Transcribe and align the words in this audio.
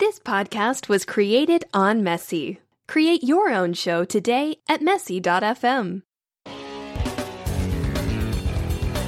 This 0.00 0.18
podcast 0.18 0.88
was 0.88 1.04
created 1.04 1.66
on 1.72 2.02
Messy. 2.02 2.58
Create 2.88 3.22
your 3.22 3.52
own 3.52 3.74
show 3.74 4.04
today 4.04 4.56
at 4.68 4.82
messy.fm. 4.82 6.02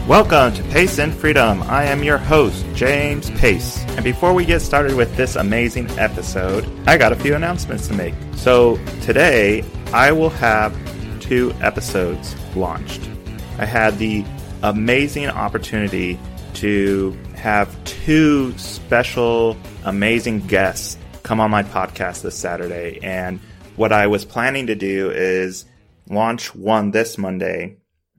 Welcome 0.06 0.54
to 0.54 0.62
Pace 0.70 1.00
and 1.00 1.12
Freedom. 1.12 1.64
I 1.64 1.86
am 1.86 2.04
your 2.04 2.18
host, 2.18 2.64
James 2.74 3.30
Pace. 3.32 3.82
And 3.96 4.04
before 4.04 4.32
we 4.32 4.44
get 4.44 4.60
started 4.60 4.94
with 4.94 5.16
this 5.16 5.34
amazing 5.34 5.90
episode, 5.98 6.64
I 6.86 6.98
got 6.98 7.10
a 7.10 7.16
few 7.16 7.34
announcements 7.34 7.88
to 7.88 7.94
make. 7.94 8.14
So 8.36 8.76
today, 9.02 9.64
I 9.92 10.12
will 10.12 10.30
have 10.30 10.72
two 11.20 11.52
episodes 11.62 12.36
launched. 12.54 13.10
I 13.58 13.64
had 13.64 13.98
the 13.98 14.24
amazing 14.62 15.26
opportunity 15.26 16.16
to 16.54 17.18
have 17.46 17.84
two 17.84 18.58
special, 18.58 19.56
amazing 19.84 20.40
guests 20.48 20.98
come 21.22 21.38
on 21.38 21.48
my 21.48 21.62
podcast 21.62 22.22
this 22.22 22.36
Saturday. 22.36 22.98
And 23.04 23.38
what 23.76 23.92
I 23.92 24.08
was 24.08 24.24
planning 24.24 24.66
to 24.66 24.74
do 24.74 25.12
is 25.12 25.64
launch 26.10 26.56
one 26.56 26.90
this 26.90 27.16
Monday 27.16 27.76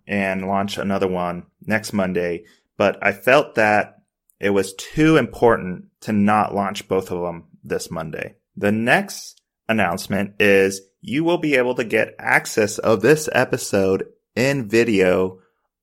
and 0.08 0.48
launch 0.48 0.78
another 0.78 1.10
one 1.10 1.44
next 1.66 1.92
Monday. 1.92 2.46
But 2.78 3.06
I 3.06 3.12
felt 3.12 3.56
that 3.56 3.98
it 4.40 4.52
was 4.52 4.74
too 4.76 5.18
important 5.18 5.88
to 6.04 6.14
not 6.14 6.56
launch 6.56 6.88
both 6.88 7.12
of 7.12 7.20
them 7.20 7.48
this 7.66 7.92
Monday. 7.92 8.36
The 8.56 8.72
next 8.72 9.42
announcement 9.68 10.36
is 10.40 10.80
you 11.02 11.26
will 11.26 11.38
be 11.38 11.56
able 11.56 11.76
to 11.76 11.84
get 11.84 12.16
access 12.18 12.78
of 12.78 13.02
this 13.02 13.28
episode 13.34 14.08
in 14.38 14.70
video, 14.70 15.40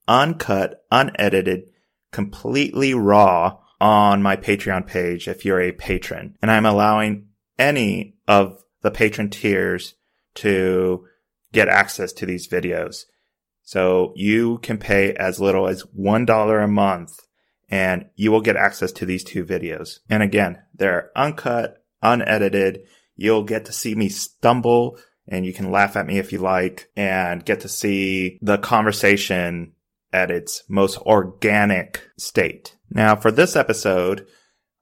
uncut, 0.09 0.83
unedited, 0.91 1.73
completely 2.14 2.95
raw 2.95 3.59
on 3.80 4.23
my 4.23 4.36
Patreon 4.36 4.86
page 4.86 5.27
if 5.27 5.45
you're 5.45 5.60
a 5.60 5.73
patron. 5.73 6.38
And 6.40 6.48
I'm 6.48 6.64
allowing 6.64 7.27
any 7.59 8.14
of 8.28 8.62
the 8.82 8.92
patron 8.92 9.30
tiers 9.30 9.95
to 10.37 11.06
get 11.52 11.68
access 11.68 12.12
to 12.12 12.24
these 12.24 12.46
videos. 12.46 13.06
So 13.62 14.12
you 14.15 14.59
can 14.59 14.79
pay 14.79 15.12
as 15.15 15.40
little 15.40 15.66
as 15.66 15.82
$1 15.98 16.65
a 16.65 16.68
month 16.68 17.18
and 17.68 18.06
you 18.15 18.30
will 18.30 18.43
get 18.43 18.56
access 18.56 18.93
to 18.93 19.06
these 19.06 19.24
two 19.24 19.45
videos. 19.45 19.99
And 20.09 20.23
again, 20.23 20.62
they're 20.73 21.10
uncut, 21.16 21.84
unedited. 22.01 22.82
You'll 23.16 23.43
get 23.43 23.65
to 23.65 23.73
see 23.73 23.96
me 23.96 24.09
stumble 24.09 24.99
and 25.26 25.45
you 25.45 25.52
can 25.52 25.73
laugh 25.73 25.96
at 25.96 26.06
me 26.06 26.18
if 26.18 26.32
you 26.32 26.38
like 26.38 26.90
and 26.95 27.45
get 27.45 27.60
to 27.60 27.68
see 27.68 28.38
the 28.40 28.59
conversation 28.59 29.73
at 30.15 30.30
its 30.30 30.62
most 30.68 30.96
organic 30.98 32.09
state. 32.16 32.76
Now 32.88 33.16
for 33.16 33.32
this 33.32 33.57
episode, 33.57 34.26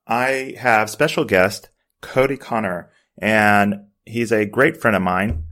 I 0.06 0.54
have 0.58 0.90
special 0.90 1.24
guest 1.24 1.70
Cody 2.02 2.36
Connor 2.36 2.90
and 3.18 3.86
he's 4.04 4.30
a 4.30 4.44
great 4.44 4.76
friend 4.76 4.94
of 4.94 5.02
mine. 5.02 5.44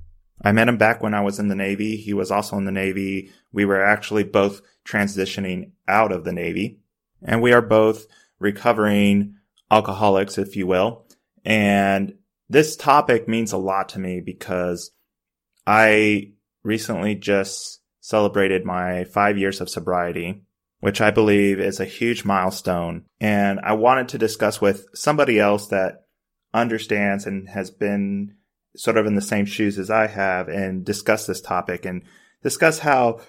I 0.45 0.53
met 0.53 0.69
him 0.69 0.77
back 0.77 1.03
when 1.03 1.14
I 1.14 1.22
was 1.22 1.39
in 1.39 1.48
the 1.48 1.55
Navy. 1.55 1.97
He 1.97 2.12
was 2.12 2.31
also 2.31 2.59
in 2.59 2.67
the 2.67 2.72
Navy. 2.72 3.31
We 3.53 3.64
were 3.64 3.83
actually 3.83 4.25
both 4.25 4.61
transitioning 4.87 5.72
out 5.89 6.12
of 6.12 6.25
the 6.25 6.33
Navy 6.33 6.81
and 7.22 7.41
we 7.41 7.53
are 7.53 7.62
both 7.62 8.06
recovering 8.39 9.37
alcoholics, 9.70 10.37
if 10.37 10.56
you 10.56 10.67
will. 10.67 11.06
And 11.42 12.15
this 12.50 12.77
topic 12.77 13.28
means 13.28 13.53
a 13.53 13.59
lot 13.59 13.89
to 13.91 13.98
me 13.98 14.20
because 14.20 14.91
I 15.67 16.33
recently 16.62 17.15
just 17.15 17.80
celebrated 18.11 18.64
my 18.64 19.05
five 19.05 19.39
years 19.39 19.61
of 19.61 19.70
sobriety, 19.70 20.42
which 20.80 21.00
I 21.00 21.11
believe 21.11 21.61
is 21.61 21.80
a 21.80 21.84
huge 21.84 22.25
milestone. 22.25 23.05
And 23.20 23.61
I 23.61 23.72
wanted 23.75 24.08
to 24.08 24.19
discuss 24.19 24.61
with 24.61 24.86
somebody 24.94 25.39
else 25.39 25.69
that 25.69 26.06
understands 26.53 27.27
and 27.27 27.48
has 27.48 27.70
been 27.70 28.34
sort 28.77 28.97
of 28.97 29.06
in 29.06 29.14
the 29.14 29.22
same 29.22 29.47
shoes 29.47 29.78
as 29.78 29.91
I 29.91 30.08
have 30.08 30.48
and 30.48 30.84
discuss 30.84 31.27
this 31.27 31.41
topic 31.41 31.84
and 31.84 32.03
discuss 32.42 32.81
how 32.81 33.20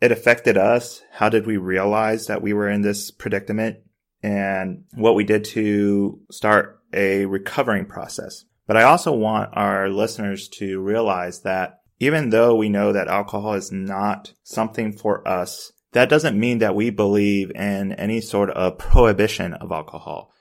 it 0.00 0.12
affected 0.12 0.56
us. 0.56 1.02
How 1.10 1.28
did 1.28 1.46
we 1.46 1.56
realize 1.56 2.26
that 2.26 2.42
we 2.42 2.52
were 2.52 2.68
in 2.68 2.82
this 2.82 3.10
predicament 3.10 3.78
and 4.22 4.84
what 4.94 5.14
we 5.14 5.24
did 5.24 5.44
to 5.44 6.20
start 6.30 6.80
a 6.92 7.26
recovering 7.26 7.86
process. 7.86 8.44
But 8.66 8.76
I 8.76 8.82
also 8.82 9.12
want 9.12 9.50
our 9.54 9.88
listeners 9.88 10.48
to 10.54 10.80
realize 10.80 11.42
that 11.42 11.77
even 12.00 12.30
though 12.30 12.54
we 12.54 12.68
know 12.68 12.92
that 12.92 13.08
alcohol 13.08 13.54
is 13.54 13.72
not 13.72 14.32
something 14.42 14.92
for 14.92 15.26
us, 15.26 15.72
that 15.92 16.08
doesn't 16.08 16.38
mean 16.38 16.58
that 16.58 16.74
we 16.74 16.90
believe 16.90 17.50
in 17.52 17.92
any 17.92 18.20
sort 18.20 18.50
of 18.50 18.78
prohibition 18.78 19.54
of 19.54 19.72
alcohol. 19.72 20.32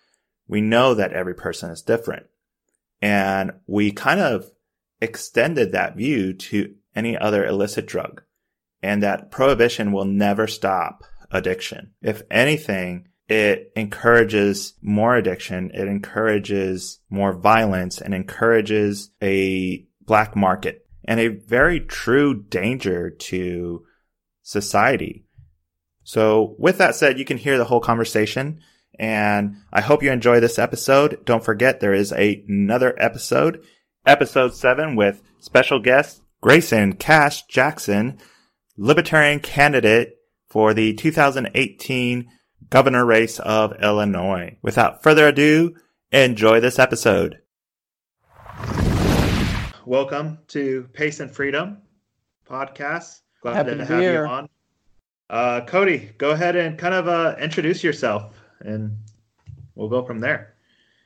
We 0.47 0.61
know 0.61 0.93
that 0.93 1.13
every 1.13 1.35
person 1.35 1.71
is 1.71 1.81
different. 1.81 2.27
And 3.01 3.51
we 3.67 3.91
kind 3.91 4.19
of 4.19 4.51
extended 5.01 5.71
that 5.71 5.95
view 5.95 6.33
to 6.33 6.75
any 6.95 7.17
other 7.17 7.45
illicit 7.45 7.85
drug 7.85 8.23
and 8.81 9.03
that 9.03 9.31
prohibition 9.31 9.91
will 9.91 10.05
never 10.05 10.47
stop 10.47 11.03
addiction. 11.31 11.91
If 12.01 12.21
anything, 12.31 13.07
it 13.27 13.71
encourages 13.75 14.73
more 14.81 15.15
addiction. 15.15 15.71
It 15.73 15.87
encourages 15.87 16.99
more 17.09 17.33
violence 17.33 17.99
and 17.99 18.13
encourages 18.13 19.11
a 19.21 19.85
black 20.01 20.35
market 20.35 20.86
and 21.07 21.19
a 21.19 21.27
very 21.27 21.79
true 21.79 22.43
danger 22.43 23.09
to 23.09 23.85
society. 24.43 25.25
So 26.03 26.55
with 26.59 26.77
that 26.77 26.95
said, 26.95 27.17
you 27.17 27.25
can 27.25 27.37
hear 27.37 27.57
the 27.57 27.65
whole 27.65 27.81
conversation 27.81 28.61
and 28.99 29.57
I 29.71 29.81
hope 29.81 30.03
you 30.03 30.11
enjoy 30.11 30.39
this 30.39 30.59
episode. 30.59 31.23
Don't 31.25 31.43
forget 31.43 31.79
there 31.79 31.93
is 31.93 32.11
a, 32.13 32.43
another 32.47 32.95
episode, 32.97 33.63
episode 34.05 34.55
seven 34.55 34.95
with 34.95 35.21
special 35.39 35.79
guest 35.79 36.21
Grayson 36.41 36.93
Kash 36.93 37.45
Jackson, 37.47 38.19
libertarian 38.77 39.39
candidate 39.39 40.15
for 40.49 40.73
the 40.73 40.93
2018 40.93 42.27
governor 42.69 43.05
race 43.05 43.39
of 43.39 43.73
Illinois. 43.81 44.57
Without 44.61 45.03
further 45.03 45.27
ado, 45.27 45.75
enjoy 46.11 46.59
this 46.59 46.79
episode. 46.79 47.39
Welcome 49.87 50.39
to 50.49 50.89
Pace 50.91 51.21
and 51.21 51.33
Freedom 51.33 51.77
podcast. 52.45 53.21
Glad 53.41 53.55
Happy 53.55 53.69
to 53.69 53.77
to 53.77 53.85
have 53.85 53.99
be 53.99 54.03
you 54.03 54.17
on. 54.17 54.49
Uh, 55.29 55.61
Cody, 55.61 56.11
go 56.17 56.31
ahead 56.31 56.57
and 56.57 56.77
kind 56.77 56.93
of 56.93 57.07
uh, 57.07 57.37
introduce 57.39 57.85
yourself, 57.85 58.37
and 58.59 58.97
we'll 59.75 59.87
go 59.87 60.03
from 60.03 60.19
there. 60.19 60.55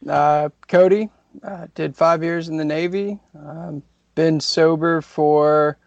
Uh, 0.10 0.50
Cody 0.68 1.12
uh, 1.44 1.68
did 1.76 1.96
five 1.96 2.24
years 2.24 2.50
in 2.50 2.58
the 2.58 2.66
Navy. 2.66 3.20
Um, 3.38 3.84
been 4.16 4.40
sober 4.40 5.02
for 5.02 5.78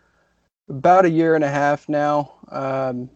about 0.68 1.04
a 1.04 1.10
year 1.10 1.34
and 1.34 1.42
a 1.42 1.50
half 1.50 1.88
now. 1.88 2.34
Um, 2.52 3.10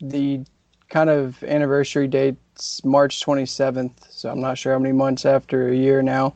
the 0.00 0.44
kind 0.88 1.08
of 1.08 1.40
anniversary 1.44 2.08
date's 2.08 2.84
March 2.84 3.24
27th, 3.24 4.10
so 4.10 4.28
I'm 4.28 4.40
not 4.40 4.58
sure 4.58 4.72
how 4.72 4.80
many 4.80 4.92
months 4.92 5.24
after 5.24 5.68
a 5.68 5.76
year 5.76 6.02
now. 6.02 6.34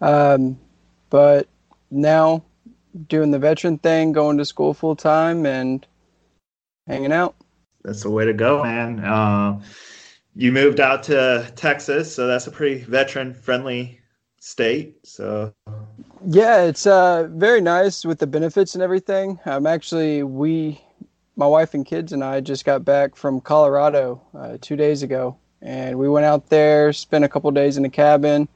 Um, 0.00 0.60
but 1.10 1.48
now 1.90 2.42
doing 3.08 3.30
the 3.30 3.38
veteran 3.38 3.78
thing, 3.78 4.12
going 4.12 4.38
to 4.38 4.44
school 4.44 4.74
full 4.74 4.96
time, 4.96 5.46
and 5.46 5.86
hanging 6.86 7.12
out. 7.12 7.34
That's 7.82 8.02
the 8.02 8.10
way 8.10 8.24
to 8.24 8.32
go, 8.32 8.62
man. 8.62 9.00
Uh, 9.00 9.60
you 10.34 10.52
moved 10.52 10.80
out 10.80 11.02
to 11.04 11.50
Texas, 11.56 12.14
so 12.14 12.26
that's 12.26 12.46
a 12.46 12.50
pretty 12.50 12.82
veteran-friendly 12.82 14.00
state. 14.38 15.06
So 15.06 15.52
Yeah, 16.26 16.62
it's 16.62 16.86
uh, 16.86 17.28
very 17.32 17.60
nice 17.60 18.04
with 18.04 18.18
the 18.18 18.26
benefits 18.26 18.74
and 18.74 18.82
everything. 18.82 19.38
Um, 19.44 19.66
actually, 19.66 20.22
we, 20.22 20.80
my 21.36 21.46
wife 21.46 21.74
and 21.74 21.86
kids 21.86 22.12
and 22.12 22.22
I 22.22 22.40
just 22.40 22.64
got 22.64 22.84
back 22.84 23.16
from 23.16 23.40
Colorado 23.40 24.20
uh, 24.36 24.58
two 24.60 24.76
days 24.76 25.02
ago, 25.02 25.36
and 25.62 25.98
we 25.98 26.08
went 26.08 26.26
out 26.26 26.48
there, 26.48 26.92
spent 26.92 27.24
a 27.24 27.28
couple 27.28 27.50
days 27.50 27.76
in 27.76 27.84
a 27.84 27.90
cabin. 27.90 28.48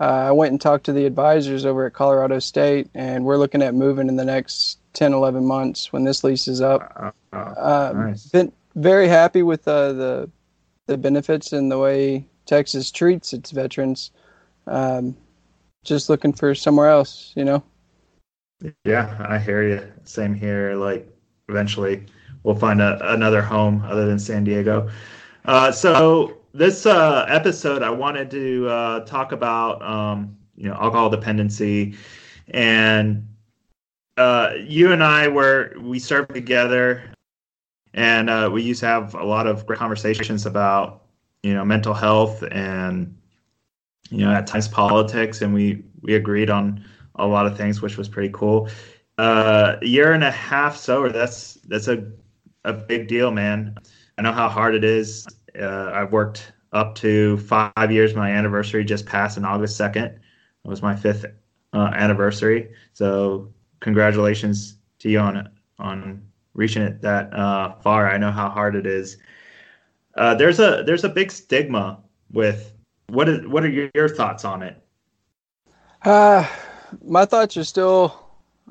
Uh, 0.00 0.04
I 0.28 0.32
went 0.32 0.52
and 0.52 0.60
talked 0.60 0.84
to 0.86 0.92
the 0.92 1.06
advisors 1.06 1.64
over 1.66 1.86
at 1.86 1.92
Colorado 1.92 2.38
State, 2.38 2.88
and 2.94 3.24
we're 3.24 3.36
looking 3.36 3.62
at 3.62 3.74
moving 3.74 4.08
in 4.08 4.16
the 4.16 4.24
next 4.24 4.78
10, 4.94 5.12
11 5.12 5.44
months 5.44 5.92
when 5.92 6.04
this 6.04 6.22
lease 6.22 6.46
is 6.46 6.60
up. 6.60 6.92
uh, 7.32 7.36
Uh, 7.36 7.92
nice. 7.96 8.26
Been 8.26 8.52
very 8.76 9.08
happy 9.08 9.42
with 9.42 9.66
uh, 9.66 9.92
the 9.92 10.30
the 10.86 10.96
benefits 10.96 11.52
and 11.52 11.70
the 11.70 11.78
way 11.78 12.26
Texas 12.46 12.90
treats 12.90 13.32
its 13.34 13.50
veterans. 13.50 14.10
Um, 14.66 15.16
just 15.84 16.08
looking 16.08 16.32
for 16.32 16.54
somewhere 16.54 16.88
else, 16.88 17.32
you 17.36 17.44
know. 17.44 17.62
Yeah, 18.84 19.24
I 19.28 19.38
hear 19.38 19.62
you. 19.62 19.92
Same 20.04 20.34
here. 20.34 20.74
Like 20.74 21.08
eventually 21.48 22.06
we'll 22.42 22.54
find 22.54 22.80
a, 22.80 23.12
another 23.12 23.42
home 23.42 23.82
other 23.84 24.06
than 24.06 24.18
San 24.18 24.44
Diego. 24.44 24.90
Uh, 25.44 25.70
so 25.72 26.37
this 26.54 26.86
uh, 26.86 27.26
episode, 27.28 27.82
I 27.82 27.90
wanted 27.90 28.30
to 28.32 28.68
uh, 28.68 29.00
talk 29.00 29.32
about 29.32 29.82
um, 29.82 30.36
you 30.56 30.68
know 30.68 30.74
alcohol 30.74 31.10
dependency, 31.10 31.94
and 32.48 33.26
uh, 34.16 34.52
you 34.58 34.92
and 34.92 35.02
I 35.02 35.28
were 35.28 35.74
we 35.80 35.98
served 35.98 36.34
together, 36.34 37.02
and 37.94 38.30
uh, 38.30 38.50
we 38.52 38.62
used 38.62 38.80
to 38.80 38.86
have 38.86 39.14
a 39.14 39.24
lot 39.24 39.46
of 39.46 39.66
great 39.66 39.78
conversations 39.78 40.46
about 40.46 41.04
you 41.42 41.54
know 41.54 41.64
mental 41.64 41.94
health 41.94 42.42
and 42.50 43.14
you 44.10 44.24
know, 44.24 44.32
at 44.32 44.46
times 44.46 44.68
politics, 44.68 45.42
and 45.42 45.52
we 45.52 45.82
we 46.00 46.14
agreed 46.14 46.50
on 46.50 46.84
a 47.16 47.26
lot 47.26 47.46
of 47.46 47.56
things, 47.56 47.82
which 47.82 47.96
was 47.96 48.08
pretty 48.08 48.30
cool. 48.32 48.68
Uh, 49.18 49.76
a 49.82 49.86
year 49.86 50.12
and 50.12 50.24
a 50.24 50.30
half 50.30 50.76
sober. 50.76 51.10
That's 51.10 51.54
that's 51.66 51.88
a 51.88 52.10
a 52.64 52.72
big 52.72 53.08
deal, 53.08 53.30
man. 53.30 53.76
I 54.16 54.22
know 54.22 54.32
how 54.32 54.48
hard 54.48 54.74
it 54.74 54.84
is. 54.84 55.26
Uh, 55.60 55.90
I've 55.94 56.12
worked 56.12 56.52
up 56.72 56.94
to 56.96 57.38
five 57.38 57.90
years. 57.90 58.14
My 58.14 58.30
anniversary 58.30 58.84
just 58.84 59.06
passed 59.06 59.38
on 59.38 59.44
August 59.44 59.76
second. 59.76 60.06
It 60.06 60.68
was 60.68 60.82
my 60.82 60.94
fifth 60.94 61.24
uh, 61.72 61.90
anniversary. 61.94 62.70
So 62.92 63.52
congratulations 63.80 64.76
to 65.00 65.08
you 65.08 65.20
on 65.20 65.48
on 65.78 66.22
reaching 66.54 66.82
it 66.82 67.00
that 67.02 67.32
uh, 67.32 67.74
far. 67.76 68.10
I 68.10 68.18
know 68.18 68.32
how 68.32 68.48
hard 68.48 68.74
it 68.74 68.86
is. 68.86 69.16
Uh, 70.16 70.34
there's 70.34 70.58
a 70.58 70.82
there's 70.84 71.04
a 71.04 71.08
big 71.08 71.30
stigma 71.30 72.00
with 72.32 72.74
what 73.08 73.28
is 73.28 73.46
what 73.46 73.64
are 73.64 73.70
your, 73.70 73.90
your 73.94 74.08
thoughts 74.08 74.44
on 74.44 74.62
it? 74.62 74.82
Uh, 76.02 76.46
my 77.04 77.24
thoughts 77.24 77.56
are 77.56 77.64
still, 77.64 78.28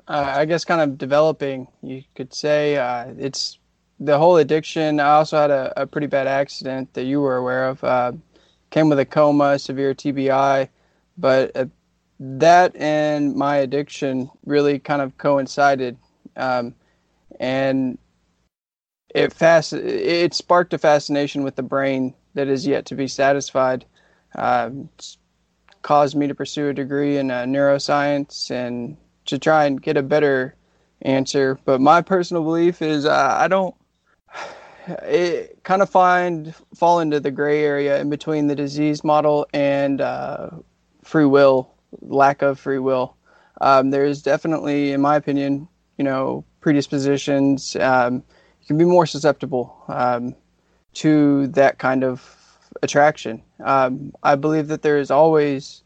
uh, 0.07 0.33
I 0.35 0.45
guess, 0.45 0.65
kind 0.65 0.81
of 0.81 0.97
developing. 0.97 1.67
You 1.81 2.03
could 2.15 2.33
say 2.33 2.77
uh, 2.77 3.13
it's 3.17 3.59
the 3.99 4.17
whole 4.17 4.37
addiction. 4.37 4.99
I 4.99 5.09
also 5.15 5.37
had 5.37 5.51
a, 5.51 5.81
a, 5.81 5.87
pretty 5.87 6.07
bad 6.07 6.27
accident 6.27 6.93
that 6.93 7.05
you 7.05 7.21
were 7.21 7.37
aware 7.37 7.67
of. 7.67 7.83
Uh, 7.83 8.11
came 8.69 8.89
with 8.89 8.99
a 8.99 9.05
coma, 9.05 9.57
severe 9.57 9.93
TBI, 9.93 10.69
but 11.17 11.55
uh, 11.55 11.65
that 12.19 12.75
and 12.75 13.35
my 13.35 13.57
addiction 13.57 14.29
really 14.45 14.79
kind 14.79 15.01
of 15.01 15.17
coincided, 15.17 15.97
um, 16.35 16.73
and 17.39 17.97
it 19.13 19.33
fast 19.33 19.73
it 19.73 20.33
sparked 20.33 20.73
a 20.73 20.77
fascination 20.77 21.43
with 21.43 21.55
the 21.55 21.63
brain 21.63 22.13
that 22.33 22.47
is 22.47 22.67
yet 22.67 22.85
to 22.87 22.95
be 22.95 23.07
satisfied. 23.07 23.85
Um, 24.35 24.89
caused 25.81 26.15
me 26.15 26.27
to 26.27 26.35
pursue 26.35 26.67
a 26.67 26.73
degree 26.73 27.17
in 27.17 27.31
uh, 27.31 27.43
neuroscience 27.43 28.51
and 28.51 28.97
to 29.25 29.39
try 29.39 29.65
and 29.65 29.81
get 29.81 29.95
a 29.95 30.03
better 30.03 30.53
answer. 31.03 31.57
But 31.63 31.79
my 31.79 32.01
personal 32.01 32.43
belief 32.43 32.81
is 32.81 33.05
uh, 33.05 33.35
I 33.39 33.47
don't. 33.47 33.73
It 34.87 35.63
kind 35.63 35.81
of 35.81 35.89
find 35.89 36.55
fall 36.75 36.99
into 37.01 37.19
the 37.19 37.31
gray 37.31 37.63
area 37.63 37.99
in 37.99 38.09
between 38.09 38.47
the 38.47 38.55
disease 38.55 39.03
model 39.03 39.45
and 39.53 39.99
uh, 39.99 40.49
free 41.03 41.25
will, 41.25 41.73
lack 42.01 42.41
of 42.41 42.59
free 42.59 42.79
will. 42.79 43.15
Um, 43.59 43.89
there's 43.89 44.21
definitely, 44.21 44.91
in 44.91 45.01
my 45.01 45.15
opinion, 45.15 45.67
you 45.97 46.03
know, 46.03 46.45
predispositions. 46.61 47.75
Um, 47.75 48.15
you 48.61 48.67
can 48.67 48.77
be 48.77 48.85
more 48.85 49.05
susceptible 49.05 49.75
um, 49.87 50.35
to 50.93 51.47
that 51.47 51.79
kind 51.79 52.03
of 52.03 52.37
attraction. 52.83 53.41
Um, 53.63 54.13
I 54.23 54.35
believe 54.35 54.67
that 54.67 54.81
there 54.81 54.97
is 54.97 55.11
always, 55.11 55.83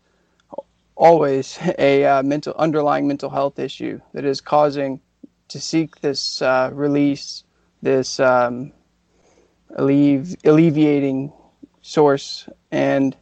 always 0.96 1.58
a 1.80 2.06
uh, 2.06 2.24
mental 2.24 2.54
underlying 2.58 3.08
mental 3.08 3.30
health 3.30 3.60
issue 3.60 4.00
that 4.14 4.26
is 4.26 4.42
causing 4.42 5.00
to 5.50 5.60
seek 5.60 6.00
this 6.02 6.42
uh, 6.42 6.70
release, 6.74 7.44
this 7.82 8.20
um, 8.20 8.72
allevi- 9.78 10.38
alleviating 10.46 11.32
source. 11.82 12.48
And 12.72 13.16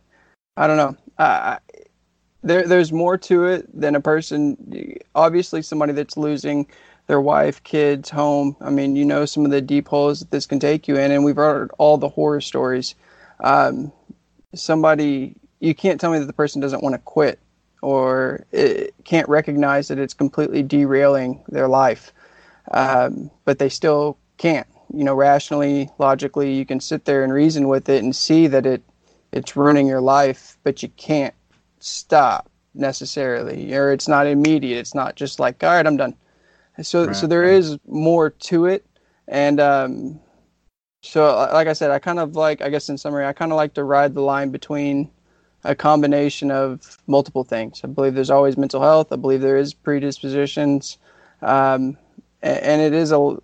I 0.58 0.68
don't 0.68 0.78
know. 0.78 0.96
Uh, 1.18 1.58
there, 2.42 2.66
there's 2.66 2.92
more 2.92 3.18
to 3.18 3.46
it 3.46 3.68
than 3.80 3.96
a 3.96 4.02
person. 4.02 4.98
Obviously, 5.16 5.62
somebody 5.62 5.94
that's 5.94 6.16
losing 6.18 6.68
their 7.08 7.20
wife, 7.20 7.64
kids, 7.64 8.10
home. 8.10 8.56
I 8.62 8.70
mean, 8.70 8.96
you 8.96 9.04
know 9.04 9.26
some 9.26 9.44
of 9.44 9.52
the 9.52 9.62
deep 9.62 9.88
holes 9.88 10.20
that 10.20 10.32
this 10.32 10.46
can 10.46 10.60
take 10.60 10.88
you 10.88 10.96
in, 10.96 11.12
and 11.12 11.26
we've 11.26 11.36
heard 11.36 11.72
all 11.78 11.98
the 11.98 12.08
horror 12.08 12.40
stories 12.40 12.96
um, 13.44 13.92
somebody 14.54 15.36
you 15.60 15.76
can't 15.76 16.00
tell 16.00 16.12
me 16.12 16.20
that 16.20 16.26
the 16.26 16.34
person 16.34 16.62
doesn't 16.62 16.84
want 16.84 16.94
to 16.94 17.00
quit 17.00 17.40
or 17.82 18.46
can't 19.04 19.30
recognize 19.30 19.88
that 19.88 20.00
it's 20.00 20.14
completely 20.14 20.64
derailing 20.64 21.44
their 21.48 21.68
life 21.68 22.12
um, 22.72 23.32
but 23.46 23.60
they 23.60 23.70
still 23.70 24.18
can't 24.40 24.68
you 24.92 25.04
know 25.04 25.14
rationally 25.14 25.90
logically 26.00 26.52
you 26.54 26.66
can 26.66 26.80
sit 26.80 27.06
there 27.06 27.24
and 27.24 27.32
reason 27.32 27.68
with 27.68 27.88
it 27.90 28.04
and 28.04 28.16
see 28.16 28.48
that 28.48 28.66
it 28.66 28.82
it's 29.32 29.56
ruining 29.56 29.86
your 29.86 30.02
life 30.02 30.58
but 30.64 30.82
you 30.82 30.90
can't 30.90 31.36
stop 31.80 32.50
necessarily 32.74 33.74
or 33.76 33.92
it's 33.92 34.08
not 34.08 34.26
immediate 34.26 34.80
it's 34.80 34.96
not 34.96 35.16
just 35.16 35.40
like 35.40 35.64
all 35.64 35.70
right 35.70 35.86
i'm 35.86 35.98
done 35.98 36.16
so 36.82 37.06
right. 37.06 37.16
so 37.16 37.28
there 37.28 37.44
is 37.44 37.78
more 37.88 38.32
to 38.32 38.66
it 38.66 38.84
and 39.28 39.60
um, 39.60 40.20
so, 41.02 41.36
like 41.54 41.68
I 41.68 41.74
said, 41.74 41.92
I 41.92 42.00
kind 42.00 42.20
of 42.20 42.36
like, 42.36 42.62
I 42.62 42.70
guess 42.70 42.90
in 42.90 42.98
summary, 42.98 43.26
I 43.26 43.32
kind 43.32 43.52
of 43.52 43.56
like 43.56 43.74
to 43.76 43.84
ride 43.84 44.16
the 44.16 44.22
line 44.22 44.50
between 44.50 45.10
a 45.64 45.76
combination 45.76 46.52
of 46.52 46.98
multiple 47.08 47.44
things. 47.44 47.82
I 47.84 47.88
believe 47.88 48.16
there's 48.16 48.30
always 48.30 48.58
mental 48.58 48.82
health. 48.82 49.12
I 49.12 49.16
believe 49.16 49.42
there 49.42 49.58
is 49.58 49.74
predispositions, 49.74 50.98
um, 51.42 51.98
and 52.42 52.82
it 52.82 52.94
is 52.94 53.12
a 53.12 53.38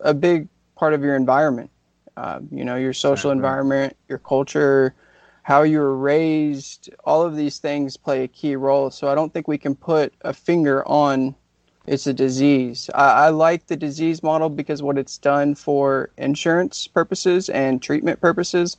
a 0.00 0.14
big 0.14 0.48
part 0.76 0.94
of 0.94 1.02
your 1.02 1.16
environment. 1.16 1.70
Uh, 2.16 2.40
you 2.50 2.64
know, 2.64 2.74
your 2.74 2.92
social 2.92 3.30
environment, 3.30 3.96
your 4.08 4.18
culture, 4.18 4.94
how 5.42 5.62
you 5.62 5.78
were 5.78 5.96
raised. 5.96 6.90
All 7.04 7.22
of 7.22 7.36
these 7.36 7.58
things 7.58 7.96
play 7.96 8.24
a 8.24 8.28
key 8.28 8.56
role. 8.56 8.90
So 8.90 9.08
I 9.08 9.14
don't 9.14 9.32
think 9.32 9.46
we 9.46 9.58
can 9.58 9.76
put 9.76 10.12
a 10.22 10.32
finger 10.32 10.86
on 10.88 11.34
it's 11.88 12.06
a 12.06 12.12
disease. 12.12 12.90
I, 12.94 13.26
I, 13.26 13.28
like 13.30 13.66
the 13.66 13.76
disease 13.76 14.22
model 14.22 14.50
because 14.50 14.82
what 14.82 14.98
it's 14.98 15.16
done 15.16 15.54
for 15.54 16.10
insurance 16.18 16.86
purposes 16.86 17.48
and 17.48 17.80
treatment 17.80 18.20
purposes, 18.20 18.76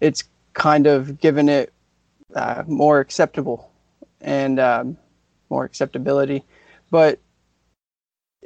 it's 0.00 0.24
kind 0.52 0.86
of 0.86 1.20
given 1.20 1.48
it 1.48 1.72
uh, 2.34 2.64
more 2.66 3.00
acceptable 3.00 3.70
and 4.20 4.60
um, 4.60 4.98
more 5.48 5.64
acceptability. 5.64 6.44
But 6.90 7.18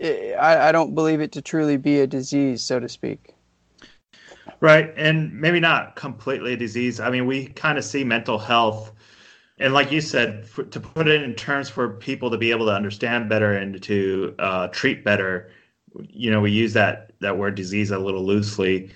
I, 0.01 0.69
I 0.69 0.73
don't 0.73 0.95
believe 0.95 1.21
it 1.21 1.33
to 1.33 1.43
truly 1.43 1.77
be 1.77 2.01
a 2.01 2.07
disease, 2.07 2.63
so 2.63 2.81
to 2.81 2.89
speak. 2.89 3.35
Right. 4.61 4.93
And 4.97 5.33
maybe 5.41 5.61
not 5.61 5.97
completely 5.97 6.55
a 6.55 6.57
disease. 6.57 7.01
I 7.01 7.11
mean, 7.11 7.27
we 7.27 7.47
kind 7.47 7.79
of 7.79 7.85
see 7.85 8.05
mental 8.05 8.39
health 8.39 8.93
and 9.59 9.73
like 9.73 9.93
you 9.93 10.01
said, 10.01 10.47
for, 10.47 10.65
to 10.65 10.81
put 10.81 11.07
it 11.07 11.23
in 11.23 11.35
terms 11.35 11.69
for 11.69 11.89
people 11.89 12.31
to 12.31 12.39
be 12.39 12.51
able 12.51 12.67
to 12.67 12.73
understand 12.73 13.29
better 13.29 13.53
and 13.53 13.81
to 13.85 14.35
uh, 14.39 14.69
treat 14.69 15.05
better, 15.05 15.51
you 16.09 16.31
know, 16.31 16.41
we 16.41 16.51
use 16.51 16.73
that 16.73 17.13
that 17.21 17.39
word 17.39 17.55
disease 17.55 17.91
a 17.91 17.99
little 17.99 18.25
loosely. 18.25 18.91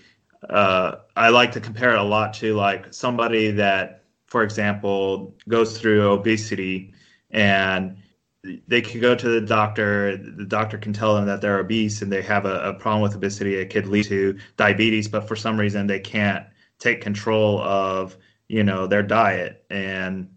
Uh, 0.50 0.96
I 1.16 1.28
like 1.28 1.52
to 1.52 1.60
compare 1.60 1.92
it 1.92 1.98
a 1.98 2.02
lot 2.02 2.34
to 2.34 2.54
like 2.54 2.92
somebody 2.92 3.52
that, 3.52 4.04
for 4.26 4.42
example, 4.42 5.34
goes 5.48 5.78
through 5.78 6.10
obesity 6.10 6.92
and 7.30 7.96
they 8.43 8.82
could 8.82 9.00
go 9.00 9.14
to 9.14 9.28
the 9.28 9.40
doctor. 9.40 10.16
The 10.16 10.45
doctor 10.45 10.78
can 10.78 10.92
tell 10.92 11.14
them 11.14 11.26
that 11.26 11.40
they're 11.40 11.59
obese 11.59 12.02
and 12.02 12.12
they 12.12 12.23
have 12.23 12.47
a, 12.47 12.71
a 12.71 12.75
problem 12.75 13.02
with 13.02 13.14
obesity. 13.14 13.57
It 13.57 13.71
could 13.71 13.87
lead 13.87 14.07
to 14.07 14.38
diabetes, 14.57 15.09
but 15.09 15.26
for 15.26 15.37
some 15.37 15.59
reason 15.59 15.87
they 15.87 16.00
can't 16.00 16.47
take 16.78 17.00
control 17.00 17.61
of 17.61 18.16
you 18.49 18.64
know 18.64 18.87
their 18.87 19.02
diet 19.02 19.64
and 19.71 20.28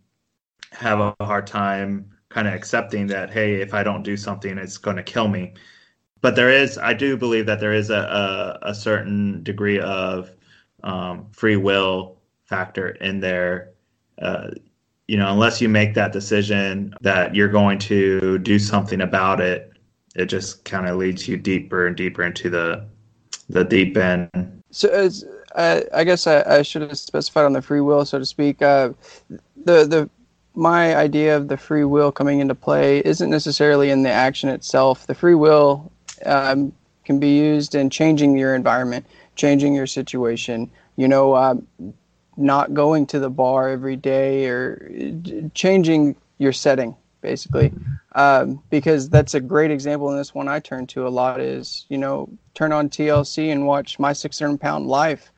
have 0.72 1.00
a 1.00 1.16
hard 1.22 1.48
time 1.48 2.10
kind 2.30 2.48
of 2.48 2.54
accepting 2.54 3.08
that 3.08 3.32
hey 3.32 3.62
if 3.62 3.74
i 3.74 3.84
don't 3.84 4.04
do 4.04 4.16
something 4.16 4.58
it's 4.58 4.78
going 4.78 4.98
to 4.98 5.04
kill 5.04 5.28
me 5.28 5.54
but 6.22 6.36
there 6.36 6.50
is 6.50 6.78
i 6.78 6.94
do 6.94 7.18
believe 7.18 7.46
that 7.46 7.60
there 7.60 7.74
is 7.74 7.90
a, 7.90 8.60
a, 8.64 8.70
a 8.70 8.76
certain 8.76 9.44
degree 9.44 9.80
of 9.80 10.32
um, 10.84 11.28
free 11.32 11.58
will 11.58 12.18
factor 12.44 12.90
in 12.90 13.20
there 13.20 13.72
uh, 14.22 14.50
you 15.08 15.18
know 15.18 15.32
unless 15.32 15.62
you 15.62 15.70
make 15.70 15.94
that 15.94 16.12
decision 16.12 16.94
that 17.02 17.36
you're 17.36 17.50
going 17.50 17.78
to 17.80 18.38
do 18.40 18.58
something 18.60 19.02
about 19.02 19.40
it 19.42 19.72
it 20.16 20.26
just 20.26 20.64
kind 20.66 20.88
of 20.88 20.98
leads 20.98 21.28
you 21.28 21.38
deeper 21.38 21.88
and 21.88 21.96
deeper 21.96 22.24
into 22.24 22.50
the 22.50 22.86
the 23.50 23.64
deep 23.64 23.98
end 23.98 24.30
so 24.72 24.88
as 24.90 25.26
uh, 25.56 25.82
I 25.94 26.04
guess 26.04 26.28
I, 26.28 26.42
I, 26.44 26.62
should 26.62 26.82
have 26.82 26.98
specified 26.98 27.44
on 27.44 27.54
the 27.54 27.62
free 27.62 27.82
will, 27.82 28.06
so 28.06 28.20
to 28.20 28.26
speak. 28.26 28.62
Uh, 28.62 28.92
the 29.66 29.86
the 29.86 30.10
my 30.54 30.96
idea 30.96 31.36
of 31.36 31.48
the 31.48 31.58
free 31.58 31.84
will 31.84 32.12
coming 32.12 32.40
into 32.40 32.56
play 32.56 33.00
isn't 33.00 33.30
necessarily 33.30 33.90
in 33.90 34.04
the 34.04 34.10
action 34.10 34.50
itself. 34.50 35.08
The 35.08 35.16
free 35.16 35.36
will 35.36 35.92
um, 36.26 36.74
can 37.06 37.20
be 37.20 37.38
used 37.38 37.76
in 37.76 37.90
changing 37.90 38.38
your 38.38 38.56
environment, 38.56 39.06
changing 39.36 39.74
your 39.74 39.88
situation. 39.88 40.70
You 40.98 41.08
know, 41.08 41.36
um, 41.36 41.68
not 42.38 42.74
going 42.74 43.06
to 43.08 43.20
the 43.20 43.30
bar 43.30 43.70
every 43.70 43.96
day 43.96 44.48
or 44.48 44.92
uh, 44.92 45.48
changing 45.54 46.16
your 46.38 46.54
setting, 46.54 46.96
basically. 47.22 47.74
Um, 48.14 48.62
because 48.70 49.10
that's 49.10 49.34
a 49.34 49.40
great 49.40 49.72
example 49.72 50.10
in 50.12 50.18
this 50.18 50.34
one 50.34 50.48
I 50.48 50.60
turn 50.60 50.88
to 50.88 51.08
a 51.08 51.10
lot 51.10 51.40
is, 51.40 51.86
you 51.90 51.98
know, 51.98 52.30
turn 52.56 52.72
on 52.72 52.90
TLC 52.90 53.52
and 53.52 53.66
watch 53.66 54.00
My 54.00 54.14
600 54.14 54.60
Pound 54.60 54.88
Life. 54.88 55.32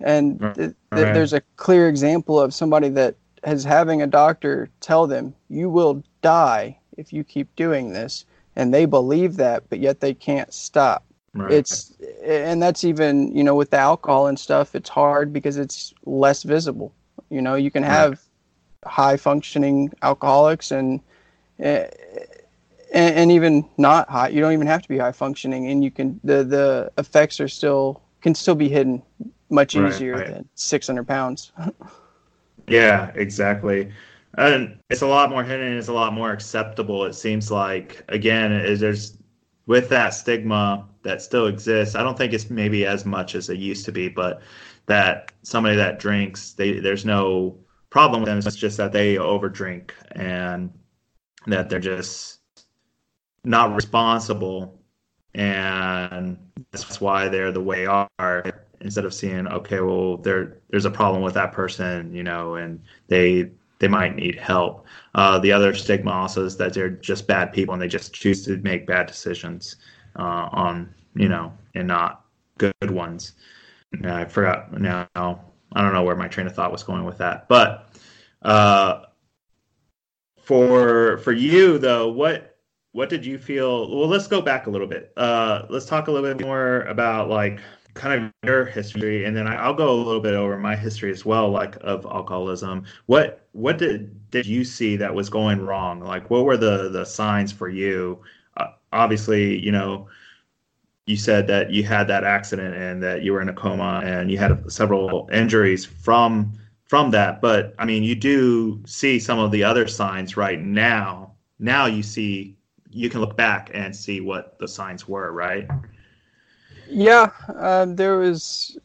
And 0.00 0.38
th- 0.40 0.56
th- 0.56 0.74
there's 0.90 1.32
a 1.32 1.42
clear 1.56 1.88
example 1.88 2.40
of 2.40 2.54
somebody 2.54 2.88
that 2.90 3.16
as 3.42 3.64
having 3.64 4.02
a 4.02 4.06
doctor 4.06 4.68
tell 4.80 5.06
them 5.06 5.34
you 5.48 5.70
will 5.70 6.02
die 6.22 6.78
if 6.96 7.12
you 7.12 7.24
keep 7.24 7.54
doing 7.56 7.92
this 7.92 8.24
and 8.56 8.72
they 8.72 8.84
believe 8.84 9.36
that 9.36 9.68
but 9.70 9.78
yet 9.78 10.00
they 10.00 10.12
can't 10.12 10.52
stop 10.52 11.04
right. 11.34 11.52
it's 11.52 11.94
and 12.24 12.62
that's 12.62 12.84
even 12.84 13.34
you 13.34 13.44
know 13.44 13.54
with 13.54 13.70
the 13.70 13.76
alcohol 13.76 14.26
and 14.26 14.38
stuff 14.38 14.74
it's 14.74 14.88
hard 14.88 15.32
because 15.32 15.56
it's 15.56 15.94
less 16.04 16.42
visible 16.42 16.92
you 17.30 17.40
know 17.40 17.54
you 17.54 17.70
can 17.70 17.82
have 17.82 18.10
right. 18.84 18.92
high 18.92 19.16
functioning 19.16 19.92
alcoholics 20.02 20.70
and, 20.72 21.00
eh, 21.60 21.86
and 22.92 23.14
and 23.14 23.32
even 23.32 23.64
not 23.78 24.08
high. 24.08 24.28
You 24.28 24.40
don't 24.40 24.52
even 24.52 24.66
have 24.66 24.82
to 24.82 24.88
be 24.88 24.98
high 24.98 25.12
functioning, 25.12 25.68
and 25.68 25.82
you 25.82 25.90
can 25.90 26.20
the 26.24 26.44
the 26.44 26.92
effects 26.98 27.40
are 27.40 27.48
still 27.48 28.02
can 28.20 28.34
still 28.34 28.54
be 28.54 28.68
hidden 28.68 29.02
much 29.48 29.74
right, 29.74 29.92
easier 29.92 30.16
than 30.16 30.48
600 30.54 31.06
pounds. 31.06 31.52
yeah, 32.68 33.10
exactly. 33.14 33.92
And 34.38 34.78
it's 34.90 35.02
a 35.02 35.06
lot 35.06 35.30
more 35.30 35.42
hidden. 35.42 35.76
It's 35.76 35.88
a 35.88 35.92
lot 35.92 36.12
more 36.12 36.30
acceptable. 36.32 37.04
It 37.04 37.14
seems 37.14 37.50
like 37.50 38.04
again, 38.08 38.52
is 38.52 38.80
there's 38.80 39.16
with 39.70 39.88
that 39.88 40.12
stigma 40.12 40.84
that 41.02 41.22
still 41.22 41.46
exists. 41.46 41.94
I 41.94 42.02
don't 42.02 42.18
think 42.18 42.32
it's 42.32 42.50
maybe 42.50 42.84
as 42.84 43.06
much 43.06 43.36
as 43.36 43.48
it 43.48 43.58
used 43.58 43.84
to 43.84 43.92
be, 43.92 44.08
but 44.08 44.42
that 44.86 45.30
somebody 45.44 45.76
that 45.76 46.00
drinks, 46.00 46.54
they 46.54 46.80
there's 46.80 47.04
no 47.04 47.56
problem 47.88 48.20
with 48.20 48.28
them. 48.28 48.38
It's 48.38 48.56
just 48.56 48.78
that 48.78 48.90
they 48.90 49.14
overdrink 49.14 49.92
and 50.10 50.72
that 51.46 51.70
they're 51.70 51.78
just 51.78 52.40
not 53.44 53.72
responsible, 53.76 54.82
and 55.34 56.36
that's 56.72 57.00
why 57.00 57.28
they're 57.28 57.52
the 57.52 57.60
way 57.60 57.84
they 57.84 58.08
are. 58.18 58.66
Instead 58.80 59.04
of 59.04 59.14
seeing, 59.14 59.46
okay, 59.46 59.78
well, 59.78 60.16
there 60.16 60.58
there's 60.70 60.84
a 60.84 60.90
problem 60.90 61.22
with 61.22 61.34
that 61.34 61.52
person, 61.52 62.12
you 62.12 62.24
know, 62.24 62.56
and 62.56 62.82
they 63.06 63.52
they 63.80 63.88
might 63.88 64.14
need 64.14 64.36
help. 64.36 64.86
Uh, 65.14 65.38
the 65.40 65.50
other 65.50 65.74
stigma 65.74 66.12
also 66.12 66.44
is 66.44 66.56
that 66.58 66.72
they're 66.72 66.90
just 66.90 67.26
bad 67.26 67.52
people 67.52 67.74
and 67.74 67.82
they 67.82 67.88
just 67.88 68.12
choose 68.14 68.44
to 68.44 68.56
make 68.58 68.86
bad 68.86 69.06
decisions 69.06 69.76
uh, 70.16 70.48
on, 70.52 70.94
you 71.16 71.28
know, 71.28 71.52
and 71.74 71.88
not 71.88 72.24
good 72.58 72.90
ones. 72.90 73.32
I 74.04 74.26
forgot 74.26 74.78
now. 74.80 75.08
I 75.16 75.82
don't 75.82 75.92
know 75.92 76.02
where 76.02 76.16
my 76.16 76.28
train 76.28 76.46
of 76.46 76.54
thought 76.54 76.72
was 76.72 76.82
going 76.82 77.04
with 77.04 77.18
that, 77.18 77.48
but 77.48 77.88
uh, 78.42 79.02
for 80.42 81.18
for 81.18 81.32
you 81.32 81.78
though, 81.78 82.08
what 82.08 82.58
what 82.92 83.08
did 83.08 83.24
you 83.24 83.38
feel? 83.38 83.88
Well, 83.96 84.08
let's 84.08 84.26
go 84.26 84.40
back 84.40 84.66
a 84.66 84.70
little 84.70 84.86
bit. 84.86 85.12
Uh, 85.16 85.62
let's 85.70 85.86
talk 85.86 86.08
a 86.08 86.12
little 86.12 86.34
bit 86.34 86.44
more 86.44 86.82
about 86.82 87.28
like 87.28 87.60
kind 87.94 88.24
of 88.24 88.32
your 88.44 88.64
history, 88.64 89.24
and 89.24 89.36
then 89.36 89.46
I, 89.46 89.68
will 89.68 89.74
go 89.74 89.90
a 89.90 89.94
little 89.94 90.20
bit 90.20 90.34
over 90.34 90.58
my 90.58 90.76
history 90.76 91.10
as 91.10 91.24
well, 91.24 91.50
like 91.50 91.76
of 91.80 92.04
alcoholism. 92.06 92.84
What 93.06 93.46
what 93.52 93.78
did 93.78 94.30
did 94.30 94.46
you 94.46 94.64
see 94.64 94.96
that 94.96 95.14
was 95.14 95.28
going 95.28 95.60
wrong? 95.60 96.00
Like, 96.00 96.30
what 96.30 96.44
were 96.44 96.56
the 96.56 96.88
the 96.90 97.04
signs 97.04 97.52
for 97.52 97.68
you? 97.68 98.20
Uh, 98.56 98.68
obviously, 98.92 99.58
you 99.58 99.72
know, 99.72 100.08
you 101.06 101.16
said 101.16 101.46
that 101.48 101.70
you 101.70 101.82
had 101.82 102.06
that 102.08 102.24
accident 102.24 102.74
and 102.74 103.02
that 103.02 103.22
you 103.22 103.32
were 103.32 103.42
in 103.42 103.48
a 103.48 103.54
coma 103.54 104.00
and 104.04 104.30
you 104.30 104.38
had 104.38 104.70
several 104.70 105.28
injuries 105.32 105.84
from 105.84 106.52
from 106.86 107.10
that. 107.10 107.40
But 107.40 107.74
I 107.78 107.84
mean, 107.84 108.02
you 108.02 108.14
do 108.14 108.82
see 108.86 109.18
some 109.18 109.38
of 109.38 109.50
the 109.50 109.64
other 109.64 109.86
signs 109.88 110.36
right 110.36 110.60
now. 110.60 111.32
Now 111.58 111.86
you 111.86 112.02
see 112.02 112.56
you 112.90 113.08
can 113.08 113.20
look 113.20 113.36
back 113.36 113.70
and 113.72 113.94
see 113.94 114.20
what 114.20 114.58
the 114.58 114.66
signs 114.66 115.06
were, 115.06 115.32
right? 115.32 115.68
Yeah, 116.90 117.30
uh, 117.48 117.86
there 117.88 118.18
was. 118.18 118.78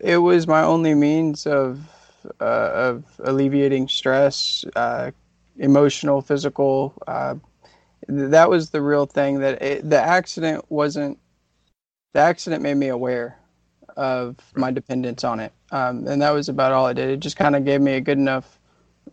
It 0.00 0.18
was 0.18 0.46
my 0.46 0.62
only 0.62 0.94
means 0.94 1.46
of 1.46 1.80
uh, 2.40 2.70
of 2.74 3.04
alleviating 3.24 3.88
stress, 3.88 4.64
uh, 4.76 5.10
emotional, 5.58 6.20
physical. 6.22 6.94
Uh, 7.06 7.36
that 8.08 8.50
was 8.50 8.70
the 8.70 8.82
real 8.82 9.06
thing. 9.06 9.40
That 9.40 9.62
it, 9.62 9.88
the 9.88 10.00
accident 10.00 10.64
wasn't. 10.70 11.18
The 12.14 12.20
accident 12.20 12.62
made 12.62 12.76
me 12.76 12.88
aware 12.88 13.38
of 13.96 14.36
my 14.56 14.70
dependence 14.70 15.24
on 15.24 15.40
it, 15.40 15.52
um, 15.72 16.06
and 16.08 16.22
that 16.22 16.30
was 16.32 16.48
about 16.48 16.72
all 16.72 16.88
it 16.88 16.94
did. 16.94 17.10
It 17.10 17.20
just 17.20 17.36
kind 17.36 17.56
of 17.56 17.64
gave 17.64 17.80
me 17.80 17.94
a 17.94 18.00
good 18.00 18.18
enough 18.18 18.58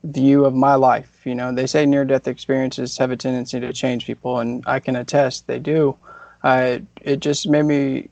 view 0.04 0.46
of 0.46 0.54
my 0.54 0.76
life. 0.76 1.22
You 1.26 1.36
know, 1.36 1.54
they 1.54 1.68
say 1.68 1.86
near 1.86 2.06
death 2.06 2.28
experiences 2.28 2.98
have 2.98 3.12
a 3.12 3.18
tendency 3.18 3.60
to 3.60 3.74
change 3.74 4.06
people, 4.06 4.40
and 4.40 4.64
I 4.68 4.80
can 4.80 4.96
attest 4.96 5.48
they 5.48 5.60
do. 5.60 5.98
Uh, 6.44 6.80
it 7.02 7.20
just 7.20 7.48
made 7.48 7.64
me, 7.64 8.10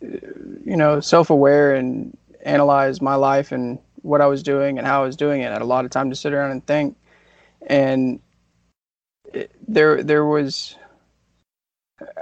you 0.00 0.76
know, 0.76 1.00
self 1.00 1.30
aware 1.30 1.74
and 1.74 2.16
analyze 2.44 3.00
my 3.00 3.14
life 3.14 3.52
and 3.52 3.78
what 4.02 4.20
I 4.20 4.26
was 4.26 4.42
doing 4.42 4.78
and 4.78 4.86
how 4.86 5.02
I 5.02 5.06
was 5.06 5.16
doing 5.16 5.42
it. 5.42 5.48
I 5.48 5.52
had 5.52 5.62
a 5.62 5.66
lot 5.66 5.84
of 5.84 5.90
time 5.90 6.10
to 6.10 6.16
sit 6.16 6.32
around 6.32 6.52
and 6.52 6.66
think. 6.66 6.96
And 7.66 8.20
it, 9.32 9.50
there, 9.68 10.02
there 10.02 10.24
was, 10.24 10.76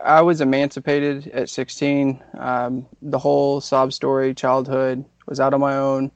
I 0.05 0.23
was 0.23 0.41
emancipated 0.41 1.29
at 1.29 1.49
16. 1.49 2.23
Um, 2.37 2.87
the 3.03 3.19
whole 3.19 3.61
sob 3.61 3.93
story, 3.93 4.35
childhood, 4.35 5.05
was 5.27 5.41
out 5.41 5.55
on 5.55 5.61
my 5.61 5.77
own. 5.77 6.11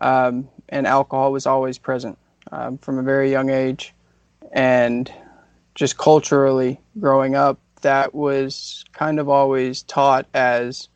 Um, 0.00 0.48
and 0.68 0.86
alcohol 0.86 1.32
was 1.32 1.46
always 1.46 1.78
present 1.78 2.18
um, 2.52 2.78
from 2.78 2.98
a 2.98 3.02
very 3.02 3.30
young 3.30 3.50
age. 3.50 3.94
And 4.52 5.12
just 5.74 5.98
culturally 5.98 6.80
growing 6.98 7.34
up, 7.34 7.58
that 7.82 8.14
was 8.14 8.84
kind 8.92 9.18
of 9.18 9.28
always 9.28 9.82
taught 9.82 10.26
as 10.34 10.88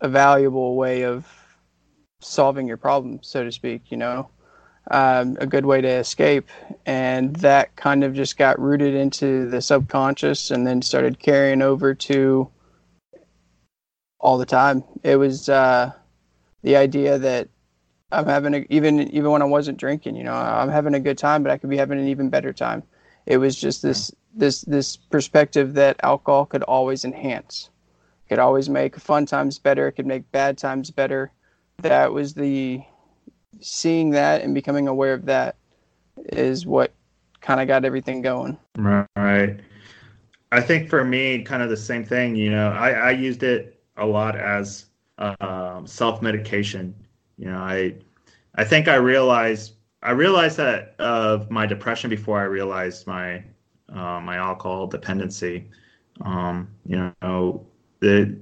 a 0.00 0.08
valuable 0.08 0.76
way 0.76 1.04
of 1.04 1.26
solving 2.20 2.66
your 2.66 2.76
problem, 2.76 3.20
so 3.22 3.44
to 3.44 3.52
speak, 3.52 3.90
you 3.90 3.96
know, 3.96 4.28
um, 4.90 5.36
a 5.40 5.46
good 5.46 5.66
way 5.66 5.80
to 5.80 5.88
escape. 5.88 6.48
And 6.84 7.34
that 7.36 7.76
kind 7.76 8.04
of 8.04 8.14
just 8.14 8.36
got 8.36 8.60
rooted 8.60 8.94
into 8.94 9.48
the 9.48 9.60
subconscious 9.60 10.50
and 10.50 10.66
then 10.66 10.82
started 10.82 11.18
carrying 11.18 11.62
over 11.62 11.94
to 11.94 12.50
all 14.20 14.38
the 14.38 14.46
time. 14.46 14.84
It 15.02 15.16
was 15.16 15.48
uh, 15.48 15.92
the 16.62 16.76
idea 16.76 17.18
that 17.18 17.48
I'm 18.12 18.26
having 18.26 18.54
a, 18.54 18.66
even 18.70 19.00
even 19.10 19.30
when 19.30 19.42
I 19.42 19.46
wasn't 19.46 19.78
drinking, 19.78 20.16
you 20.16 20.24
know, 20.24 20.32
I'm 20.32 20.70
having 20.70 20.94
a 20.94 21.00
good 21.00 21.18
time, 21.18 21.42
but 21.42 21.52
I 21.52 21.58
could 21.58 21.70
be 21.70 21.76
having 21.76 21.98
an 21.98 22.08
even 22.08 22.30
better 22.30 22.52
time. 22.52 22.82
It 23.26 23.38
was 23.38 23.56
just 23.56 23.82
this 23.82 24.12
this 24.36 24.62
this 24.62 24.96
perspective 24.96 25.74
that 25.74 25.96
alcohol 26.02 26.46
could 26.46 26.62
always 26.62 27.04
enhance, 27.04 27.70
could 28.28 28.38
always 28.38 28.68
make 28.68 28.96
fun 28.96 29.26
times 29.26 29.58
better, 29.58 29.88
it 29.88 29.92
could 29.92 30.06
make 30.06 30.30
bad 30.32 30.58
times 30.58 30.90
better. 30.90 31.32
That 31.78 32.12
was 32.12 32.34
the 32.34 32.82
seeing 33.60 34.10
that 34.10 34.42
and 34.42 34.54
becoming 34.54 34.88
aware 34.88 35.14
of 35.14 35.26
that 35.26 35.56
is 36.16 36.66
what 36.66 36.92
kind 37.40 37.60
of 37.60 37.66
got 37.66 37.84
everything 37.84 38.22
going. 38.22 38.58
Right. 38.76 39.60
I 40.52 40.60
think 40.60 40.88
for 40.88 41.04
me, 41.04 41.42
kind 41.42 41.62
of 41.62 41.70
the 41.70 41.76
same 41.76 42.04
thing. 42.04 42.36
You 42.36 42.50
know, 42.50 42.70
I, 42.70 42.90
I 42.90 43.10
used 43.10 43.42
it 43.42 43.80
a 43.96 44.06
lot 44.06 44.36
as 44.36 44.86
um, 45.18 45.86
self 45.86 46.22
medication 46.22 46.94
you 47.36 47.46
know, 47.46 47.58
I 47.58 47.94
I 48.54 48.64
think 48.64 48.88
I 48.88 48.96
realized 48.96 49.74
I 50.02 50.10
realized 50.12 50.56
that 50.56 50.94
of 50.98 51.50
my 51.50 51.66
depression 51.66 52.10
before 52.10 52.40
I 52.40 52.44
realized 52.44 53.06
my 53.06 53.44
uh, 53.92 54.20
my 54.20 54.36
alcohol 54.36 54.86
dependency. 54.86 55.68
Um, 56.22 56.68
you 56.86 57.12
know, 57.22 57.66
it 58.00 58.38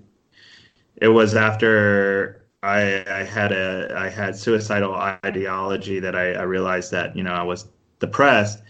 it 0.96 1.08
was 1.08 1.34
after 1.34 2.46
I, 2.62 3.04
I 3.08 3.22
had 3.24 3.52
a 3.52 3.94
I 3.96 4.08
had 4.08 4.36
suicidal 4.36 4.94
ideology 5.24 6.00
that 6.00 6.14
I, 6.16 6.32
I 6.34 6.42
realized 6.42 6.90
that 6.92 7.16
you 7.16 7.22
know 7.22 7.32
I 7.32 7.42
was 7.42 7.68
depressed, 8.00 8.62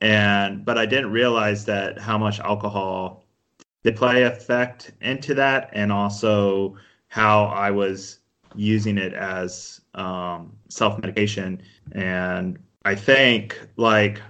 and 0.00 0.64
but 0.64 0.78
I 0.78 0.86
didn't 0.86 1.12
realize 1.12 1.64
that 1.66 1.98
how 1.98 2.18
much 2.18 2.40
alcohol 2.40 3.24
did 3.84 3.96
play 3.96 4.24
effect 4.24 4.92
into 5.00 5.34
that, 5.34 5.70
and 5.72 5.92
also 5.92 6.76
how 7.08 7.44
I 7.46 7.70
was 7.70 8.18
using 8.54 8.98
it 8.98 9.12
as 9.14 9.80
um, 9.94 10.52
self 10.68 10.98
medication. 11.00 11.62
And 11.92 12.58
I 12.84 12.94
think 12.94 13.60
like 13.76 14.20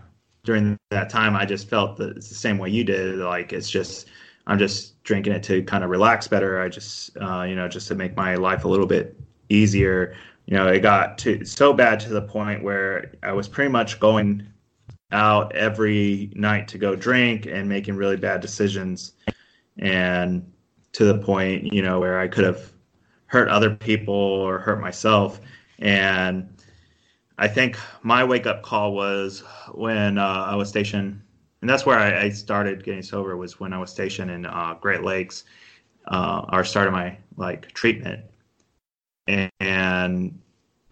during 0.51 0.77
that 0.91 1.09
time, 1.09 1.37
I 1.37 1.45
just 1.45 1.69
felt 1.69 1.97
that 1.99 2.17
it's 2.17 2.29
the 2.29 2.35
same 2.35 2.59
way 2.59 2.71
you 2.71 2.83
did. 2.83 3.19
Like 3.19 3.53
it's 3.53 3.71
just 3.71 4.09
I'm 4.49 4.59
just 4.59 5.01
drinking 5.05 5.33
it 5.33 5.45
to 5.45 5.63
kind 5.63 5.85
of 5.85 5.91
relax 5.91 6.27
better. 6.27 6.61
I 6.61 6.69
just 6.69 7.17
uh, 7.19 7.43
you 7.43 7.55
know 7.55 7.69
just 7.69 7.87
to 7.89 7.95
make 7.95 8.17
my 8.17 8.35
life 8.35 8.65
a 8.65 8.69
little 8.69 8.87
bit 8.87 9.17
easier. 9.49 10.17
You 10.47 10.57
know, 10.57 10.67
it 10.67 10.81
got 10.81 11.19
to 11.19 11.45
so 11.45 11.73
bad 11.73 12.01
to 12.01 12.09
the 12.09 12.23
point 12.23 12.65
where 12.65 13.13
I 13.23 13.33
was 13.33 13.47
pretty 13.47 13.71
much 13.71 14.01
going 14.01 14.45
out 15.13 15.55
every 15.55 16.33
night 16.35 16.67
to 16.69 16.79
go 16.79 16.97
drink 16.97 17.47
and 17.47 17.69
making 17.69 17.95
really 17.95 18.17
bad 18.17 18.41
decisions 18.41 19.13
and 19.79 20.53
to 20.93 21.05
the 21.05 21.19
point 21.19 21.73
you 21.73 21.83
know 21.83 21.99
where 21.99 22.21
i 22.21 22.29
could 22.29 22.45
have 22.45 22.73
hurt 23.31 23.49
other 23.49 23.71
people 23.71 24.15
or 24.15 24.59
hurt 24.59 24.81
myself. 24.81 25.41
And 25.79 26.49
I 27.41 27.49
think 27.49 27.79
my 28.03 28.23
wake 28.23 28.47
up 28.47 28.63
call 28.63 28.93
was 28.93 29.43
when 29.73 30.19
uh, 30.19 30.45
I 30.47 30.55
was 30.57 30.69
stationed, 30.69 31.23
and 31.63 31.71
that's 31.71 31.87
where 31.87 31.99
I, 31.99 32.25
I, 32.25 32.29
started 32.29 32.85
getting 32.85 33.03
sober. 33.03 33.35
Was 33.35 33.59
when 33.59 33.73
I 33.73 33.79
was 33.79 33.91
stationed 33.91 34.31
in 34.31 34.45
uh, 34.45 34.77
Great 34.79 35.03
Lakes, 35.03 35.45
uh, 36.09 36.45
or 36.53 36.65
started 36.65 36.91
my 36.91 37.17
like 37.39 37.73
treatment, 37.73 38.23
and, 39.27 39.51
and 39.59 40.39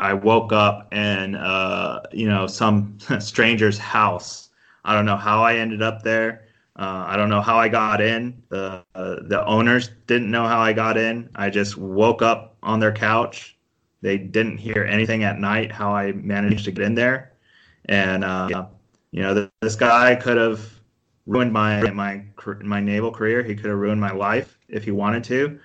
I 0.01 0.15
woke 0.15 0.55
up 0.55 0.95
in 0.95 1.35
uh, 1.35 2.01
you 2.13 2.27
know 2.27 2.47
some 2.47 2.97
stranger's 3.19 3.77
house. 3.77 4.49
I 4.87 4.95
don't 4.95 5.05
know 5.05 5.19
how 5.19 5.43
I 5.43 5.57
ended 5.57 5.83
up 5.83 6.03
there. 6.03 6.47
Uh, 6.79 7.05
I 7.09 7.19
don't 7.19 7.29
know 7.29 7.43
how 7.43 7.59
I 7.59 7.69
got 7.69 8.01
in. 8.01 8.43
The 8.49 8.83
uh, 8.95 9.17
the 9.21 9.45
owners 9.45 9.91
didn't 10.07 10.31
know 10.31 10.47
how 10.47 10.61
I 10.61 10.73
got 10.73 10.97
in. 10.97 11.29
I 11.35 11.51
just 11.51 11.77
woke 11.77 12.23
up 12.23 12.57
on 12.63 12.81
their 12.81 12.93
couch, 12.93 13.58
they 14.01 14.19
didn't 14.19 14.59
hear 14.59 14.85
anything 14.85 15.25
at 15.25 15.39
night. 15.39 15.73
How 15.73 15.95
I 15.95 16.13
managed 16.13 16.65
to 16.67 16.73
get 16.73 16.85
in 16.85 16.95
there, 16.95 17.33
and 17.87 18.25
uh, 18.25 18.67
you 19.11 19.23
know, 19.23 19.49
this 19.61 19.77
guy 19.77 20.15
could 20.15 20.37
have 20.37 20.61
ruined 21.27 21.53
my 21.53 21.91
my 21.91 22.25
my 22.63 22.81
naval 22.81 23.11
career. 23.11 23.43
He 23.43 23.55
could 23.55 23.67
have 23.67 23.79
ruined 23.79 24.01
my 24.01 24.13
life 24.13 24.59
if 24.69 24.85
he 24.85 24.91
wanted 24.91 25.25
to. 25.25 25.61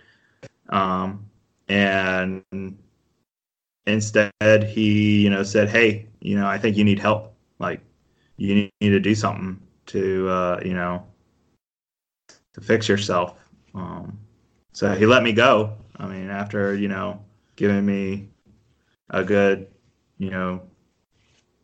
Um, 0.69 1.29
and 1.67 2.43
instead, 3.85 4.63
he 4.63 5.21
you 5.21 5.29
know 5.29 5.43
said, 5.43 5.69
"Hey, 5.69 6.07
you 6.21 6.35
know, 6.35 6.47
I 6.47 6.57
think 6.57 6.77
you 6.77 6.83
need 6.83 6.99
help. 6.99 7.33
Like, 7.59 7.81
you 8.37 8.55
need, 8.55 8.89
to 8.89 8.99
do 8.99 9.15
something 9.15 9.61
to 9.87 10.29
uh, 10.29 10.61
you 10.65 10.73
know 10.73 11.05
to 12.53 12.61
fix 12.61 12.87
yourself." 12.87 13.35
Um, 13.75 14.17
so 14.71 14.93
he 14.93 15.05
let 15.05 15.23
me 15.23 15.33
go. 15.33 15.73
I 15.97 16.07
mean, 16.07 16.29
after 16.29 16.75
you 16.75 16.87
know 16.87 17.23
giving 17.55 17.85
me 17.85 18.29
a 19.09 19.23
good 19.23 19.67
you 20.17 20.29
know 20.29 20.61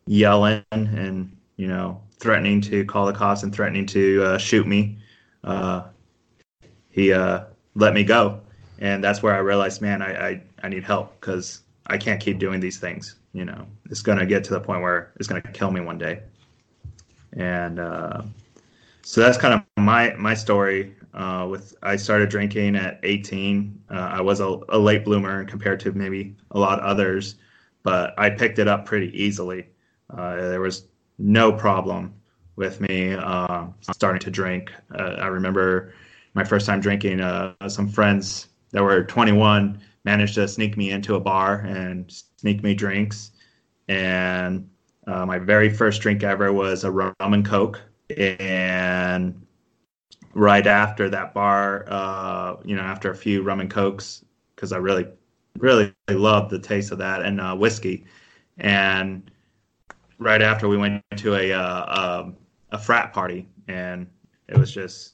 yelling 0.07 0.63
and 0.71 1.35
you 1.57 1.67
know 1.67 2.01
threatening 2.19 2.59
to 2.61 2.83
call 2.85 3.05
the 3.05 3.13
cops 3.13 3.43
and 3.43 3.53
threatening 3.53 3.85
to 3.85 4.23
uh, 4.23 4.37
shoot 4.37 4.67
me, 4.67 4.97
uh, 5.43 5.83
he 6.89 7.13
uh, 7.13 7.45
let 7.75 7.93
me 7.93 8.03
go, 8.03 8.41
and 8.79 9.03
that's 9.03 9.23
where 9.23 9.33
I 9.33 9.39
realized, 9.39 9.81
man, 9.81 10.01
I 10.01 10.27
I, 10.27 10.41
I 10.63 10.69
need 10.69 10.83
help 10.83 11.19
because 11.19 11.61
I 11.87 11.97
can't 11.97 12.19
keep 12.19 12.39
doing 12.39 12.59
these 12.59 12.77
things. 12.77 13.15
You 13.33 13.45
know, 13.45 13.65
it's 13.89 14.01
gonna 14.01 14.25
get 14.25 14.43
to 14.45 14.53
the 14.53 14.59
point 14.59 14.81
where 14.81 15.11
it's 15.17 15.27
gonna 15.27 15.41
kill 15.41 15.71
me 15.71 15.81
one 15.81 15.97
day, 15.97 16.21
and 17.33 17.79
uh, 17.79 18.23
so 19.03 19.21
that's 19.21 19.37
kind 19.37 19.53
of 19.53 19.83
my 19.83 20.13
my 20.17 20.33
story. 20.33 20.95
Uh, 21.13 21.47
with 21.49 21.75
I 21.81 21.95
started 21.95 22.29
drinking 22.29 22.75
at 22.75 22.99
18. 23.03 23.83
Uh, 23.89 23.93
I 23.93 24.21
was 24.21 24.39
a, 24.39 24.59
a 24.69 24.77
late 24.77 25.03
bloomer 25.03 25.43
compared 25.45 25.79
to 25.81 25.91
maybe 25.91 26.35
a 26.51 26.59
lot 26.59 26.79
of 26.79 26.85
others, 26.85 27.35
but 27.83 28.13
I 28.17 28.29
picked 28.29 28.59
it 28.59 28.67
up 28.67 28.85
pretty 28.85 29.11
easily. 29.19 29.67
Uh, 30.09 30.35
there 30.35 30.61
was 30.61 30.85
no 31.17 31.51
problem 31.51 32.13
with 32.55 32.79
me 32.81 33.13
uh, 33.13 33.65
starting 33.81 34.19
to 34.19 34.31
drink. 34.31 34.71
Uh, 34.93 35.15
I 35.19 35.27
remember 35.27 35.93
my 36.35 36.43
first 36.43 36.65
time 36.65 36.79
drinking. 36.79 37.21
Uh, 37.21 37.53
some 37.67 37.87
friends 37.87 38.47
that 38.71 38.83
were 38.83 39.03
21 39.03 39.79
managed 40.05 40.35
to 40.35 40.47
sneak 40.47 40.77
me 40.77 40.91
into 40.91 41.15
a 41.15 41.19
bar 41.19 41.61
and 41.61 42.11
sneak 42.37 42.63
me 42.63 42.75
drinks. 42.75 43.31
And 43.87 44.69
my 45.07 45.39
very 45.39 45.69
first 45.71 46.01
drink 46.01 46.21
ever 46.21 46.53
was 46.53 46.83
a 46.83 46.91
rum 46.91 47.13
and 47.19 47.43
coke. 47.43 47.81
And 48.15 49.41
right 50.33 50.65
after 50.67 51.09
that 51.09 51.33
bar, 51.33 51.85
uh, 51.87 52.57
you 52.63 52.75
know, 52.75 52.81
after 52.81 53.11
a 53.11 53.15
few 53.15 53.41
rum 53.41 53.59
and 53.59 53.69
cokes, 53.69 54.23
because 54.55 54.71
I 54.71 54.77
really, 54.77 55.07
really 55.57 55.93
loved 56.09 56.51
the 56.51 56.59
taste 56.59 56.91
of 56.91 56.97
that 56.99 57.21
and 57.21 57.39
uh, 57.39 57.55
whiskey. 57.55 58.05
And 58.57 59.29
right 60.17 60.41
after 60.41 60.67
we 60.67 60.77
went 60.77 61.03
to 61.17 61.35
a 61.35 61.51
uh, 61.53 62.21
um, 62.23 62.37
a 62.71 62.77
frat 62.77 63.13
party, 63.13 63.47
and 63.67 64.07
it 64.47 64.57
was 64.57 64.71
just 64.71 65.13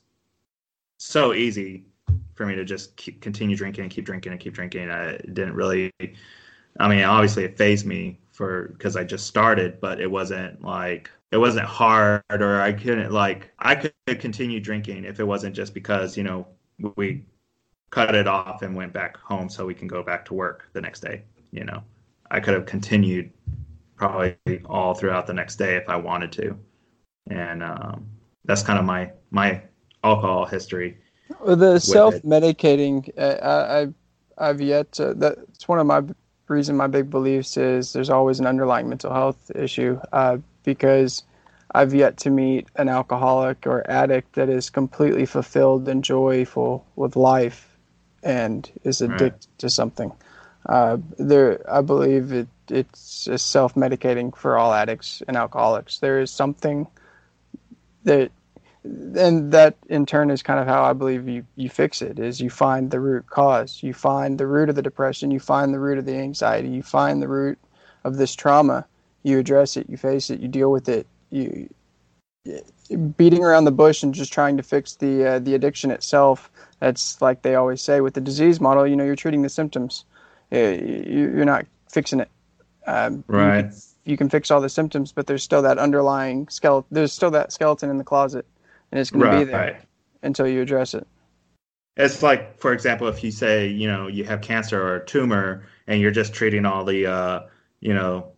so 0.97 1.33
easy 1.33 1.85
for 2.33 2.45
me 2.45 2.55
to 2.55 2.65
just 2.65 2.95
keep, 2.97 3.21
continue 3.21 3.55
drinking 3.55 3.83
and 3.83 3.91
keep 3.91 4.05
drinking 4.05 4.31
and 4.31 4.41
keep 4.41 4.53
drinking. 4.53 4.89
I 4.89 5.17
didn't 5.17 5.53
really, 5.53 5.91
I 6.79 6.89
mean, 6.89 7.03
obviously 7.03 7.45
it 7.45 7.57
phased 7.57 7.85
me 7.85 8.19
for 8.31 8.69
because 8.69 8.97
I 8.97 9.03
just 9.03 9.27
started, 9.27 9.79
but 9.79 10.01
it 10.01 10.11
wasn't 10.11 10.61
like 10.61 11.09
it 11.31 11.37
wasn't 11.37 11.65
hard 11.65 12.23
or 12.29 12.61
I 12.61 12.73
couldn't 12.73 13.11
like 13.11 13.51
I 13.59 13.75
could 13.75 14.19
continue 14.19 14.59
drinking 14.59 15.05
if 15.05 15.19
it 15.19 15.25
wasn't 15.25 15.55
just 15.55 15.73
because 15.73 16.15
you 16.17 16.23
know 16.23 16.47
we 16.95 17.25
cut 17.89 18.15
it 18.15 18.27
off 18.27 18.61
and 18.61 18.75
went 18.75 18.93
back 18.93 19.17
home 19.17 19.49
so 19.49 19.65
we 19.65 19.73
can 19.73 19.87
go 19.87 20.03
back 20.03 20.25
to 20.25 20.33
work 20.33 20.69
the 20.73 20.81
next 20.81 21.01
day. 21.01 21.23
You 21.51 21.63
know, 21.63 21.83
I 22.31 22.39
could 22.39 22.53
have 22.53 22.65
continued 22.65 23.31
probably 23.95 24.37
all 24.65 24.93
throughout 24.93 25.25
the 25.25 25.33
next 25.33 25.55
day 25.55 25.75
if 25.75 25.87
I 25.87 25.95
wanted 25.95 26.31
to 26.33 26.57
and 27.27 27.63
um, 27.63 28.05
that's 28.45 28.63
kind 28.63 28.79
of 28.79 28.85
my 28.85 29.11
my 29.31 29.61
alcohol 30.03 30.45
history. 30.45 30.97
The 31.45 31.79
self 31.79 32.15
medicating, 32.21 33.09
I, 33.19 33.81
I 33.81 34.49
I've 34.49 34.61
yet 34.61 34.91
to. 34.93 35.13
That's 35.15 35.67
one 35.67 35.79
of 35.79 35.87
my 35.87 36.03
reason 36.47 36.77
my 36.77 36.87
big 36.87 37.09
beliefs 37.09 37.57
is 37.57 37.93
there's 37.93 38.11
always 38.11 38.39
an 38.39 38.45
underlying 38.45 38.87
mental 38.87 39.11
health 39.11 39.49
issue 39.55 39.99
uh, 40.13 40.37
because 40.65 41.23
I've 41.73 41.93
yet 41.93 42.17
to 42.17 42.29
meet 42.29 42.67
an 42.75 42.89
alcoholic 42.89 43.65
or 43.67 43.89
addict 43.89 44.33
that 44.33 44.49
is 44.49 44.69
completely 44.69 45.25
fulfilled 45.25 45.87
and 45.87 46.03
joyful 46.03 46.85
with 46.95 47.15
life 47.15 47.77
and 48.23 48.69
is 48.83 49.01
addicted 49.01 49.33
right. 49.33 49.47
to 49.59 49.69
something. 49.69 50.11
Uh, 50.67 50.97
there, 51.19 51.63
I 51.71 51.81
believe 51.81 52.31
it, 52.31 52.47
it's 52.69 53.29
self 53.41 53.75
medicating 53.75 54.35
for 54.35 54.57
all 54.57 54.73
addicts 54.73 55.21
and 55.27 55.37
alcoholics. 55.37 55.99
There 55.99 56.19
is 56.19 56.31
something 56.31 56.87
that 58.03 58.31
and 58.83 59.51
that 59.51 59.75
in 59.89 60.05
turn 60.05 60.29
is 60.29 60.43
kind 60.43 60.59
of 60.59 60.67
how 60.67 60.83
I 60.83 60.93
believe 60.93 61.27
you, 61.27 61.45
you 61.55 61.69
fix 61.69 62.01
it 62.01 62.19
is 62.19 62.39
you 62.39 62.49
find 62.49 62.91
the 62.91 62.99
root 62.99 63.27
cause. 63.27 63.81
You 63.81 63.93
find 63.93 64.37
the 64.37 64.47
root 64.47 64.69
of 64.69 64.75
the 64.75 64.81
depression, 64.81 65.31
you 65.31 65.39
find 65.39 65.73
the 65.73 65.79
root 65.79 65.97
of 65.97 66.05
the 66.05 66.15
anxiety, 66.15 66.69
you 66.69 66.83
find 66.83 67.21
the 67.21 67.27
root 67.27 67.57
of 68.03 68.17
this 68.17 68.35
trauma, 68.35 68.85
you 69.25 69.39
address 69.39 69.77
it, 69.77 69.89
you 69.89 69.97
face 69.97 70.29
it, 70.29 70.39
you 70.39 70.47
deal 70.47 70.71
with 70.71 70.87
it. 70.87 71.07
You 71.31 71.69
beating 73.17 73.43
around 73.43 73.65
the 73.65 73.71
bush 73.71 74.03
and 74.03 74.13
just 74.13 74.31
trying 74.31 74.55
to 74.57 74.63
fix 74.63 74.95
the 74.95 75.25
uh, 75.25 75.39
the 75.39 75.55
addiction 75.55 75.91
itself. 75.91 76.51
That's 76.79 77.21
like 77.21 77.41
they 77.41 77.55
always 77.55 77.81
say 77.81 78.01
with 78.01 78.13
the 78.13 78.21
disease 78.21 78.61
model. 78.61 78.85
You 78.87 78.95
know, 78.95 79.03
you're 79.03 79.15
treating 79.15 79.41
the 79.41 79.49
symptoms. 79.49 80.05
You're 80.51 81.45
not 81.45 81.65
fixing 81.89 82.19
it. 82.19 82.29
Um, 82.87 83.23
right 83.27 83.73
you 84.05 84.17
can 84.17 84.29
fix 84.29 84.51
all 84.51 84.61
the 84.61 84.69
symptoms, 84.69 85.11
but 85.11 85.27
there's 85.27 85.43
still 85.43 85.63
that 85.63 85.77
underlying 85.77 86.47
skeleton. 86.47 86.87
There's 86.91 87.11
still 87.11 87.31
that 87.31 87.51
skeleton 87.51 87.89
in 87.89 87.97
the 87.97 88.03
closet, 88.03 88.45
and 88.91 88.99
it's 89.01 89.09
going 89.09 89.25
right, 89.25 89.39
to 89.39 89.45
be 89.45 89.51
there 89.51 89.81
until 90.21 90.47
you 90.47 90.61
address 90.61 90.93
it. 90.93 91.07
It's 91.97 92.21
like, 92.21 92.59
for 92.59 92.71
example, 92.71 93.07
if 93.07 93.23
you 93.23 93.31
say 93.31 93.67
you 93.67 93.87
know 93.87 94.07
you 94.07 94.23
have 94.23 94.41
cancer 94.41 94.81
or 94.81 94.97
a 94.97 95.05
tumor, 95.05 95.63
and 95.87 95.99
you're 95.99 96.11
just 96.11 96.33
treating 96.33 96.65
all 96.65 96.85
the 96.85 97.07
uh, 97.07 97.39
you 97.81 97.93
know 97.93 98.31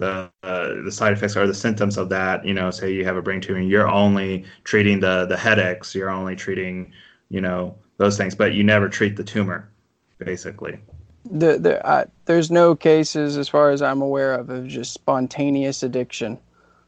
the 0.00 0.30
uh, 0.42 0.82
the 0.84 0.90
side 0.90 1.12
effects 1.12 1.36
or 1.36 1.46
the 1.46 1.54
symptoms 1.54 1.96
of 1.96 2.08
that. 2.08 2.44
You 2.44 2.54
know, 2.54 2.70
say 2.70 2.92
you 2.92 3.04
have 3.04 3.16
a 3.16 3.22
brain 3.22 3.40
tumor, 3.40 3.60
you're 3.60 3.88
only 3.88 4.44
treating 4.64 5.00
the 5.00 5.26
the 5.26 5.36
headaches. 5.36 5.94
You're 5.94 6.10
only 6.10 6.34
treating 6.34 6.92
you 7.28 7.40
know 7.40 7.76
those 7.98 8.16
things, 8.16 8.34
but 8.34 8.54
you 8.54 8.64
never 8.64 8.88
treat 8.88 9.16
the 9.16 9.24
tumor, 9.24 9.70
basically 10.18 10.80
the, 11.24 11.58
the, 11.58 12.08
there's 12.24 12.50
no 12.50 12.74
cases, 12.74 13.36
as 13.36 13.48
far 13.48 13.70
as 13.70 13.82
I'm 13.82 14.02
aware 14.02 14.34
of, 14.34 14.50
of 14.50 14.66
just 14.66 14.92
spontaneous 14.92 15.82
addiction. 15.82 16.38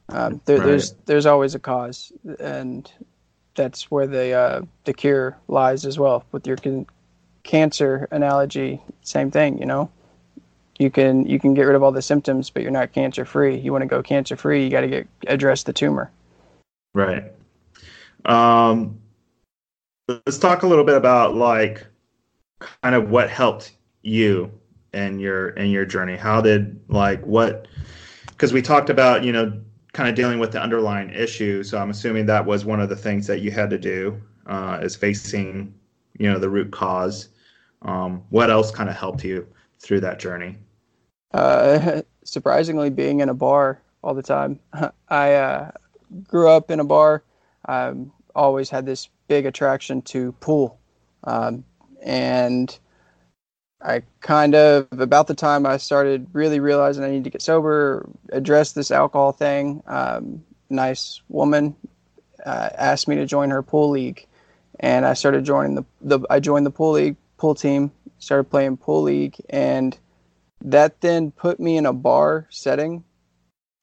Um, 0.09 0.41
there, 0.45 0.59
right. 0.59 0.67
There's 0.67 0.93
there's 1.07 1.27
always 1.27 1.55
a 1.55 1.59
cause, 1.59 2.13
and 2.41 2.91
that's 3.55 3.91
where 3.91 4.07
the 4.07 4.33
uh, 4.33 4.63
the 4.85 4.93
cure 4.93 5.39
lies 5.49 5.87
as 5.87 5.99
well. 5.99 6.25
With 6.33 6.47
your 6.47 6.57
can- 6.57 6.87
cancer 7.45 8.09
analogy, 8.11 8.83
same 9.03 9.31
thing. 9.31 9.59
You 9.59 9.67
know, 9.67 9.91
you 10.79 10.91
can 10.91 11.27
you 11.27 11.39
can 11.39 11.55
get 11.55 11.63
rid 11.63 11.77
of 11.77 11.83
all 11.83 11.93
the 11.93 12.03
symptoms, 12.03 12.51
but 12.51 12.63
you're 12.63 12.73
not 12.73 12.93
cancer 12.93 13.25
free. 13.25 13.57
You 13.57 13.73
want 13.73 13.83
to 13.83 13.89
go 13.89 14.03
cancer 14.03 14.37
free, 14.37 14.65
you 14.65 14.71
got 14.71 14.83
to 14.83 14.89
get 14.89 15.09
address 15.27 15.63
the 15.63 15.73
tumor. 15.73 16.11
Right. 16.95 17.33
Um, 18.25 19.01
let's 20.09 20.39
talk 20.39 20.63
a 20.63 20.67
little 20.67 20.85
bit 20.85 20.97
about 20.97 21.35
like 21.35 21.87
kind 22.83 22.95
of 22.95 23.11
what 23.11 23.31
helped 23.31 23.73
you 24.03 24.51
and 24.93 25.21
your 25.21 25.49
and 25.51 25.71
your 25.71 25.85
journey? 25.85 26.17
How 26.17 26.41
did 26.41 26.81
like 26.89 27.23
what? 27.25 27.69
Because 28.27 28.53
we 28.53 28.63
talked 28.63 28.91
about 28.91 29.25
you 29.25 29.33
know 29.33 29.61
kind 29.93 30.09
of 30.09 30.15
dealing 30.15 30.39
with 30.39 30.53
the 30.53 30.63
underlying 30.63 31.11
issue. 31.11 31.63
So 31.63 31.79
I'm 31.79 31.91
assuming 31.91 32.27
that 32.27 32.45
was 32.45 32.65
one 32.65 32.81
of 32.81 32.89
the 32.89 32.97
things 32.97 33.27
that 33.27 33.41
you 33.41 33.51
had 33.51 33.71
to 33.71 33.79
do 33.79 34.21
uh, 34.47 34.81
is 34.83 34.97
facing 34.97 35.75
you 36.19 36.31
know 36.31 36.39
the 36.39 36.51
root 36.51 36.71
cause. 36.71 37.29
Um, 37.83 38.23
what 38.31 38.49
else 38.49 38.71
kind 38.71 38.89
of 38.89 38.97
helped 38.97 39.25
you 39.25 39.47
through 39.83 40.01
that 40.01 40.19
journey? 40.19 40.57
Uh, 41.33 42.03
surprisingly, 42.25 42.91
being 42.91 43.21
in 43.21 43.29
a 43.29 43.35
bar 43.35 43.81
all 44.03 44.15
the 44.15 44.23
time. 44.23 44.61
I 45.09 45.35
uh, 45.35 45.71
grew 46.25 46.49
up 46.49 46.71
in 46.71 46.81
a 46.81 46.85
bar. 46.85 47.23
I 47.67 47.93
always 48.35 48.71
had 48.71 48.87
this 48.87 49.09
big 49.29 49.47
attraction 49.47 50.03
to 50.03 50.33
pool, 50.33 50.79
um, 51.25 51.65
and 52.03 52.77
I 53.81 54.03
kind 54.21 54.55
of 54.55 54.89
about 54.93 55.27
the 55.27 55.35
time 55.35 55.67
I 55.67 55.77
started 55.77 56.27
really 56.33 56.61
realizing 56.61 57.05
I 57.05 57.11
need 57.11 57.25
to 57.25 57.31
get 57.31 57.43
sober, 57.43 58.09
address 58.33 58.73
this 58.73 58.91
alcohol 58.91 59.33
thing. 59.33 59.83
Um, 59.87 60.45
nice 60.71 61.21
woman 61.29 61.77
uh, 62.45 62.71
asked 62.77 63.09
me 63.09 63.17
to 63.17 63.27
join 63.27 63.51
her 63.51 63.63
pool 63.63 63.91
league, 63.91 64.27
and 64.81 65.07
I 65.07 65.15
started 65.15 65.45
joining 65.45 65.75
the, 65.75 65.85
the 66.01 66.21
I 66.31 66.41
joined 66.41 66.67
the 66.67 66.71
pool 66.71 66.93
league 66.93 67.17
pool 67.37 67.55
team, 67.55 67.91
started 68.23 68.45
playing 68.45 68.77
pool 68.77 69.03
league, 69.03 69.37
and 69.51 69.99
that 70.65 71.01
then 71.01 71.33
put 71.33 71.59
me 71.59 71.77
in 71.77 71.87
a 71.87 71.93
bar 71.93 72.47
setting, 72.51 73.03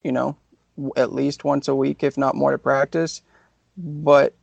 you 0.01 0.13
know, 0.13 0.37
at 0.95 1.13
least 1.13 1.43
once 1.43 1.67
a 1.67 1.75
week, 1.75 2.03
if 2.03 2.17
not 2.17 2.35
more, 2.35 2.51
to 2.51 2.57
practice. 2.57 3.21
But 3.77 4.33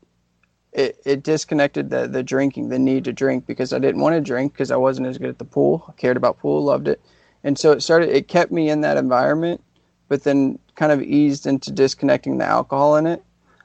it, 0.73 1.01
it 1.07 1.23
disconnected 1.23 1.89
the, 1.89 2.07
the 2.07 2.23
drinking, 2.23 2.69
the 2.69 2.79
need 2.79 3.05
to 3.05 3.13
drink 3.13 3.47
because 3.47 3.73
I 3.73 3.79
didn't 3.79 4.03
want 4.03 4.15
to 4.15 4.21
drink 4.21 4.53
because 4.53 4.71
I 4.71 4.77
wasn't 4.77 5.07
as 5.07 5.17
good 5.17 5.31
at 5.31 5.39
the 5.39 5.45
pool. 5.45 5.85
I 5.89 5.93
cared 5.93 6.19
about 6.19 6.39
pool, 6.39 6.63
loved 6.63 6.89
it. 6.89 7.01
and 7.43 7.59
so 7.59 7.73
it 7.73 7.83
started. 7.83 8.11
It 8.11 8.29
kept 8.29 8.53
me 8.53 8.69
in 8.69 8.83
that 8.83 8.99
environment, 8.99 9.63
but 10.09 10.25
then 10.25 10.59
kind 10.75 10.93
of 10.93 11.03
eased 11.03 11.47
into 11.47 11.73
disconnecting 11.73 12.37
the 12.37 12.45
alcohol 12.45 12.97
in 12.97 13.07
it. 13.07 13.23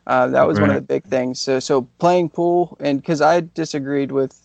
Uh, 0.08 0.28
that 0.28 0.48
was 0.48 0.58
right. 0.58 0.68
one 0.68 0.76
of 0.76 0.76
the 0.76 0.94
big 0.94 1.04
things. 1.04 1.42
So 1.42 1.60
so 1.60 1.82
playing 2.00 2.30
pool 2.30 2.78
and 2.80 3.02
because 3.02 3.22
I 3.22 3.42
disagreed 3.42 4.12
with 4.14 4.41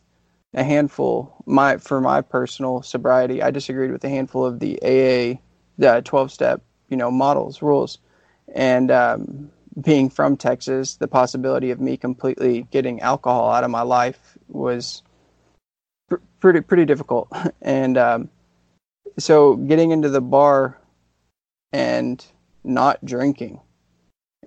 a 0.57 0.65
handful 0.65 1.37
my 1.45 1.77
for 1.77 2.01
my 2.01 2.23
personal 2.23 2.83
sobriety, 2.83 3.43
I 3.43 3.51
disagreed 3.51 3.93
with 3.93 4.03
a 4.05 4.09
handful 4.09 4.45
of 4.45 4.59
the 4.59 4.79
AA, 4.83 5.39
the 5.79 6.01
twelve 6.03 6.33
step 6.33 6.63
you 6.89 6.97
know 6.97 7.11
models 7.11 7.63
rules, 7.63 7.99
and 8.55 8.91
um, 8.91 9.51
being 9.81 10.09
from 10.09 10.37
Texas, 10.37 10.97
the 10.97 11.07
possibility 11.07 11.71
of 11.71 11.81
me 11.81 11.97
completely 11.97 12.67
getting 12.71 13.01
alcohol 13.01 13.51
out 13.51 13.65
of 13.65 13.71
my 13.71 13.83
life 13.83 14.39
was 14.49 15.03
pr- 16.09 16.17
pretty 16.41 16.63
pretty 16.63 16.85
difficult. 16.85 17.29
And 17.63 17.99
um, 17.99 18.31
so 19.19 19.57
getting 19.57 19.91
into 19.91 20.09
the 20.09 20.21
bar 20.21 20.79
and 21.73 22.25
not 22.65 23.05
drinking, 23.05 23.61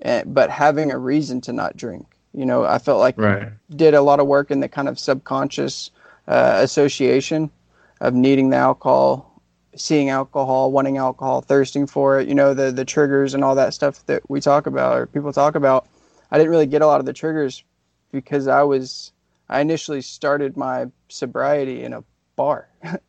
and, 0.02 0.22
eh, 0.22 0.24
but 0.26 0.50
having 0.50 0.91
a 0.91 0.98
reason 0.98 1.41
to 1.41 1.54
not 1.54 1.78
drink. 1.78 2.08
You 2.34 2.45
know, 2.45 2.63
I 2.63 2.78
felt 2.78 3.00
like 3.00 3.17
right. 3.17 3.50
did 3.76 3.93
a 3.93 4.02
lot 4.02 4.19
of 4.19 4.28
work 4.28 4.52
in 4.52 4.60
the 4.60 4.69
kind 4.69 4.88
of 4.88 5.00
subconscious 5.00 5.91
uh, 6.30 6.60
association 6.62 7.52
of 8.00 8.13
needing 8.13 8.50
the 8.50 8.56
alcohol 8.56 9.30
seeing 9.76 10.10
alcohol, 10.10 10.72
wanting 10.72 10.98
alcohol, 10.98 11.42
thirsting 11.42 11.88
for 11.88 12.20
it, 12.20 12.28
you 12.28 12.36
know, 12.36 12.54
the 12.54 12.72
the 12.72 12.86
triggers 12.86 13.34
and 13.34 13.44
all 13.44 13.56
that 13.56 13.74
stuff 13.74 14.06
that 14.08 14.28
we 14.30 14.42
talk 14.42 14.68
about 14.68 14.98
or 14.98 15.06
people 15.08 15.34
talk 15.34 15.56
about. 15.56 15.88
I 16.32 16.38
didn't 16.38 16.52
really 16.52 16.65
get 16.65 16.82
a 16.82 16.88
lot 16.88 17.00
of 17.00 17.06
the 17.06 17.13
triggers 17.13 17.63
because 18.12 18.48
I 18.48 18.63
was 18.63 19.12
I 19.48 19.62
initially 19.62 20.02
started 20.02 20.58
my 20.58 20.88
sobriety 21.08 21.84
in 21.84 21.94
a 21.94 22.04
bar. 22.36 22.68
as 22.84 23.00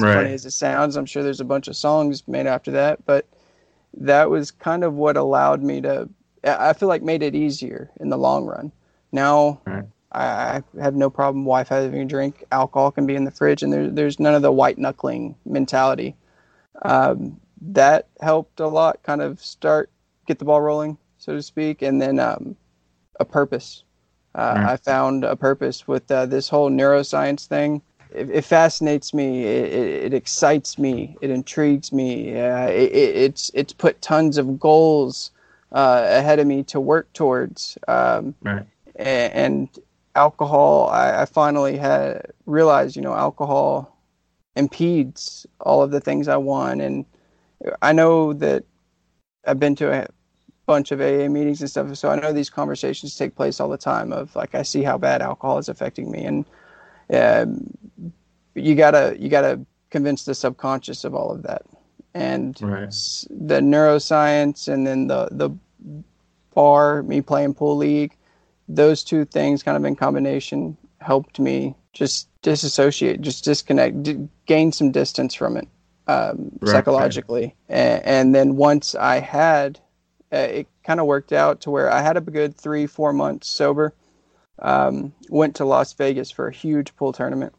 right. 0.00 0.14
funny 0.14 0.32
as 0.32 0.46
it 0.46 0.52
sounds, 0.52 0.96
I'm 0.96 1.06
sure 1.06 1.22
there's 1.22 1.40
a 1.40 1.44
bunch 1.44 1.68
of 1.68 1.76
songs 1.76 2.26
made 2.26 2.46
after 2.46 2.70
that, 2.70 3.04
but 3.04 3.26
that 3.98 4.30
was 4.30 4.50
kind 4.50 4.82
of 4.82 4.94
what 4.94 5.16
allowed 5.16 5.62
me 5.62 5.80
to 5.82 6.08
I 6.44 6.74
feel 6.74 6.88
like 6.88 7.02
made 7.02 7.22
it 7.22 7.34
easier 7.34 7.90
in 8.00 8.10
the 8.10 8.18
long 8.18 8.44
run. 8.44 8.72
Now 9.12 9.60
right. 9.66 9.84
I 10.14 10.62
have 10.80 10.94
no 10.94 11.10
problem 11.10 11.44
wife 11.44 11.68
having 11.68 12.00
a 12.00 12.04
drink. 12.04 12.44
Alcohol 12.52 12.90
can 12.90 13.06
be 13.06 13.16
in 13.16 13.24
the 13.24 13.30
fridge, 13.30 13.62
and 13.62 13.72
there, 13.72 13.90
there's 13.90 14.20
none 14.20 14.34
of 14.34 14.42
the 14.42 14.52
white 14.52 14.78
knuckling 14.78 15.34
mentality. 15.44 16.16
Um, 16.82 17.40
that 17.60 18.08
helped 18.20 18.60
a 18.60 18.66
lot, 18.66 19.02
kind 19.02 19.22
of 19.22 19.40
start 19.40 19.90
get 20.26 20.38
the 20.38 20.44
ball 20.44 20.60
rolling, 20.60 20.98
so 21.18 21.34
to 21.34 21.42
speak, 21.42 21.82
and 21.82 22.00
then 22.00 22.18
um, 22.18 22.56
a 23.20 23.24
purpose. 23.24 23.84
Uh, 24.34 24.64
I 24.66 24.76
found 24.76 25.24
a 25.24 25.36
purpose 25.36 25.86
with 25.86 26.10
uh, 26.10 26.26
this 26.26 26.48
whole 26.48 26.70
neuroscience 26.70 27.46
thing. 27.46 27.82
It, 28.10 28.30
it 28.30 28.44
fascinates 28.44 29.14
me. 29.14 29.44
It, 29.44 29.72
it, 29.72 30.04
it, 30.04 30.14
excites 30.14 30.76
me. 30.76 31.16
It 31.20 31.30
intrigues 31.30 31.92
me. 31.92 32.38
Uh, 32.38 32.66
it's 32.68 33.50
it's 33.54 33.72
put 33.72 34.02
tons 34.02 34.36
of 34.36 34.58
goals 34.58 35.30
uh, 35.70 36.04
ahead 36.08 36.40
of 36.40 36.46
me 36.46 36.64
to 36.64 36.80
work 36.80 37.12
towards. 37.12 37.78
Um, 37.86 38.34
right. 38.42 38.66
and 38.96 39.68
alcohol, 40.14 40.88
I, 40.88 41.22
I 41.22 41.24
finally 41.24 41.76
had 41.76 42.32
realized, 42.46 42.96
you 42.96 43.02
know, 43.02 43.14
alcohol 43.14 43.96
impedes 44.56 45.46
all 45.60 45.82
of 45.82 45.90
the 45.90 46.00
things 46.00 46.28
I 46.28 46.36
want. 46.36 46.80
And 46.80 47.04
I 47.82 47.92
know 47.92 48.32
that 48.34 48.64
I've 49.46 49.58
been 49.58 49.74
to 49.76 49.92
a 49.92 50.08
bunch 50.66 50.92
of 50.92 51.00
AA 51.00 51.28
meetings 51.28 51.60
and 51.60 51.68
stuff, 51.68 51.94
so 51.96 52.10
I 52.10 52.18
know 52.18 52.32
these 52.32 52.50
conversations 52.50 53.16
take 53.16 53.34
place 53.34 53.60
all 53.60 53.68
the 53.68 53.76
time. 53.76 54.12
Of 54.12 54.34
like, 54.36 54.54
I 54.54 54.62
see 54.62 54.82
how 54.82 54.98
bad 54.98 55.22
alcohol 55.22 55.58
is 55.58 55.68
affecting 55.68 56.10
me, 56.10 56.24
and 56.24 56.44
um, 57.12 57.76
you 58.54 58.74
gotta 58.74 59.16
you 59.18 59.28
gotta 59.28 59.60
convince 59.90 60.24
the 60.24 60.34
subconscious 60.34 61.04
of 61.04 61.14
all 61.14 61.30
of 61.30 61.42
that, 61.42 61.62
and 62.14 62.60
right. 62.62 62.94
the 63.28 63.60
neuroscience, 63.60 64.68
and 64.68 64.86
then 64.86 65.08
the 65.08 65.28
the 65.30 65.50
bar, 66.54 67.02
me 67.02 67.20
playing 67.20 67.52
pool 67.54 67.76
league 67.76 68.16
those 68.68 69.04
two 69.04 69.24
things 69.24 69.62
kind 69.62 69.76
of 69.76 69.84
in 69.84 69.96
combination 69.96 70.76
helped 71.00 71.38
me 71.38 71.74
just 71.92 72.28
disassociate, 72.42 73.20
just 73.20 73.44
disconnect, 73.44 74.02
d- 74.02 74.28
gain 74.46 74.72
some 74.72 74.90
distance 74.90 75.34
from 75.34 75.56
it 75.56 75.68
um, 76.06 76.52
right, 76.60 76.70
psychologically. 76.70 77.54
Right. 77.68 77.76
And, 77.76 78.04
and, 78.04 78.34
then 78.34 78.56
once 78.56 78.94
I 78.94 79.20
had, 79.20 79.80
uh, 80.32 80.36
it 80.36 80.68
kind 80.84 81.00
of 81.00 81.06
worked 81.06 81.32
out 81.32 81.62
to 81.62 81.70
where 81.70 81.90
I 81.90 82.02
had 82.02 82.16
a 82.16 82.20
good 82.20 82.56
three, 82.56 82.86
four 82.86 83.12
months 83.12 83.48
sober. 83.48 83.94
Um, 84.58 85.12
went 85.28 85.56
to 85.56 85.64
Las 85.64 85.92
Vegas 85.94 86.30
for 86.30 86.46
a 86.46 86.52
huge 86.52 86.94
pool 86.96 87.12
tournament. 87.12 87.54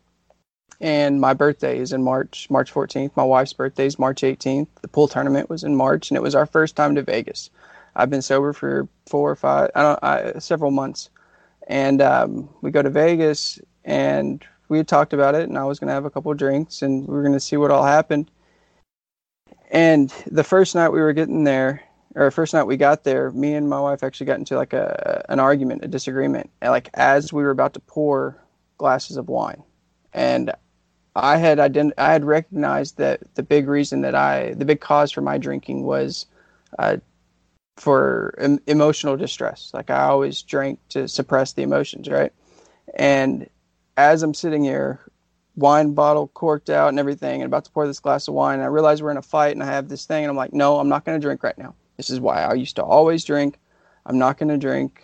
And 0.82 1.22
my 1.22 1.34
birthday 1.34 1.80
is 1.80 1.94
in 1.94 2.04
March, 2.04 2.50
March 2.50 2.74
14th. 2.74 3.12
My 3.16 3.24
wife's 3.24 3.54
birthday 3.54 3.86
is 3.86 4.00
March 4.00 4.22
18th. 4.22 4.68
The 4.82 4.88
pool 4.88 5.08
tournament 5.08 5.50
was 5.50 5.64
in 5.64 5.76
March, 5.76 6.10
and 6.10 6.18
it 6.18 6.22
was 6.22 6.36
our 6.36 6.46
first 6.46 6.76
time 6.76 6.96
to 6.96 7.02
Vegas. 7.02 7.50
I've 7.96 8.10
been 8.10 8.22
sober 8.22 8.54
for 8.54 8.88
four 9.08 9.32
or 9.32 9.36
five, 9.36 9.72
I 9.76 9.82
don't, 9.82 10.00
I, 10.04 10.40
several 10.40 10.72
months, 10.72 11.10
and 11.68 12.02
um, 12.02 12.50
we 12.62 12.72
go 12.72 12.82
to 12.82 12.90
Vegas, 12.90 13.60
and 13.84 14.46
we 14.70 14.78
had 14.78 14.88
talked 14.88 15.14
about 15.14 15.36
it, 15.36 15.48
and 15.48 15.58
I 15.58 15.64
was 15.64 15.80
going 15.80 15.88
to 15.88 15.94
have 15.94 16.06
a 16.06 16.10
couple 16.10 16.34
drinks, 16.34 16.82
and 16.82 17.08
we 17.08 17.14
were 17.14 17.22
going 17.22 17.34
to 17.34 17.40
see 17.40 17.58
what 17.58 17.72
all 17.72 17.86
happened. 17.86 18.30
And 19.72 20.14
the 20.28 20.44
first 20.44 20.76
night 20.76 20.90
we 20.90 21.02
were 21.02 21.14
getting 21.14 21.44
there, 21.44 21.84
or 22.16 22.32
first 22.32 22.54
night 22.54 22.64
we 22.64 22.78
got 22.78 23.04
there, 23.04 23.32
me 23.32 23.54
and 23.54 23.70
my 23.70 23.80
wife 23.80 24.04
actually 24.04 24.28
got 24.28 24.40
into 24.40 24.56
like 24.56 24.74
a 24.74 25.26
an 25.30 25.40
argument, 25.40 25.84
a 25.84 25.88
disagreement, 25.88 26.50
and 26.62 26.72
like 26.72 26.90
as 26.94 27.34
we 27.34 27.44
were 27.44 27.50
about 27.50 27.74
to 27.74 27.80
pour 27.82 28.42
glasses 28.78 29.18
of 29.18 29.28
wine, 29.28 29.64
and 30.14 30.52
I 31.16 31.38
had 31.38 31.58
ident- 31.58 31.94
I 31.98 32.12
had 32.12 32.26
recognized 32.26 32.98
that 32.98 33.22
the 33.36 33.44
big 33.44 33.68
reason 33.68 34.02
that 34.02 34.16
I, 34.16 34.54
the 34.54 34.66
big 34.66 34.82
cause 34.82 35.12
for 35.12 35.22
my 35.22 35.38
drinking 35.38 35.84
was 35.84 36.26
uh, 36.78 36.98
for 37.78 38.34
em- 38.38 38.60
emotional 38.68 39.18
distress. 39.18 39.72
Like 39.74 39.90
I 39.90 40.04
always 40.04 40.42
drank 40.42 40.80
to 40.90 41.08
suppress 41.08 41.54
the 41.54 41.64
emotions, 41.64 42.10
right? 42.10 42.32
And 42.96 43.50
as 43.98 44.24
I'm 44.24 44.34
sitting 44.34 44.64
here, 44.64 45.02
wine 45.56 45.94
bottle 45.94 46.28
corked 46.28 46.70
out 46.70 46.90
and 46.90 47.00
everything, 47.00 47.42
and 47.42 47.48
about 47.48 47.66
to 47.66 47.72
pour 47.72 47.88
this 47.88 48.00
glass 48.00 48.28
of 48.28 48.34
wine, 48.34 48.60
I 48.60 48.66
realize 48.66 49.02
we're 49.02 49.12
in 49.12 49.18
a 49.18 49.22
fight 49.22 49.56
and 49.56 49.64
I 49.64 49.68
have 49.68 49.90
this 49.90 50.06
thing, 50.06 50.24
and 50.24 50.30
I'm 50.30 50.38
like, 50.38 50.54
no, 50.54 50.80
I'm 50.80 50.90
not 50.90 51.06
going 51.06 51.20
to 51.20 51.26
drink 51.26 51.44
right 51.44 51.58
now. 51.58 51.76
This 51.98 52.10
is 52.10 52.20
why 52.20 52.44
I 52.44 52.54
used 52.54 52.76
to 52.76 52.84
always 52.84 53.24
drink. 53.24 53.60
I'm 54.06 54.18
not 54.18 54.38
going 54.38 54.50
to 54.50 54.58
drink. 54.58 55.02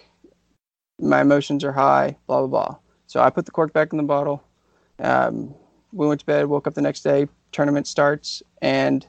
My 1.00 1.22
emotions 1.22 1.64
are 1.64 1.72
high, 1.72 2.18
blah, 2.28 2.46
blah, 2.46 2.48
blah. 2.48 2.78
So 3.08 3.22
I 3.22 3.30
put 3.30 3.46
the 3.46 3.52
cork 3.52 3.74
back 3.74 3.92
in 3.92 3.98
the 3.98 4.04
bottle. 4.04 4.44
Um, 5.00 5.56
we 5.92 6.08
went 6.08 6.20
to 6.20 6.26
bed, 6.26 6.46
woke 6.46 6.68
up 6.68 6.76
the 6.76 6.82
next 6.82 7.02
day, 7.02 7.28
tournament 7.52 7.88
starts, 7.88 8.44
and 8.62 9.06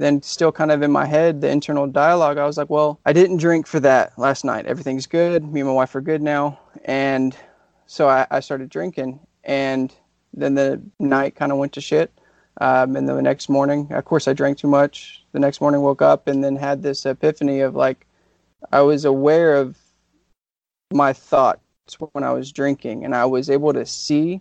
then 0.00 0.22
still 0.22 0.50
kind 0.50 0.72
of 0.72 0.80
in 0.80 0.90
my 0.90 1.04
head, 1.04 1.42
the 1.42 1.50
internal 1.50 1.86
dialogue, 1.86 2.38
I 2.38 2.46
was 2.46 2.56
like, 2.56 2.70
well, 2.70 2.98
I 3.04 3.12
didn't 3.12 3.36
drink 3.36 3.66
for 3.66 3.80
that 3.80 4.18
last 4.18 4.44
night. 4.44 4.64
Everything's 4.64 5.06
good. 5.06 5.44
Me 5.44 5.60
and 5.60 5.68
my 5.68 5.74
wife 5.74 5.94
are 5.94 6.00
good 6.00 6.22
now. 6.22 6.58
And 6.86 7.36
so 7.86 8.08
I, 8.08 8.26
I 8.30 8.40
started 8.40 8.70
drinking. 8.70 9.20
And 9.44 9.94
then 10.32 10.54
the 10.54 10.80
night 10.98 11.34
kind 11.34 11.52
of 11.52 11.58
went 11.58 11.74
to 11.74 11.82
shit. 11.82 12.10
Um, 12.62 12.96
and 12.96 13.08
then 13.08 13.16
the 13.16 13.22
next 13.22 13.50
morning, 13.50 13.88
of 13.90 14.04
course, 14.06 14.26
I 14.26 14.32
drank 14.32 14.56
too 14.56 14.68
much. 14.68 15.24
The 15.32 15.38
next 15.38 15.60
morning, 15.60 15.82
woke 15.82 16.02
up 16.02 16.28
and 16.28 16.42
then 16.42 16.56
had 16.56 16.82
this 16.82 17.04
epiphany 17.04 17.60
of 17.60 17.74
like, 17.74 18.06
I 18.72 18.80
was 18.80 19.04
aware 19.04 19.56
of 19.56 19.78
my 20.92 21.12
thoughts 21.12 21.60
when 22.12 22.24
I 22.24 22.32
was 22.32 22.52
drinking, 22.52 23.04
and 23.04 23.14
I 23.14 23.24
was 23.24 23.50
able 23.50 23.72
to 23.72 23.86
see 23.86 24.40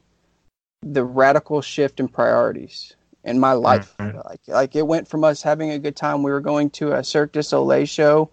the 0.82 1.04
radical 1.04 1.62
shift 1.62 2.00
in 2.00 2.08
priorities 2.08 2.96
in 3.24 3.40
my 3.40 3.54
life. 3.54 3.96
Mm-hmm. 4.00 4.18
Like 4.18 4.42
like 4.48 4.76
it 4.76 4.88
went 4.88 5.08
from 5.08 5.24
us 5.24 5.42
having 5.42 5.72
a 5.72 5.80
good 5.80 5.96
time. 5.96 6.24
We 6.24 6.32
were 6.32 6.42
going 6.42 6.70
to 6.72 6.94
a 6.94 7.04
Cirque 7.04 7.34
du 7.34 7.44
Soleil 7.44 7.86
show 7.86 8.30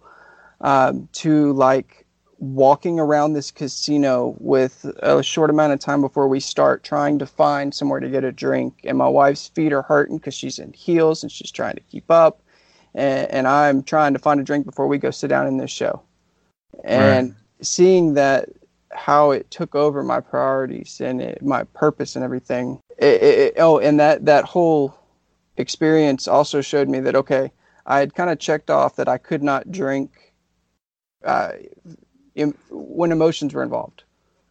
um, 0.61 1.09
to 1.13 1.53
like 1.53 2.07
walking 2.39 3.01
around 3.01 3.33
this 3.33 3.51
casino 3.51 4.37
with 4.39 4.85
a 5.01 5.23
short 5.23 5.49
amount 5.49 5.73
of 5.73 5.81
time 5.81 6.03
before 6.03 6.29
we 6.29 6.39
start 6.39 6.85
trying 6.85 7.19
to 7.19 7.27
find 7.27 7.75
somewhere 7.75 8.01
to 8.01 8.11
get 8.11 8.25
a 8.25 8.33
drink 8.33 8.75
and 8.85 8.99
my 8.99 9.09
wife's 9.09 9.49
feet 9.49 9.73
are 9.73 9.83
hurting 9.83 10.19
because 10.19 10.35
she's 10.35 10.59
in 10.59 10.71
heels 10.73 11.23
and 11.23 11.33
she's 11.33 11.51
trying 11.51 11.75
to 11.75 11.81
keep 11.81 12.11
up 12.11 12.43
and, 12.95 13.31
and, 13.31 13.49
i'm 13.49 13.83
trying 13.83 14.13
to 14.13 14.19
find 14.19 14.39
a 14.39 14.43
drink 14.43 14.67
before 14.67 14.87
we 14.87 14.99
go 14.99 15.11
sit 15.11 15.29
down 15.29 15.47
in 15.47 15.57
this 15.57 15.71
show 15.71 16.03
and 16.85 17.31
right. 17.31 17.37
seeing 17.63 18.13
that 18.13 18.51
how 18.93 19.31
it 19.31 19.51
took 19.51 19.75
over 19.75 20.03
my 20.03 20.21
priorities 20.21 21.01
and 21.01 21.21
it, 21.21 21.43
my 21.43 21.65
purpose 21.65 22.17
and 22.17 22.25
everything 22.25 22.81
it, 22.99 23.23
it, 23.23 23.55
oh, 23.59 23.79
and 23.79 24.01
that 24.01 24.25
that 24.25 24.45
whole 24.45 24.99
experience 25.57 26.27
also 26.27 26.61
showed 26.61 26.89
me 26.89 27.01
that 27.01 27.15
okay, 27.15 27.53
I 27.85 27.99
had 27.99 28.15
kind 28.15 28.31
of 28.31 28.39
checked 28.39 28.71
off 28.71 28.97
that 28.97 29.09
I 29.09 29.19
could 29.19 29.43
not 29.43 29.71
drink 29.71 30.33
uh, 31.25 31.53
in, 32.35 32.55
when 32.71 33.13
emotions 33.13 33.55
were 33.55 33.63
involved. 33.63 34.05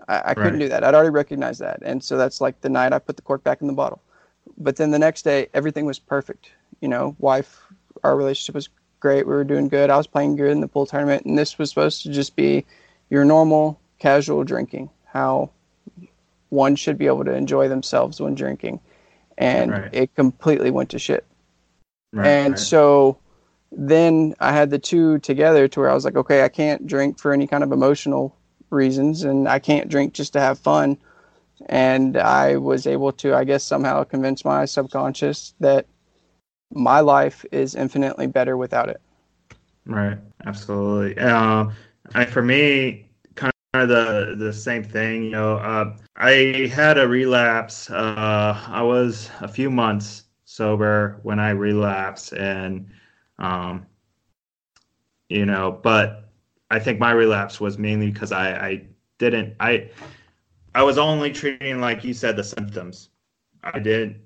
I, 0.07 0.21
I 0.25 0.33
couldn't 0.35 0.59
do 0.59 0.69
that. 0.69 0.83
I'd 0.83 0.93
already 0.93 1.09
recognized 1.09 1.61
that, 1.61 1.79
and 1.81 2.03
so 2.03 2.17
that's 2.17 2.39
like 2.39 2.61
the 2.61 2.69
night 2.69 2.93
I 2.93 2.99
put 2.99 3.15
the 3.15 3.23
cork 3.23 3.43
back 3.43 3.61
in 3.61 3.67
the 3.67 3.73
bottle. 3.73 4.01
But 4.57 4.75
then 4.75 4.91
the 4.91 4.99
next 4.99 5.23
day, 5.23 5.47
everything 5.55 5.85
was 5.85 5.97
perfect. 5.97 6.51
You 6.81 6.87
know, 6.87 7.15
wife, 7.17 7.61
our 8.03 8.15
relationship 8.15 8.53
was 8.53 8.69
great. 8.99 9.25
We 9.25 9.33
were 9.33 9.43
doing 9.43 9.69
good. 9.69 9.89
I 9.89 9.97
was 9.97 10.05
playing 10.05 10.35
good 10.35 10.51
in 10.51 10.61
the 10.61 10.67
pool 10.67 10.85
tournament, 10.85 11.25
and 11.25 11.37
this 11.37 11.57
was 11.57 11.69
supposed 11.69 12.03
to 12.03 12.11
just 12.11 12.35
be 12.35 12.65
your 13.09 13.25
normal 13.25 13.79
casual 13.99 14.43
drinking. 14.43 14.89
How 15.05 15.51
one 16.49 16.75
should 16.75 16.97
be 16.97 17.07
able 17.07 17.25
to 17.25 17.33
enjoy 17.33 17.67
themselves 17.67 18.19
when 18.19 18.35
drinking. 18.35 18.79
And 19.37 19.71
right. 19.71 19.89
it 19.93 20.15
completely 20.15 20.71
went 20.71 20.89
to 20.91 20.99
shit. 20.99 21.25
Right, 22.13 22.27
and 22.27 22.51
right. 22.51 22.59
so 22.59 23.17
then 23.71 24.35
I 24.39 24.53
had 24.53 24.69
the 24.69 24.79
two 24.79 25.19
together 25.19 25.67
to 25.67 25.79
where 25.79 25.89
I 25.89 25.93
was 25.93 26.05
like, 26.05 26.15
okay, 26.15 26.43
I 26.43 26.49
can't 26.49 26.87
drink 26.87 27.19
for 27.19 27.33
any 27.33 27.45
kind 27.45 27.63
of 27.63 27.71
emotional 27.71 28.35
reasons, 28.69 29.23
and 29.23 29.47
I 29.47 29.59
can't 29.59 29.89
drink 29.89 30.13
just 30.13 30.33
to 30.33 30.39
have 30.39 30.57
fun. 30.57 30.97
And 31.67 32.17
I 32.17 32.57
was 32.57 32.87
able 32.87 33.11
to, 33.13 33.35
I 33.35 33.43
guess, 33.43 33.63
somehow 33.63 34.03
convince 34.03 34.45
my 34.45 34.65
subconscious 34.65 35.53
that 35.59 35.85
my 36.71 36.99
life 36.99 37.45
is 37.51 37.75
infinitely 37.75 38.27
better 38.27 38.57
without 38.57 38.89
it. 38.89 39.01
Right. 39.85 40.17
Absolutely. 40.45 41.17
Uh, 41.17 41.69
I, 42.13 42.25
for 42.25 42.41
me, 42.41 43.04
of 43.81 43.89
the 43.89 44.35
the 44.37 44.53
same 44.53 44.83
thing. 44.83 45.25
You 45.25 45.31
know, 45.31 45.57
uh, 45.57 45.95
I 46.15 46.71
had 46.73 46.97
a 46.97 47.07
relapse. 47.07 47.89
Uh, 47.89 48.61
I 48.67 48.81
was 48.81 49.29
a 49.41 49.47
few 49.47 49.69
months 49.69 50.23
sober 50.45 51.19
when 51.23 51.39
I 51.39 51.51
relapsed, 51.51 52.33
and 52.33 52.87
um, 53.39 53.85
you 55.29 55.45
know, 55.45 55.79
but 55.83 56.29
I 56.71 56.79
think 56.79 56.99
my 56.99 57.11
relapse 57.11 57.59
was 57.59 57.77
mainly 57.77 58.11
because 58.11 58.31
I, 58.31 58.67
I 58.67 58.87
didn't 59.17 59.55
I 59.59 59.89
I 60.73 60.83
was 60.83 60.97
only 60.97 61.31
treating 61.31 61.79
like 61.79 62.03
you 62.03 62.13
said 62.13 62.35
the 62.35 62.43
symptoms. 62.43 63.09
I 63.63 63.79
did 63.79 64.21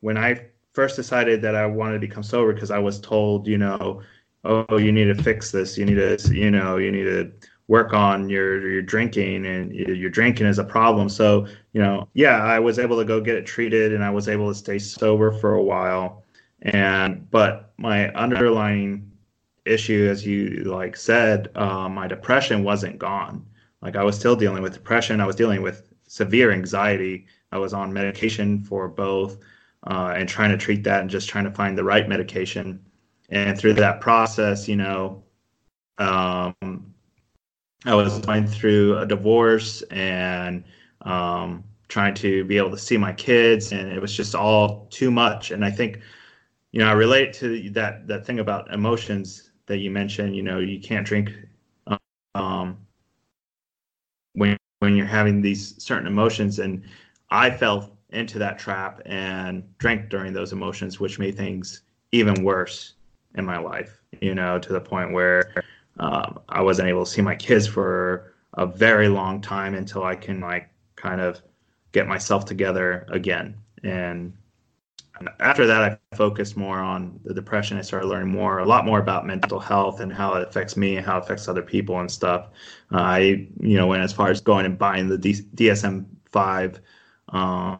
when 0.00 0.16
I 0.18 0.46
first 0.72 0.96
decided 0.96 1.40
that 1.42 1.54
I 1.54 1.66
wanted 1.66 1.94
to 1.94 2.00
become 2.00 2.22
sober 2.22 2.52
because 2.52 2.70
I 2.70 2.78
was 2.78 3.00
told, 3.00 3.46
you 3.46 3.58
know, 3.58 4.02
oh, 4.44 4.76
you 4.76 4.92
need 4.92 5.04
to 5.04 5.22
fix 5.22 5.50
this. 5.50 5.78
You 5.78 5.86
need 5.86 5.94
to, 5.94 6.34
you 6.34 6.50
know, 6.50 6.76
you 6.76 6.90
need 6.90 7.04
to 7.04 7.32
work 7.68 7.94
on 7.94 8.28
your 8.28 8.68
your 8.68 8.82
drinking 8.82 9.46
and 9.46 9.74
your 9.74 10.10
drinking 10.10 10.46
is 10.46 10.58
a 10.58 10.64
problem. 10.64 11.08
So, 11.08 11.46
you 11.72 11.80
know, 11.80 12.08
yeah, 12.14 12.42
I 12.42 12.58
was 12.58 12.78
able 12.78 12.98
to 12.98 13.04
go 13.04 13.20
get 13.20 13.36
it 13.36 13.46
treated 13.46 13.92
and 13.92 14.04
I 14.04 14.10
was 14.10 14.28
able 14.28 14.48
to 14.48 14.54
stay 14.54 14.78
sober 14.78 15.32
for 15.32 15.54
a 15.54 15.62
while. 15.62 16.22
And 16.62 17.30
but 17.30 17.72
my 17.78 18.08
underlying 18.12 19.10
issue, 19.64 20.08
as 20.10 20.26
you 20.26 20.64
like 20.64 20.96
said, 20.96 21.50
uh, 21.54 21.88
my 21.88 22.06
depression 22.06 22.64
wasn't 22.64 22.98
gone. 22.98 23.46
Like 23.82 23.96
I 23.96 24.04
was 24.04 24.18
still 24.18 24.36
dealing 24.36 24.62
with 24.62 24.74
depression. 24.74 25.20
I 25.20 25.26
was 25.26 25.36
dealing 25.36 25.62
with 25.62 25.92
severe 26.06 26.52
anxiety. 26.52 27.26
I 27.52 27.58
was 27.58 27.72
on 27.72 27.92
medication 27.92 28.60
for 28.60 28.88
both 28.88 29.38
uh, 29.86 30.14
and 30.16 30.28
trying 30.28 30.50
to 30.50 30.56
treat 30.56 30.84
that 30.84 31.00
and 31.00 31.10
just 31.10 31.28
trying 31.28 31.44
to 31.44 31.50
find 31.50 31.76
the 31.76 31.84
right 31.84 32.08
medication. 32.08 32.84
And 33.30 33.58
through 33.58 33.74
that 33.74 34.00
process, 34.00 34.68
you 34.68 34.76
know, 34.76 35.22
um, 35.98 36.93
I 37.84 37.94
was 37.94 38.18
going 38.20 38.46
through 38.46 38.98
a 38.98 39.06
divorce 39.06 39.82
and 39.90 40.64
um, 41.02 41.64
trying 41.88 42.14
to 42.14 42.44
be 42.44 42.56
able 42.56 42.70
to 42.70 42.78
see 42.78 42.96
my 42.96 43.12
kids, 43.12 43.72
and 43.72 43.92
it 43.92 44.00
was 44.00 44.16
just 44.16 44.34
all 44.34 44.86
too 44.90 45.10
much. 45.10 45.50
And 45.50 45.64
I 45.64 45.70
think, 45.70 46.00
you 46.72 46.80
know, 46.80 46.88
I 46.88 46.92
relate 46.92 47.34
to 47.34 47.70
that 47.70 48.06
that 48.08 48.24
thing 48.24 48.38
about 48.38 48.72
emotions 48.72 49.50
that 49.66 49.78
you 49.78 49.90
mentioned. 49.90 50.34
You 50.34 50.42
know, 50.42 50.58
you 50.60 50.80
can't 50.80 51.06
drink 51.06 51.30
um, 52.34 52.78
when 54.32 54.56
when 54.78 54.96
you're 54.96 55.06
having 55.06 55.42
these 55.42 55.82
certain 55.82 56.06
emotions, 56.06 56.58
and 56.58 56.82
I 57.30 57.50
fell 57.50 57.98
into 58.10 58.38
that 58.38 58.58
trap 58.58 59.02
and 59.04 59.62
drank 59.78 60.08
during 60.08 60.32
those 60.32 60.52
emotions, 60.52 61.00
which 61.00 61.18
made 61.18 61.36
things 61.36 61.82
even 62.12 62.44
worse 62.44 62.94
in 63.34 63.44
my 63.44 63.58
life. 63.58 64.00
You 64.20 64.34
know, 64.34 64.58
to 64.58 64.72
the 64.72 64.80
point 64.80 65.12
where 65.12 65.52
um, 65.98 66.40
I 66.48 66.62
wasn't 66.62 66.88
able 66.88 67.04
to 67.04 67.10
see 67.10 67.22
my 67.22 67.34
kids 67.34 67.66
for 67.66 68.34
a 68.54 68.66
very 68.66 69.08
long 69.08 69.40
time 69.40 69.74
until 69.74 70.04
I 70.04 70.16
can 70.16 70.40
like 70.40 70.68
kind 70.96 71.20
of 71.20 71.42
get 71.92 72.06
myself 72.06 72.44
together 72.44 73.06
again. 73.10 73.56
And 73.82 74.32
after 75.38 75.66
that, 75.66 75.82
I 76.12 76.16
focused 76.16 76.56
more 76.56 76.78
on 76.78 77.20
the 77.24 77.32
depression. 77.32 77.78
I 77.78 77.82
started 77.82 78.06
learning 78.06 78.32
more, 78.32 78.58
a 78.58 78.64
lot 78.64 78.84
more 78.84 78.98
about 78.98 79.26
mental 79.26 79.60
health 79.60 80.00
and 80.00 80.12
how 80.12 80.34
it 80.34 80.46
affects 80.46 80.76
me 80.76 80.96
and 80.96 81.06
how 81.06 81.18
it 81.18 81.24
affects 81.24 81.46
other 81.46 81.62
people 81.62 82.00
and 82.00 82.10
stuff. 82.10 82.48
Uh, 82.92 82.98
I, 82.98 83.18
you 83.60 83.76
know, 83.76 83.86
went 83.86 84.02
as 84.02 84.12
far 84.12 84.30
as 84.30 84.40
going 84.40 84.66
and 84.66 84.76
buying 84.76 85.08
the 85.08 85.18
D- 85.18 85.46
DSM 85.54 86.06
five, 86.32 86.80
um, 87.28 87.78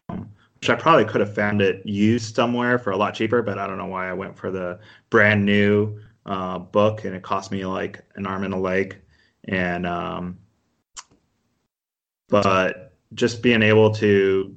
which 0.61 0.71
I 0.71 0.77
probably 0.77 1.05
could 1.07 1.21
have 1.21 1.35
found 1.35 1.61
it 1.61 1.85
used 1.85 2.37
somewhere 2.37 2.79
for 2.79 2.93
a 2.93 2.97
lot 2.97 3.15
cheaper, 3.15 3.43
but 3.43 3.59
I 3.59 3.67
don't 3.67 3.79
know 3.79 3.87
why 3.87 4.09
I 4.09 4.13
went 4.13 4.37
for 4.39 4.53
the 4.53 4.79
brand 5.11 5.45
new 5.45 5.99
uh, 6.27 6.59
book, 6.59 7.05
and 7.05 7.15
it 7.15 7.23
cost 7.23 7.51
me 7.51 7.65
like 7.65 8.03
an 8.17 8.27
arm 8.27 8.45
and 8.45 8.55
a 8.55 8.59
leg. 8.59 9.01
And 9.45 9.87
um, 9.87 10.39
but 12.29 12.95
just 13.15 13.43
being 13.43 13.63
able 13.63 13.93
to 13.95 14.57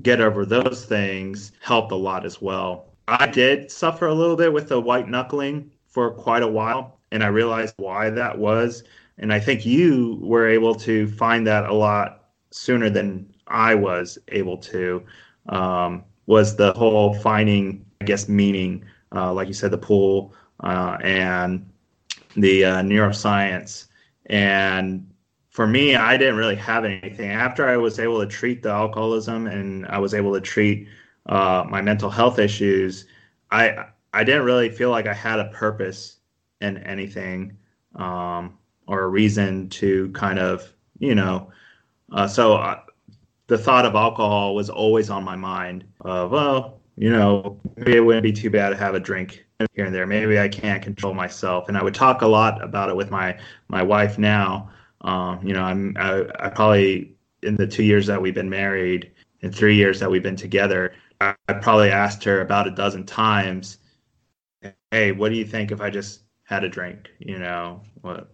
get 0.00 0.20
over 0.20 0.46
those 0.46 0.86
things 0.86 1.52
helped 1.60 1.92
a 1.92 1.96
lot 1.96 2.24
as 2.24 2.40
well. 2.40 2.86
I 3.08 3.26
did 3.26 3.70
suffer 3.70 4.06
a 4.06 4.14
little 4.14 4.36
bit 4.36 4.52
with 4.52 4.68
the 4.68 4.80
white 4.80 5.08
knuckling 5.08 5.70
for 5.86 6.10
quite 6.10 6.42
a 6.42 6.48
while, 6.48 6.98
and 7.10 7.22
I 7.22 7.26
realized 7.26 7.74
why 7.76 8.10
that 8.10 8.38
was. 8.38 8.84
And 9.18 9.32
I 9.32 9.38
think 9.38 9.66
you 9.66 10.18
were 10.22 10.48
able 10.48 10.74
to 10.76 11.06
find 11.08 11.46
that 11.46 11.66
a 11.66 11.74
lot 11.74 12.30
sooner 12.50 12.88
than 12.88 13.32
I 13.46 13.74
was 13.74 14.18
able 14.28 14.56
to. 14.58 15.04
Um, 15.48 16.04
was 16.26 16.56
the 16.56 16.72
whole 16.72 17.14
finding, 17.14 17.84
I 18.00 18.04
guess, 18.04 18.28
meaning, 18.28 18.84
uh, 19.14 19.32
like 19.32 19.48
you 19.48 19.54
said, 19.54 19.72
the 19.72 19.78
pool 19.78 20.34
uh, 20.62 20.98
and 21.02 21.68
the 22.36 22.64
uh, 22.64 22.82
neuroscience. 22.82 23.86
And 24.26 25.08
for 25.50 25.66
me, 25.66 25.96
I 25.96 26.16
didn't 26.16 26.36
really 26.36 26.56
have 26.56 26.84
anything. 26.84 27.30
After 27.30 27.68
I 27.68 27.76
was 27.76 27.98
able 27.98 28.20
to 28.20 28.26
treat 28.26 28.62
the 28.62 28.70
alcoholism 28.70 29.46
and 29.46 29.86
I 29.86 29.98
was 29.98 30.14
able 30.14 30.32
to 30.32 30.40
treat 30.40 30.88
uh, 31.26 31.64
my 31.68 31.82
mental 31.82 32.10
health 32.10 32.38
issues, 32.38 33.06
I 33.50 33.86
I 34.14 34.24
didn't 34.24 34.44
really 34.44 34.70
feel 34.70 34.90
like 34.90 35.06
I 35.06 35.14
had 35.14 35.38
a 35.38 35.46
purpose 35.46 36.18
in 36.60 36.78
anything 36.78 37.56
um, 37.96 38.58
or 38.86 39.02
a 39.02 39.08
reason 39.08 39.68
to 39.70 40.10
kind 40.12 40.38
of 40.38 40.72
you 40.98 41.14
know. 41.14 41.50
Uh, 42.12 42.26
so 42.26 42.54
uh, 42.54 42.80
the 43.46 43.58
thought 43.58 43.86
of 43.86 43.94
alcohol 43.94 44.54
was 44.54 44.70
always 44.70 45.10
on 45.10 45.24
my 45.24 45.36
mind. 45.36 45.84
Of 46.00 46.30
well, 46.30 46.80
you 46.96 47.10
know, 47.10 47.58
maybe 47.76 47.96
it 47.96 48.00
wouldn't 48.00 48.22
be 48.22 48.32
too 48.32 48.50
bad 48.50 48.70
to 48.70 48.76
have 48.76 48.94
a 48.94 49.00
drink 49.00 49.44
here 49.74 49.86
and 49.86 49.94
there. 49.94 50.06
Maybe 50.06 50.38
I 50.38 50.48
can't 50.48 50.82
control 50.82 51.14
myself, 51.14 51.68
and 51.68 51.76
I 51.76 51.82
would 51.82 51.94
talk 51.94 52.22
a 52.22 52.26
lot 52.26 52.62
about 52.62 52.88
it 52.88 52.96
with 52.96 53.10
my 53.10 53.38
my 53.68 53.82
wife 53.82 54.18
now. 54.18 54.70
Um, 55.02 55.40
you 55.46 55.52
know, 55.52 55.62
I'm 55.62 55.96
I, 55.98 56.26
I, 56.38 56.48
probably 56.48 57.14
in 57.42 57.56
the 57.56 57.66
two 57.66 57.82
years 57.82 58.06
that 58.06 58.20
we've 58.20 58.34
been 58.34 58.50
married 58.50 59.10
and 59.42 59.54
three 59.54 59.76
years 59.76 59.98
that 60.00 60.10
we've 60.10 60.22
been 60.22 60.36
together, 60.36 60.94
I, 61.20 61.34
I 61.48 61.54
probably 61.54 61.90
asked 61.90 62.22
her 62.24 62.40
about 62.40 62.68
a 62.68 62.70
dozen 62.70 63.04
times, 63.04 63.78
"Hey, 64.90 65.12
what 65.12 65.30
do 65.30 65.36
you 65.36 65.44
think 65.44 65.72
if 65.72 65.80
I 65.80 65.90
just 65.90 66.22
had 66.44 66.64
a 66.64 66.68
drink? 66.68 67.10
You 67.18 67.38
know, 67.38 67.82
what? 68.00 68.32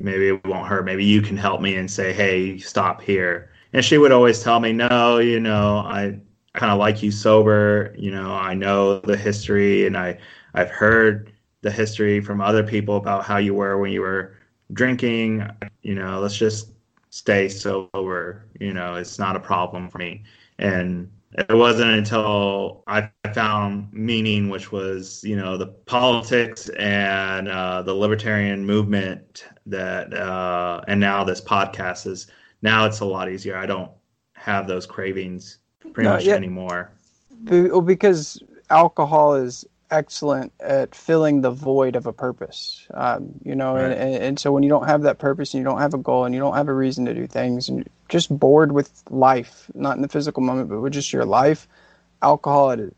Maybe 0.00 0.28
it 0.28 0.46
won't 0.46 0.68
hurt. 0.68 0.84
Maybe 0.84 1.04
you 1.04 1.22
can 1.22 1.36
help 1.36 1.60
me 1.60 1.76
and 1.76 1.90
say, 1.90 2.12
"Hey, 2.12 2.58
stop 2.58 3.00
here." 3.00 3.50
And 3.72 3.84
she 3.84 3.98
would 3.98 4.12
always 4.12 4.42
tell 4.42 4.60
me, 4.60 4.72
"No, 4.72 5.18
you 5.18 5.40
know, 5.40 5.78
I 5.78 6.20
kind 6.54 6.72
of 6.72 6.78
like 6.78 7.02
you 7.02 7.10
sober. 7.10 7.94
You 7.98 8.10
know, 8.10 8.32
I 8.32 8.54
know 8.54 9.00
the 9.00 9.16
history 9.16 9.86
and 9.86 9.96
I 9.96 10.18
I've 10.54 10.70
heard 10.70 11.32
the 11.62 11.70
history 11.70 12.20
from 12.20 12.40
other 12.40 12.62
people 12.62 12.96
about 12.96 13.24
how 13.24 13.38
you 13.38 13.54
were 13.54 13.78
when 13.78 13.92
you 13.92 14.00
were 14.00 14.36
drinking. 14.72 15.48
You 15.82 15.94
know, 15.94 16.20
let's 16.20 16.36
just 16.36 16.70
stay 17.10 17.48
sober. 17.48 18.44
You 18.60 18.72
know, 18.74 18.94
it's 18.94 19.18
not 19.18 19.36
a 19.36 19.40
problem 19.40 19.88
for 19.88 19.98
me. 19.98 20.24
And 20.58 21.10
it 21.36 21.54
wasn't 21.54 21.90
until 21.90 22.84
I 22.86 23.10
found 23.34 23.92
meaning, 23.92 24.48
which 24.48 24.70
was 24.70 25.22
you 25.24 25.36
know 25.36 25.56
the 25.56 25.66
politics 25.66 26.68
and 26.78 27.48
uh, 27.48 27.82
the 27.82 27.94
libertarian 27.94 28.64
movement 28.64 29.46
that, 29.66 30.14
uh, 30.14 30.82
and 30.86 31.00
now 31.00 31.24
this 31.24 31.40
podcast 31.40 32.06
is 32.06 32.28
now 32.62 32.86
it's 32.86 33.00
a 33.00 33.04
lot 33.04 33.28
easier. 33.28 33.56
I 33.56 33.66
don't 33.66 33.90
have 34.34 34.68
those 34.68 34.86
cravings 34.86 35.58
pretty 35.92 36.08
much 36.08 36.26
anymore. 36.26 36.90
Well, 37.44 37.80
because 37.80 38.42
alcohol 38.70 39.34
is 39.34 39.66
excellent 39.90 40.52
at 40.60 40.94
filling 40.94 41.40
the 41.40 41.50
void 41.50 41.96
of 41.96 42.06
a 42.06 42.12
purpose. 42.12 42.86
Um, 42.94 43.32
you 43.44 43.54
know, 43.54 43.74
right. 43.74 43.92
and, 43.92 44.14
and, 44.16 44.40
so 44.40 44.50
when 44.52 44.62
you 44.62 44.68
don't 44.68 44.88
have 44.88 45.02
that 45.02 45.18
purpose 45.18 45.54
and 45.54 45.60
you 45.60 45.64
don't 45.64 45.78
have 45.78 45.94
a 45.94 45.98
goal 45.98 46.24
and 46.24 46.34
you 46.34 46.40
don't 46.40 46.54
have 46.54 46.68
a 46.68 46.74
reason 46.74 47.04
to 47.04 47.14
do 47.14 47.26
things 47.26 47.68
and 47.68 47.78
you're 47.78 47.86
just 48.08 48.36
bored 48.36 48.72
with 48.72 48.90
life, 49.10 49.70
not 49.74 49.96
in 49.96 50.02
the 50.02 50.08
physical 50.08 50.42
moment, 50.42 50.68
but 50.68 50.80
with 50.80 50.92
just 50.92 51.12
your 51.12 51.24
life, 51.24 51.68
alcohol 52.22 52.70
it 52.70 52.94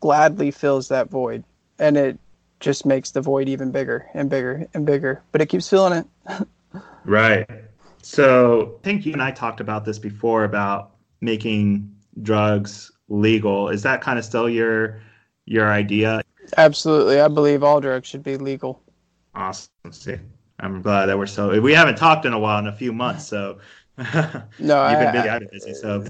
gladly 0.00 0.50
fills 0.50 0.88
that 0.88 1.10
void 1.10 1.44
and 1.78 1.96
it 1.96 2.18
just 2.60 2.86
makes 2.86 3.10
the 3.10 3.20
void 3.20 3.48
even 3.48 3.70
bigger 3.72 4.06
and 4.14 4.30
bigger 4.30 4.66
and 4.74 4.86
bigger, 4.86 5.22
but 5.32 5.40
it 5.40 5.46
keeps 5.46 5.68
filling 5.68 6.04
it. 6.04 6.46
right. 7.04 7.48
So 8.02 8.76
I 8.80 8.84
think 8.84 9.04
you 9.04 9.12
and 9.12 9.22
I 9.22 9.32
talked 9.32 9.60
about 9.60 9.84
this 9.84 9.98
before 9.98 10.44
about 10.44 10.91
making 11.22 11.90
drugs 12.20 12.92
legal. 13.08 13.70
Is 13.70 13.82
that 13.84 14.02
kind 14.02 14.18
of 14.18 14.24
still 14.24 14.50
your 14.50 15.00
your 15.46 15.70
idea? 15.70 16.20
Absolutely. 16.58 17.20
I 17.20 17.28
believe 17.28 17.62
all 17.62 17.80
drugs 17.80 18.08
should 18.08 18.22
be 18.22 18.36
legal. 18.36 18.82
Awesome. 19.34 19.70
See, 19.90 20.16
I'm 20.60 20.82
glad 20.82 21.06
that 21.06 21.16
we're 21.16 21.26
so. 21.26 21.58
We 21.60 21.72
haven't 21.72 21.96
talked 21.96 22.26
in 22.26 22.34
a 22.34 22.38
while, 22.38 22.58
in 22.58 22.66
a 22.66 22.72
few 22.72 22.92
months, 22.92 23.26
so 23.26 23.58
no, 23.96 24.04
you've 24.58 25.00
been 25.00 25.12
busy. 25.12 25.28
I've 25.28 25.40
been 25.40 25.48
busy, 25.50 25.74
so. 25.74 26.04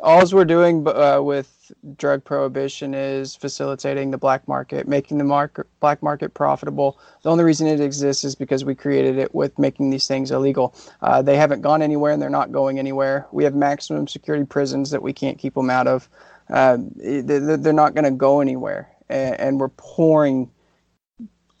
All 0.00 0.22
we're 0.32 0.44
doing 0.44 0.86
uh, 0.86 1.20
with 1.22 1.72
drug 1.96 2.24
prohibition 2.24 2.94
is 2.94 3.34
facilitating 3.34 4.10
the 4.10 4.18
black 4.18 4.46
market, 4.46 4.86
making 4.86 5.18
the 5.18 5.24
market, 5.24 5.66
black 5.80 6.02
market 6.02 6.34
profitable. 6.34 6.98
The 7.22 7.30
only 7.30 7.44
reason 7.44 7.66
it 7.66 7.80
exists 7.80 8.24
is 8.24 8.34
because 8.34 8.64
we 8.64 8.74
created 8.74 9.18
it 9.18 9.34
with 9.34 9.58
making 9.58 9.90
these 9.90 10.06
things 10.06 10.30
illegal. 10.30 10.74
Uh, 11.00 11.22
they 11.22 11.36
haven't 11.36 11.62
gone 11.62 11.82
anywhere 11.82 12.12
and 12.12 12.20
they're 12.20 12.28
not 12.28 12.52
going 12.52 12.78
anywhere. 12.78 13.26
We 13.32 13.44
have 13.44 13.54
maximum 13.54 14.06
security 14.06 14.44
prisons 14.44 14.90
that 14.90 15.02
we 15.02 15.12
can't 15.12 15.38
keep 15.38 15.54
them 15.54 15.70
out 15.70 15.86
of. 15.86 16.08
Uh, 16.50 16.78
they're 16.96 17.72
not 17.72 17.94
going 17.94 18.04
to 18.04 18.10
go 18.10 18.40
anywhere. 18.40 18.90
And, 19.08 19.60
we're 19.60 19.68
pouring 19.68 20.50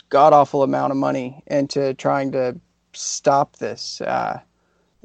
god 0.08 0.32
awful 0.32 0.62
amount 0.62 0.90
of 0.90 0.96
money 0.96 1.42
into 1.46 1.94
trying 1.94 2.32
to 2.32 2.60
stop 2.92 3.56
this. 3.56 4.00
Uh, 4.00 4.40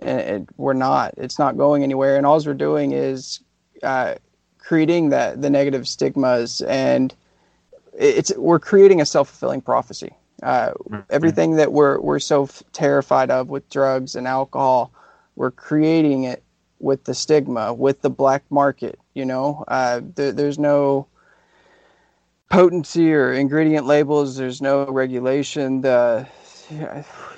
it, 0.01 0.49
we're 0.57 0.73
not. 0.73 1.13
It's 1.17 1.39
not 1.39 1.57
going 1.57 1.83
anywhere. 1.83 2.17
And 2.17 2.25
all 2.25 2.41
we're 2.43 2.53
doing 2.53 2.91
is 2.91 3.39
uh, 3.83 4.15
creating 4.57 5.09
that 5.09 5.41
the 5.41 5.49
negative 5.49 5.87
stigmas, 5.87 6.61
and 6.61 7.13
it's 7.97 8.35
we're 8.37 8.59
creating 8.59 9.01
a 9.01 9.05
self 9.05 9.29
fulfilling 9.29 9.61
prophecy. 9.61 10.13
Uh, 10.43 10.73
everything 11.09 11.55
that 11.57 11.71
we're 11.71 11.99
we're 11.99 12.19
so 12.19 12.43
f- 12.43 12.63
terrified 12.73 13.29
of 13.29 13.49
with 13.49 13.69
drugs 13.69 14.15
and 14.15 14.27
alcohol, 14.27 14.91
we're 15.35 15.51
creating 15.51 16.23
it 16.23 16.43
with 16.79 17.03
the 17.03 17.13
stigma, 17.13 17.73
with 17.73 18.01
the 18.01 18.09
black 18.09 18.43
market. 18.49 18.99
You 19.13 19.25
know, 19.25 19.63
uh, 19.67 20.01
th- 20.15 20.35
there's 20.35 20.57
no 20.57 21.07
potency 22.49 23.13
or 23.13 23.33
ingredient 23.33 23.85
labels. 23.85 24.35
There's 24.35 24.61
no 24.61 24.85
regulation. 24.85 25.81
The 25.81 26.27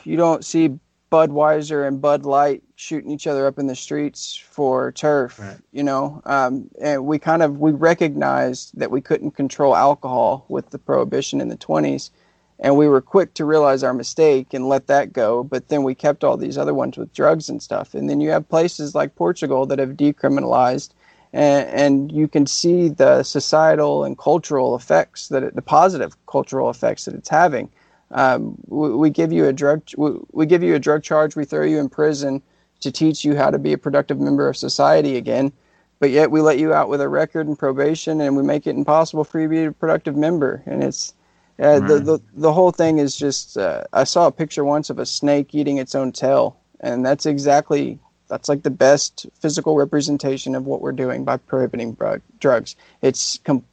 you 0.04 0.16
don't 0.16 0.46
see 0.46 0.80
Budweiser 1.14 1.88
and 1.88 2.02
Bud 2.02 2.26
Light 2.26 2.64
shooting 2.76 3.12
each 3.12 3.28
other 3.28 3.46
up 3.46 3.60
in 3.60 3.68
the 3.68 3.76
streets 3.76 4.36
for 4.36 4.92
turf, 4.94 5.38
right. 5.38 5.58
you 5.72 5.84
know. 5.84 6.24
Um, 6.26 6.72
and 6.82 7.06
we 7.06 7.20
kind 7.20 7.44
of 7.44 7.60
we 7.60 7.70
recognized 7.70 8.72
that 8.80 8.90
we 8.90 9.00
couldn't 9.00 9.32
control 9.36 9.76
alcohol 9.76 10.44
with 10.50 10.72
the 10.72 10.80
prohibition 10.80 11.40
in 11.40 11.50
the 11.50 11.56
20s, 11.56 12.10
and 12.58 12.78
we 12.78 12.88
were 12.88 13.00
quick 13.00 13.36
to 13.36 13.46
realize 13.46 13.84
our 13.84 13.94
mistake 13.94 14.56
and 14.56 14.68
let 14.68 14.88
that 14.88 15.14
go. 15.14 15.44
But 15.44 15.68
then 15.68 15.84
we 15.84 15.94
kept 15.94 16.24
all 16.24 16.36
these 16.36 16.58
other 16.58 16.74
ones 16.74 16.98
with 16.98 17.14
drugs 17.14 17.48
and 17.48 17.62
stuff. 17.62 17.94
And 17.94 18.10
then 18.10 18.20
you 18.20 18.32
have 18.32 18.50
places 18.50 18.96
like 18.96 19.14
Portugal 19.14 19.68
that 19.68 19.78
have 19.78 19.92
decriminalized, 19.92 20.94
and, 21.32 21.70
and 21.70 22.12
you 22.12 22.28
can 22.28 22.48
see 22.48 22.90
the 22.90 23.22
societal 23.22 24.04
and 24.04 24.18
cultural 24.18 24.76
effects 24.76 25.28
that 25.28 25.44
it, 25.44 25.54
the 25.54 25.62
positive 25.62 26.18
cultural 26.26 26.72
effects 26.72 27.06
that 27.06 27.14
it's 27.14 27.30
having 27.30 27.70
um, 28.12 28.56
we, 28.68 28.92
we, 28.96 29.10
give 29.10 29.32
you 29.32 29.46
a 29.46 29.54
drug 29.54 29.84
we, 29.98 30.12
we 30.32 30.46
give 30.46 30.64
you 30.64 30.76
a 30.76 30.80
drug 30.80 31.04
charge. 31.04 31.36
We 31.36 31.46
throw 31.46 31.64
you 31.64 31.80
in 31.80 31.90
prison 31.90 32.42
to 32.82 32.92
teach 32.92 33.26
you 33.26 33.36
how 33.36 33.50
to 33.50 33.58
be 33.58 33.74
a 33.74 33.78
productive 33.78 34.20
member 34.20 34.48
of 34.48 34.58
society 34.58 35.18
again. 35.18 35.52
But 36.00 36.12
yet 36.12 36.32
we 36.32 36.42
let 36.42 36.60
you 36.60 36.74
out 36.74 36.90
with 36.90 37.02
a 37.02 37.08
record 37.08 37.48
and 37.48 37.58
probation, 37.58 38.20
and 38.20 38.36
we 38.36 38.44
make 38.44 38.68
it 38.68 38.76
impossible 38.76 39.24
for 39.24 39.40
you 39.40 39.48
to 39.48 39.50
be 39.50 39.64
a 39.64 39.72
productive 39.72 40.18
member. 40.18 40.62
And 40.66 40.84
it's 40.84 41.14
uh, 41.62 41.80
right. 41.80 41.88
the, 41.88 42.00
the 42.00 42.20
the 42.34 42.54
whole 42.54 42.72
thing 42.72 42.98
is 42.98 43.16
just. 43.16 43.58
Uh, 43.58 43.84
I 43.94 44.04
saw 44.04 44.28
a 44.28 44.32
picture 44.32 44.66
once 44.66 44.90
of 44.90 45.00
a 45.00 45.06
snake 45.06 45.56
eating 45.56 45.78
its 45.78 45.96
own 45.96 46.12
tail, 46.12 46.58
and 46.82 47.06
that's 47.06 47.26
exactly 47.26 48.00
that's 48.28 48.50
like 48.50 48.64
the 48.64 48.72
best 48.72 49.28
physical 49.40 49.76
representation 49.76 50.56
of 50.56 50.66
what 50.66 50.82
we're 50.82 50.92
doing 50.92 51.24
by 51.24 51.38
prohibiting 51.38 51.98
drugs. 52.40 52.76
It's 53.02 53.40
com- 53.44 53.64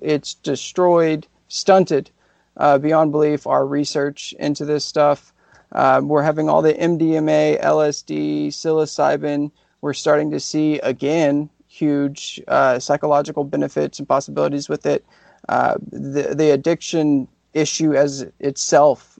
it's 0.00 0.34
destroyed, 0.34 1.26
stunted 1.48 2.10
uh, 2.56 2.78
beyond 2.78 3.12
belief 3.12 3.46
our 3.46 3.66
research 3.66 4.34
into 4.38 4.64
this 4.64 4.84
stuff. 4.84 5.32
Uh, 5.72 6.00
we're 6.02 6.22
having 6.22 6.48
all 6.48 6.62
the 6.62 6.74
MDMA, 6.74 7.62
LSD, 7.62 8.48
psilocybin. 8.48 9.50
We're 9.80 9.92
starting 9.92 10.30
to 10.30 10.40
see 10.40 10.78
again 10.80 11.50
huge 11.68 12.40
uh, 12.48 12.78
psychological 12.78 13.44
benefits 13.44 13.98
and 13.98 14.08
possibilities 14.08 14.68
with 14.68 14.86
it. 14.86 15.04
Uh, 15.48 15.74
the 15.90 16.34
the 16.34 16.50
addiction 16.50 17.28
issue 17.54 17.94
as 17.94 18.26
itself, 18.40 19.18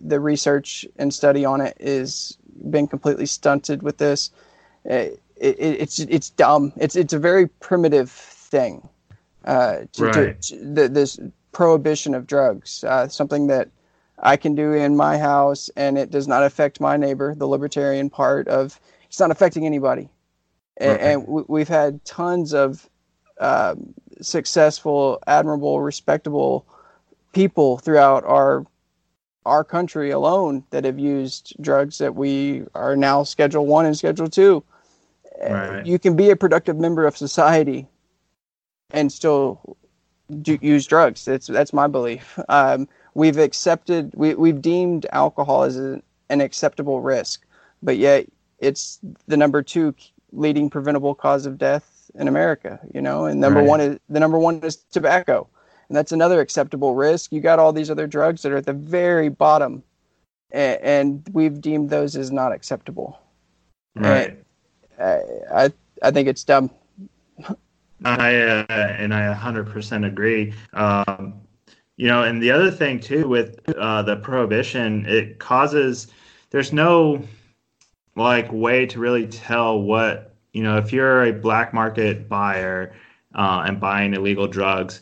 the 0.00 0.20
research 0.20 0.86
and 0.96 1.12
study 1.12 1.44
on 1.44 1.60
it 1.60 1.76
is 1.80 2.36
been 2.70 2.86
completely 2.86 3.26
stunted 3.26 3.82
with 3.82 3.98
this. 3.98 4.30
It, 4.84 5.20
it, 5.36 5.56
it's 5.60 5.98
it's 6.00 6.30
dumb. 6.30 6.72
It's 6.76 6.96
it's 6.96 7.12
a 7.12 7.18
very 7.18 7.48
primitive 7.48 8.10
thing. 8.10 8.88
Uh, 9.44 9.84
to, 9.92 10.04
right. 10.04 10.42
to, 10.42 10.74
to, 10.74 10.88
this 10.88 11.18
prohibition 11.58 12.14
of 12.14 12.24
drugs, 12.24 12.84
uh, 12.84 13.08
something 13.08 13.48
that 13.48 13.68
I 14.20 14.36
can 14.36 14.54
do 14.54 14.74
in 14.74 14.96
my 14.96 15.18
house 15.18 15.68
and 15.74 15.98
it 15.98 16.08
does 16.08 16.28
not 16.28 16.44
affect 16.44 16.80
my 16.80 16.96
neighbor, 16.96 17.34
the 17.34 17.48
libertarian 17.48 18.10
part 18.10 18.46
of 18.46 18.78
it's 19.08 19.18
not 19.18 19.32
affecting 19.32 19.66
anybody. 19.66 20.08
And, 20.76 21.00
and 21.00 21.26
we've 21.26 21.66
had 21.66 22.04
tons 22.04 22.54
of 22.54 22.88
um, 23.40 23.92
successful, 24.22 25.20
admirable, 25.26 25.80
respectable 25.80 26.64
people 27.32 27.78
throughout 27.78 28.22
our 28.22 28.64
our 29.44 29.64
country 29.64 30.12
alone 30.12 30.62
that 30.70 30.84
have 30.84 31.00
used 31.00 31.56
drugs 31.60 31.98
that 31.98 32.14
we 32.14 32.62
are 32.76 32.94
now 32.94 33.24
Schedule 33.24 33.66
One 33.66 33.84
and 33.84 33.98
Schedule 33.98 34.30
Two. 34.30 34.62
Right. 35.42 35.84
You 35.84 35.98
can 35.98 36.14
be 36.14 36.30
a 36.30 36.36
productive 36.36 36.76
member 36.76 37.04
of 37.04 37.16
society 37.16 37.88
and 38.90 39.10
still 39.10 39.76
do, 40.42 40.58
use 40.60 40.86
drugs. 40.86 41.24
That's 41.24 41.46
that's 41.46 41.72
my 41.72 41.86
belief. 41.86 42.38
Um, 42.48 42.88
we've 43.14 43.38
accepted 43.38 44.12
we 44.14 44.34
we've 44.34 44.60
deemed 44.60 45.06
alcohol 45.12 45.62
as 45.62 45.78
a, 45.78 46.02
an 46.28 46.40
acceptable 46.40 47.00
risk, 47.00 47.44
but 47.82 47.96
yet 47.96 48.26
it's 48.58 48.98
the 49.26 49.36
number 49.36 49.62
two 49.62 49.94
leading 50.32 50.68
preventable 50.68 51.14
cause 51.14 51.46
of 51.46 51.58
death 51.58 52.10
in 52.14 52.28
America. 52.28 52.78
You 52.94 53.00
know, 53.00 53.26
and 53.26 53.40
number 53.40 53.60
right. 53.60 53.68
one 53.68 53.80
is 53.80 53.98
the 54.08 54.20
number 54.20 54.38
one 54.38 54.60
is 54.62 54.76
tobacco, 54.76 55.48
and 55.88 55.96
that's 55.96 56.12
another 56.12 56.40
acceptable 56.40 56.94
risk. 56.94 57.32
You 57.32 57.40
got 57.40 57.58
all 57.58 57.72
these 57.72 57.90
other 57.90 58.06
drugs 58.06 58.42
that 58.42 58.52
are 58.52 58.58
at 58.58 58.66
the 58.66 58.72
very 58.72 59.28
bottom, 59.28 59.82
and, 60.50 60.80
and 60.82 61.30
we've 61.32 61.60
deemed 61.60 61.90
those 61.90 62.16
as 62.16 62.30
not 62.30 62.52
acceptable. 62.52 63.18
Right. 63.96 64.38
I, 65.00 65.20
I 65.54 65.72
I 66.02 66.10
think 66.10 66.28
it's 66.28 66.44
dumb. 66.44 66.70
I 68.04 68.36
uh, 68.36 68.64
and 68.68 69.12
I 69.12 69.34
100% 69.34 70.06
agree. 70.06 70.54
Um, 70.72 71.34
you 71.96 72.06
know, 72.06 72.22
and 72.22 72.40
the 72.42 72.50
other 72.50 72.70
thing 72.70 73.00
too 73.00 73.28
with 73.28 73.58
uh, 73.76 74.02
the 74.02 74.16
prohibition, 74.16 75.04
it 75.06 75.38
causes 75.38 76.08
there's 76.50 76.72
no 76.72 77.22
like 78.14 78.50
way 78.52 78.86
to 78.86 78.98
really 78.98 79.26
tell 79.26 79.80
what 79.80 80.34
you 80.52 80.62
know 80.62 80.76
if 80.76 80.92
you're 80.92 81.24
a 81.24 81.32
black 81.32 81.74
market 81.74 82.28
buyer 82.28 82.94
uh, 83.34 83.64
and 83.66 83.80
buying 83.80 84.14
illegal 84.14 84.46
drugs. 84.46 85.00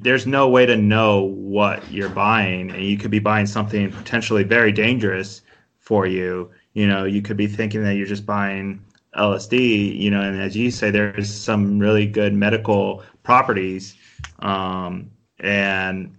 there's 0.00 0.26
no 0.26 0.48
way 0.48 0.66
to 0.66 0.76
know 0.76 1.22
what 1.22 1.90
you're 1.90 2.10
buying, 2.10 2.70
and 2.70 2.84
you 2.84 2.98
could 2.98 3.10
be 3.10 3.18
buying 3.18 3.46
something 3.46 3.90
potentially 3.90 4.44
very 4.44 4.72
dangerous 4.72 5.42
for 5.78 6.06
you. 6.06 6.50
You 6.74 6.86
know, 6.86 7.04
you 7.04 7.22
could 7.22 7.36
be 7.36 7.46
thinking 7.46 7.82
that 7.84 7.96
you're 7.96 8.06
just 8.06 8.26
buying 8.26 8.84
LSD, 9.16 9.98
you 9.98 10.10
know, 10.10 10.22
and 10.22 10.40
as 10.40 10.56
you 10.56 10.70
say, 10.70 10.90
there's 10.90 11.32
some 11.32 11.78
really 11.78 12.06
good 12.06 12.32
medical 12.32 13.02
properties, 13.22 13.96
um, 14.40 15.10
and 15.40 16.16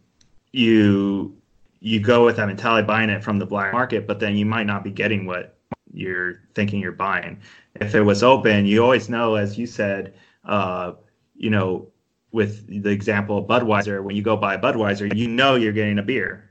you 0.52 1.36
you 1.80 2.00
go 2.00 2.26
with 2.26 2.36
that 2.36 2.48
mentality 2.48 2.86
buying 2.86 3.10
it 3.10 3.24
from 3.24 3.40
the 3.40 3.46
black 3.46 3.74
market, 3.74 4.06
but 4.08 4.20
then 4.20 4.36
you 4.36 4.46
might 4.46 4.66
not 4.68 4.84
be 4.84 4.92
getting 4.92 5.26
what 5.26 5.58
you're 5.94 6.42
thinking 6.54 6.80
you're 6.80 6.92
buying. 6.92 7.40
If 7.76 7.96
it 7.96 8.02
was 8.02 8.24
open, 8.24 8.66
you 8.66 8.84
always 8.84 9.10
know, 9.10 9.36
as 9.36 9.58
you 9.58 9.66
said, 9.66 10.14
uh, 10.46 10.94
you 11.36 11.50
know, 11.50 11.88
with 12.32 12.68
the 12.68 12.90
example 12.90 13.38
of 13.38 13.46
Budweiser, 13.46 14.04
when 14.04 14.16
you 14.16 14.22
go 14.22 14.38
buy 14.38 14.58
Budweiser, 14.58 15.16
you 15.16 15.28
know 15.28 15.56
you're 15.56 15.74
getting 15.74 16.00
a 16.00 16.04
beer. 16.04 16.50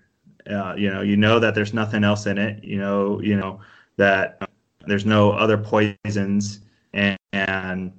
Uh, 0.50 0.74
you 0.76 0.90
know, 0.90 1.00
you 1.00 1.16
know 1.16 1.38
that 1.38 1.54
there's 1.54 1.72
nothing 1.72 2.02
else 2.02 2.26
in 2.26 2.38
it. 2.38 2.64
You 2.64 2.78
know, 2.78 3.20
you 3.20 3.36
know 3.36 3.60
that 3.96 4.49
there's 4.86 5.06
no 5.06 5.32
other 5.32 5.58
poisons, 5.58 6.60
and, 6.92 7.18
and 7.32 7.92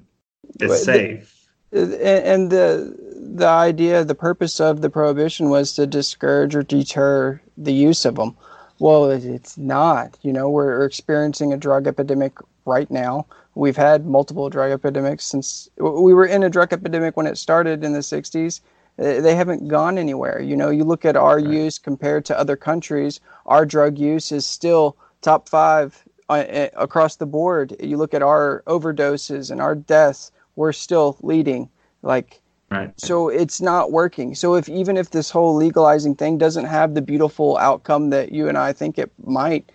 it's 0.60 0.84
safe. 0.84 1.48
and 1.72 2.50
the 2.50 2.96
the 3.34 3.48
idea, 3.48 4.04
the 4.04 4.16
purpose 4.16 4.60
of 4.60 4.82
the 4.82 4.90
prohibition 4.90 5.50
was 5.50 5.74
to 5.74 5.88
discourage 5.88 6.56
or 6.56 6.64
deter 6.64 7.42
the 7.58 7.74
use 7.74 8.04
of 8.06 8.16
them. 8.16 8.36
Well, 8.80 9.10
it's 9.12 9.58
not. 9.58 10.18
You 10.22 10.34
know, 10.34 10.50
we're 10.50 10.86
experiencing 10.86 11.54
a 11.54 11.58
drug 11.58 11.88
epidemic 11.88 12.34
right 12.66 12.90
now. 12.90 13.28
We've 13.54 13.78
had 13.78 14.06
multiple 14.06 14.50
drug 14.50 14.72
epidemics 14.72 15.26
since 15.26 15.70
we 15.78 16.14
were 16.14 16.26
in 16.26 16.44
a 16.44 16.50
drug 16.50 16.74
epidemic 16.74 17.16
when 17.16 17.28
it 17.28 17.38
started 17.38 17.84
in 17.84 17.94
the 17.94 18.00
60s. 18.00 18.62
They 18.98 19.36
haven't 19.36 19.68
gone 19.68 19.98
anywhere. 19.98 20.42
You 20.42 20.56
know, 20.56 20.70
you 20.70 20.84
look 20.84 21.06
at 21.06 21.16
our 21.16 21.38
right. 21.38 21.46
use 21.46 21.80
compared 21.80 22.26
to 22.26 22.40
other 22.40 22.56
countries, 22.56 23.20
our 23.46 23.66
drug 23.66 23.98
use 23.98 24.32
is 24.32 24.46
still 24.46 24.98
top 25.22 25.48
five 25.48 26.04
uh, 26.40 26.70
across 26.76 27.18
the 27.18 27.26
board, 27.26 27.76
you 27.80 27.98
look 27.98 28.14
at 28.14 28.22
our 28.22 28.64
overdoses 28.68 29.52
and 29.52 29.62
our 29.62 29.76
deaths, 29.76 30.32
we're 30.56 30.74
still 30.74 31.18
leading. 31.22 31.70
Like, 32.02 32.42
right. 32.70 32.92
so 33.00 33.30
it's 33.30 33.62
not 33.62 33.92
working. 33.92 34.36
So 34.36 34.56
if 34.56 34.68
even 34.70 34.98
if 34.98 35.12
this 35.12 35.30
whole 35.30 35.56
legalizing 35.56 36.16
thing 36.16 36.38
doesn't 36.38 36.66
have 36.66 36.94
the 36.94 37.02
beautiful 37.02 37.58
outcome 37.58 38.10
that 38.10 38.32
you 38.32 38.48
and 38.48 38.58
I 38.58 38.74
think 38.74 38.98
it 38.98 39.12
might, 39.26 39.72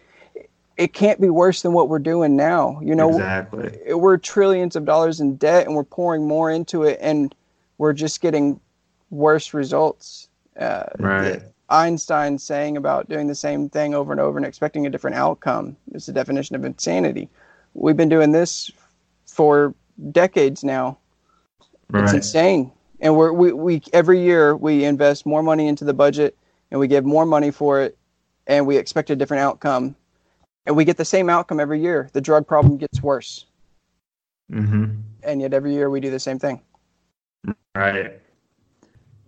it 0.76 0.92
can't 0.92 1.20
be 1.20 1.30
worse 1.30 1.62
than 1.62 1.72
what 1.72 1.88
we're 1.88 1.98
doing 1.98 2.36
now. 2.36 2.80
You 2.82 2.94
know, 2.94 3.10
exactly. 3.10 3.78
We're 3.94 4.18
trillions 4.18 4.76
of 4.76 4.84
dollars 4.84 5.20
in 5.20 5.36
debt, 5.36 5.66
and 5.66 5.74
we're 5.74 5.84
pouring 5.84 6.26
more 6.26 6.50
into 6.50 6.82
it, 6.82 6.98
and 7.00 7.34
we're 7.78 7.94
just 7.94 8.20
getting 8.20 8.60
worse 9.10 9.54
results. 9.54 10.28
Uh, 10.58 10.84
right. 10.98 11.42
Einstein 11.68 12.38
saying 12.38 12.76
about 12.76 13.08
doing 13.08 13.26
the 13.26 13.34
same 13.34 13.68
thing 13.68 13.94
over 13.94 14.12
and 14.12 14.20
over 14.20 14.38
and 14.38 14.46
expecting 14.46 14.86
a 14.86 14.90
different 14.90 15.16
outcome 15.16 15.76
is 15.92 16.06
the 16.06 16.12
definition 16.12 16.54
of 16.54 16.64
insanity. 16.64 17.28
We've 17.74 17.96
been 17.96 18.08
doing 18.08 18.32
this 18.32 18.70
for 19.26 19.74
decades 20.12 20.62
now. 20.62 20.98
Right. 21.90 22.04
It's 22.04 22.12
insane. 22.12 22.72
And 23.00 23.16
we're, 23.16 23.32
we, 23.32 23.52
we 23.52 23.82
every 23.92 24.22
year 24.22 24.56
we 24.56 24.84
invest 24.84 25.26
more 25.26 25.42
money 25.42 25.66
into 25.68 25.84
the 25.84 25.92
budget 25.92 26.36
and 26.70 26.80
we 26.80 26.88
give 26.88 27.04
more 27.04 27.26
money 27.26 27.50
for 27.50 27.82
it 27.82 27.98
and 28.46 28.66
we 28.66 28.76
expect 28.76 29.10
a 29.10 29.16
different 29.16 29.42
outcome. 29.42 29.96
And 30.66 30.76
we 30.76 30.84
get 30.84 30.96
the 30.96 31.04
same 31.04 31.30
outcome 31.30 31.60
every 31.60 31.80
year. 31.80 32.10
The 32.12 32.20
drug 32.20 32.46
problem 32.46 32.76
gets 32.76 33.00
worse. 33.00 33.46
Mm-hmm. 34.50 35.00
And 35.22 35.40
yet 35.40 35.52
every 35.52 35.74
year 35.74 35.90
we 35.90 36.00
do 36.00 36.10
the 36.10 36.18
same 36.20 36.38
thing. 36.38 36.60
Right. 37.74 38.20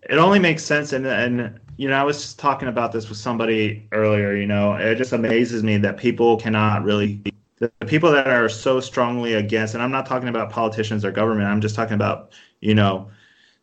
It 0.02 0.18
only 0.18 0.38
makes 0.38 0.64
sense. 0.64 0.92
And, 0.92 1.06
and, 1.06 1.58
you 1.76 1.88
know, 1.88 1.96
I 1.96 2.02
was 2.02 2.20
just 2.20 2.38
talking 2.38 2.68
about 2.68 2.92
this 2.92 3.08
with 3.08 3.18
somebody 3.18 3.86
earlier, 3.92 4.34
you 4.34 4.46
know, 4.46 4.74
it 4.74 4.96
just 4.96 5.12
amazes 5.12 5.62
me 5.62 5.76
that 5.78 5.96
people 5.96 6.36
cannot 6.36 6.84
really, 6.84 7.22
the 7.58 7.68
people 7.86 8.10
that 8.12 8.28
are 8.28 8.48
so 8.48 8.80
strongly 8.80 9.34
against, 9.34 9.74
and 9.74 9.82
I'm 9.82 9.90
not 9.90 10.06
talking 10.06 10.28
about 10.28 10.50
politicians 10.50 11.04
or 11.04 11.12
government, 11.12 11.48
I'm 11.48 11.60
just 11.60 11.74
talking 11.74 11.94
about, 11.94 12.32
you 12.60 12.74
know, 12.74 13.10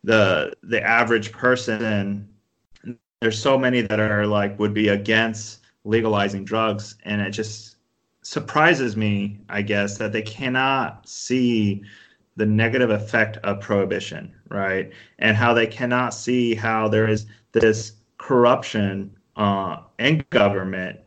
the, 0.04 0.52
the 0.62 0.82
average 0.82 1.32
person. 1.32 2.28
There's 3.20 3.38
so 3.38 3.58
many 3.58 3.80
that 3.80 3.98
are 3.98 4.26
like, 4.26 4.58
would 4.58 4.74
be 4.74 4.88
against 4.88 5.60
legalizing 5.84 6.44
drugs. 6.44 6.96
And 7.04 7.20
it 7.20 7.30
just 7.30 7.76
surprises 8.22 8.96
me, 8.96 9.40
I 9.48 9.62
guess, 9.62 9.98
that 9.98 10.12
they 10.12 10.22
cannot 10.22 11.08
see 11.08 11.82
the 12.36 12.46
negative 12.46 12.90
effect 12.90 13.38
of 13.38 13.60
prohibition, 13.60 14.34
right? 14.50 14.92
And 15.18 15.36
how 15.36 15.54
they 15.54 15.66
cannot 15.66 16.14
see 16.14 16.54
how 16.54 16.88
there 16.88 17.08
is 17.08 17.26
this 17.52 17.92
corruption 18.18 19.16
uh, 19.36 19.78
in 19.98 20.24
government 20.30 21.00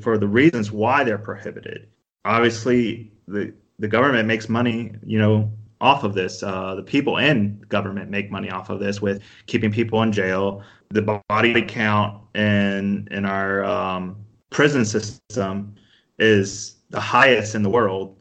for 0.00 0.18
the 0.18 0.28
reasons 0.28 0.70
why 0.70 1.04
they're 1.04 1.18
prohibited. 1.18 1.88
Obviously, 2.24 3.12
the 3.26 3.52
the 3.78 3.88
government 3.88 4.28
makes 4.28 4.48
money, 4.48 4.92
you 5.04 5.18
know, 5.18 5.50
off 5.80 6.04
of 6.04 6.14
this. 6.14 6.42
Uh, 6.42 6.74
the 6.74 6.82
people 6.82 7.16
in 7.16 7.64
government 7.68 8.10
make 8.10 8.30
money 8.30 8.50
off 8.50 8.70
of 8.70 8.78
this 8.78 9.02
with 9.02 9.22
keeping 9.46 9.72
people 9.72 10.02
in 10.02 10.12
jail. 10.12 10.62
The 10.90 11.20
body 11.28 11.62
count 11.62 12.20
in 12.34 13.08
in 13.10 13.24
our 13.24 13.64
um, 13.64 14.16
prison 14.50 14.84
system 14.84 15.74
is 16.18 16.76
the 16.90 17.00
highest 17.00 17.54
in 17.54 17.62
the 17.62 17.70
world 17.70 18.16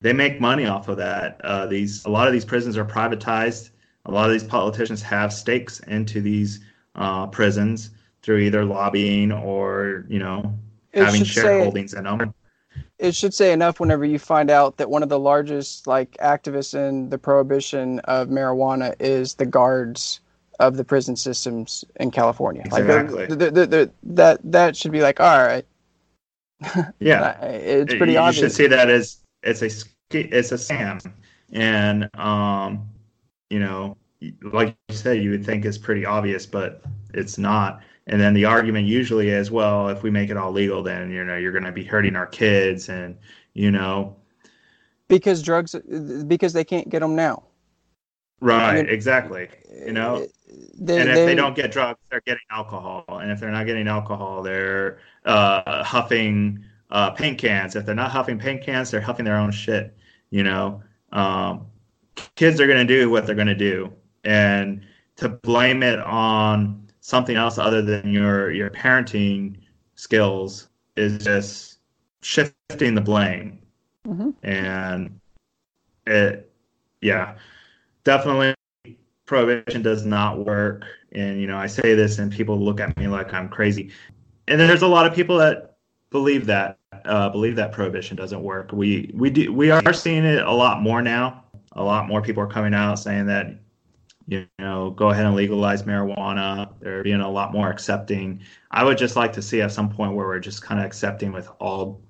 they 0.00 0.12
make 0.12 0.40
money 0.40 0.66
off 0.66 0.88
of 0.88 0.96
that. 0.98 1.40
Uh, 1.42 1.66
these 1.66 2.04
a 2.04 2.10
lot 2.10 2.26
of 2.26 2.32
these 2.32 2.44
prisons 2.44 2.76
are 2.76 2.84
privatized. 2.84 3.70
A 4.04 4.10
lot 4.10 4.26
of 4.26 4.32
these 4.32 4.44
politicians 4.44 5.02
have 5.02 5.32
stakes 5.32 5.80
into 5.80 6.20
these 6.20 6.60
uh, 6.94 7.26
prisons 7.26 7.90
through 8.22 8.38
either 8.38 8.64
lobbying 8.64 9.32
or 9.32 10.04
you 10.08 10.18
know 10.18 10.56
it 10.92 11.04
having 11.04 11.22
shareholdings 11.22 11.96
in 11.96 12.04
them. 12.04 12.34
It 12.98 13.14
should 13.14 13.34
say 13.34 13.52
enough 13.52 13.78
whenever 13.78 14.04
you 14.04 14.18
find 14.18 14.50
out 14.50 14.78
that 14.78 14.88
one 14.88 15.02
of 15.02 15.08
the 15.08 15.18
largest 15.18 15.86
like 15.86 16.16
activists 16.22 16.74
in 16.74 17.10
the 17.10 17.18
prohibition 17.18 18.00
of 18.00 18.28
marijuana 18.28 18.94
is 18.98 19.34
the 19.34 19.46
guards 19.46 20.20
of 20.60 20.76
the 20.76 20.84
prison 20.84 21.16
systems 21.16 21.84
in 21.96 22.10
California. 22.10 22.62
Exactly. 22.64 23.26
Like 23.26 23.38
the, 23.38 23.50
the, 23.50 23.66
the, 23.66 23.90
that 24.02 24.40
that 24.44 24.76
should 24.76 24.92
be 24.92 25.02
like 25.02 25.20
all 25.20 25.44
right. 25.44 25.66
yeah, 27.00 27.38
it's 27.42 27.94
pretty 27.94 28.14
you 28.14 28.18
obvious. 28.18 28.36
You 28.36 28.48
should 28.48 28.56
see 28.56 28.66
that 28.68 28.88
as 28.88 29.18
it's 29.46 29.62
a 29.62 29.70
it's 30.10 30.52
a 30.52 30.56
scam, 30.56 31.12
and 31.52 32.10
um, 32.18 32.88
you 33.50 33.58
know, 33.58 33.96
like 34.42 34.76
you 34.88 34.94
said, 34.94 35.22
you 35.22 35.30
would 35.30 35.44
think 35.44 35.64
it's 35.64 35.78
pretty 35.78 36.04
obvious, 36.04 36.46
but 36.46 36.82
it's 37.14 37.38
not. 37.38 37.80
And 38.08 38.20
then 38.20 38.34
the 38.34 38.44
argument 38.44 38.86
usually 38.86 39.30
is, 39.30 39.50
well, 39.50 39.88
if 39.88 40.04
we 40.04 40.10
make 40.10 40.30
it 40.30 40.36
all 40.36 40.52
legal, 40.52 40.82
then 40.82 41.10
you 41.10 41.24
know 41.24 41.36
you're 41.36 41.52
going 41.52 41.64
to 41.64 41.72
be 41.72 41.84
hurting 41.84 42.16
our 42.16 42.26
kids, 42.26 42.88
and 42.88 43.16
you 43.54 43.70
know, 43.70 44.16
because 45.08 45.42
drugs, 45.42 45.74
because 46.26 46.52
they 46.52 46.64
can't 46.64 46.88
get 46.88 47.00
them 47.00 47.14
now. 47.14 47.44
Right, 48.40 48.70
I 48.70 48.74
mean, 48.74 48.88
exactly. 48.88 49.48
You 49.86 49.92
know, 49.92 50.26
they, 50.78 51.00
and 51.00 51.08
if 51.08 51.16
they, 51.16 51.26
they, 51.26 51.34
don't 51.34 51.56
get 51.56 51.72
drugs, 51.72 51.98
they're 52.10 52.20
getting 52.26 52.44
alcohol, 52.50 53.04
and 53.08 53.30
if 53.30 53.40
they're 53.40 53.50
not 53.50 53.66
getting 53.66 53.88
alcohol, 53.88 54.42
they're 54.42 54.98
uh, 55.24 55.82
huffing 55.82 56.62
uh, 56.90 57.10
paint 57.10 57.38
cans. 57.38 57.76
If 57.76 57.86
they're 57.86 57.94
not 57.94 58.10
huffing 58.10 58.38
paint 58.38 58.62
cans, 58.62 58.90
they're 58.90 59.00
huffing 59.00 59.24
their 59.24 59.36
own 59.36 59.50
shit. 59.50 59.96
You 60.30 60.42
know, 60.42 60.82
um, 61.12 61.66
kids 62.34 62.60
are 62.60 62.66
going 62.66 62.86
to 62.86 62.94
do 62.94 63.10
what 63.10 63.26
they're 63.26 63.34
going 63.34 63.46
to 63.46 63.54
do, 63.54 63.92
and 64.24 64.82
to 65.16 65.28
blame 65.28 65.82
it 65.82 65.98
on 66.00 66.86
something 67.00 67.36
else 67.36 67.58
other 67.58 67.82
than 67.82 68.10
your 68.10 68.50
your 68.50 68.70
parenting 68.70 69.56
skills 69.94 70.68
is 70.96 71.22
just 71.22 71.78
shifting 72.22 72.94
the 72.94 73.00
blame. 73.00 73.60
Mm-hmm. 74.06 74.30
And 74.42 75.20
it, 76.06 76.50
yeah, 77.00 77.36
definitely 78.04 78.54
prohibition 79.26 79.82
does 79.82 80.06
not 80.06 80.44
work. 80.44 80.84
And 81.12 81.40
you 81.40 81.46
know, 81.46 81.56
I 81.56 81.66
say 81.66 81.94
this, 81.94 82.18
and 82.18 82.32
people 82.32 82.58
look 82.58 82.80
at 82.80 82.96
me 82.96 83.08
like 83.08 83.32
I'm 83.32 83.48
crazy. 83.48 83.90
And 84.48 84.60
there's 84.60 84.82
a 84.82 84.88
lot 84.88 85.06
of 85.06 85.14
people 85.14 85.38
that 85.38 85.75
believe 86.10 86.46
that 86.46 86.78
uh, 87.04 87.28
believe 87.28 87.56
that 87.56 87.72
prohibition 87.72 88.16
doesn't 88.16 88.42
work. 88.42 88.72
We 88.72 89.10
we 89.14 89.30
do 89.30 89.52
we 89.52 89.70
are 89.70 89.92
seeing 89.92 90.24
it 90.24 90.44
a 90.44 90.52
lot 90.52 90.82
more 90.82 91.02
now. 91.02 91.44
A 91.72 91.82
lot 91.82 92.08
more 92.08 92.22
people 92.22 92.42
are 92.42 92.48
coming 92.48 92.74
out 92.74 92.98
saying 92.98 93.26
that 93.26 93.58
you 94.26 94.46
know 94.58 94.90
go 94.90 95.10
ahead 95.10 95.26
and 95.26 95.34
legalize 95.34 95.82
marijuana. 95.82 96.72
They're 96.80 97.02
being 97.02 97.20
a 97.20 97.30
lot 97.30 97.52
more 97.52 97.70
accepting. 97.70 98.40
I 98.70 98.84
would 98.84 98.98
just 98.98 99.16
like 99.16 99.32
to 99.34 99.42
see 99.42 99.62
at 99.62 99.72
some 99.72 99.90
point 99.90 100.14
where 100.14 100.26
we're 100.26 100.40
just 100.40 100.62
kind 100.62 100.80
of 100.80 100.86
accepting 100.86 101.32
with 101.32 101.48
all 101.60 102.00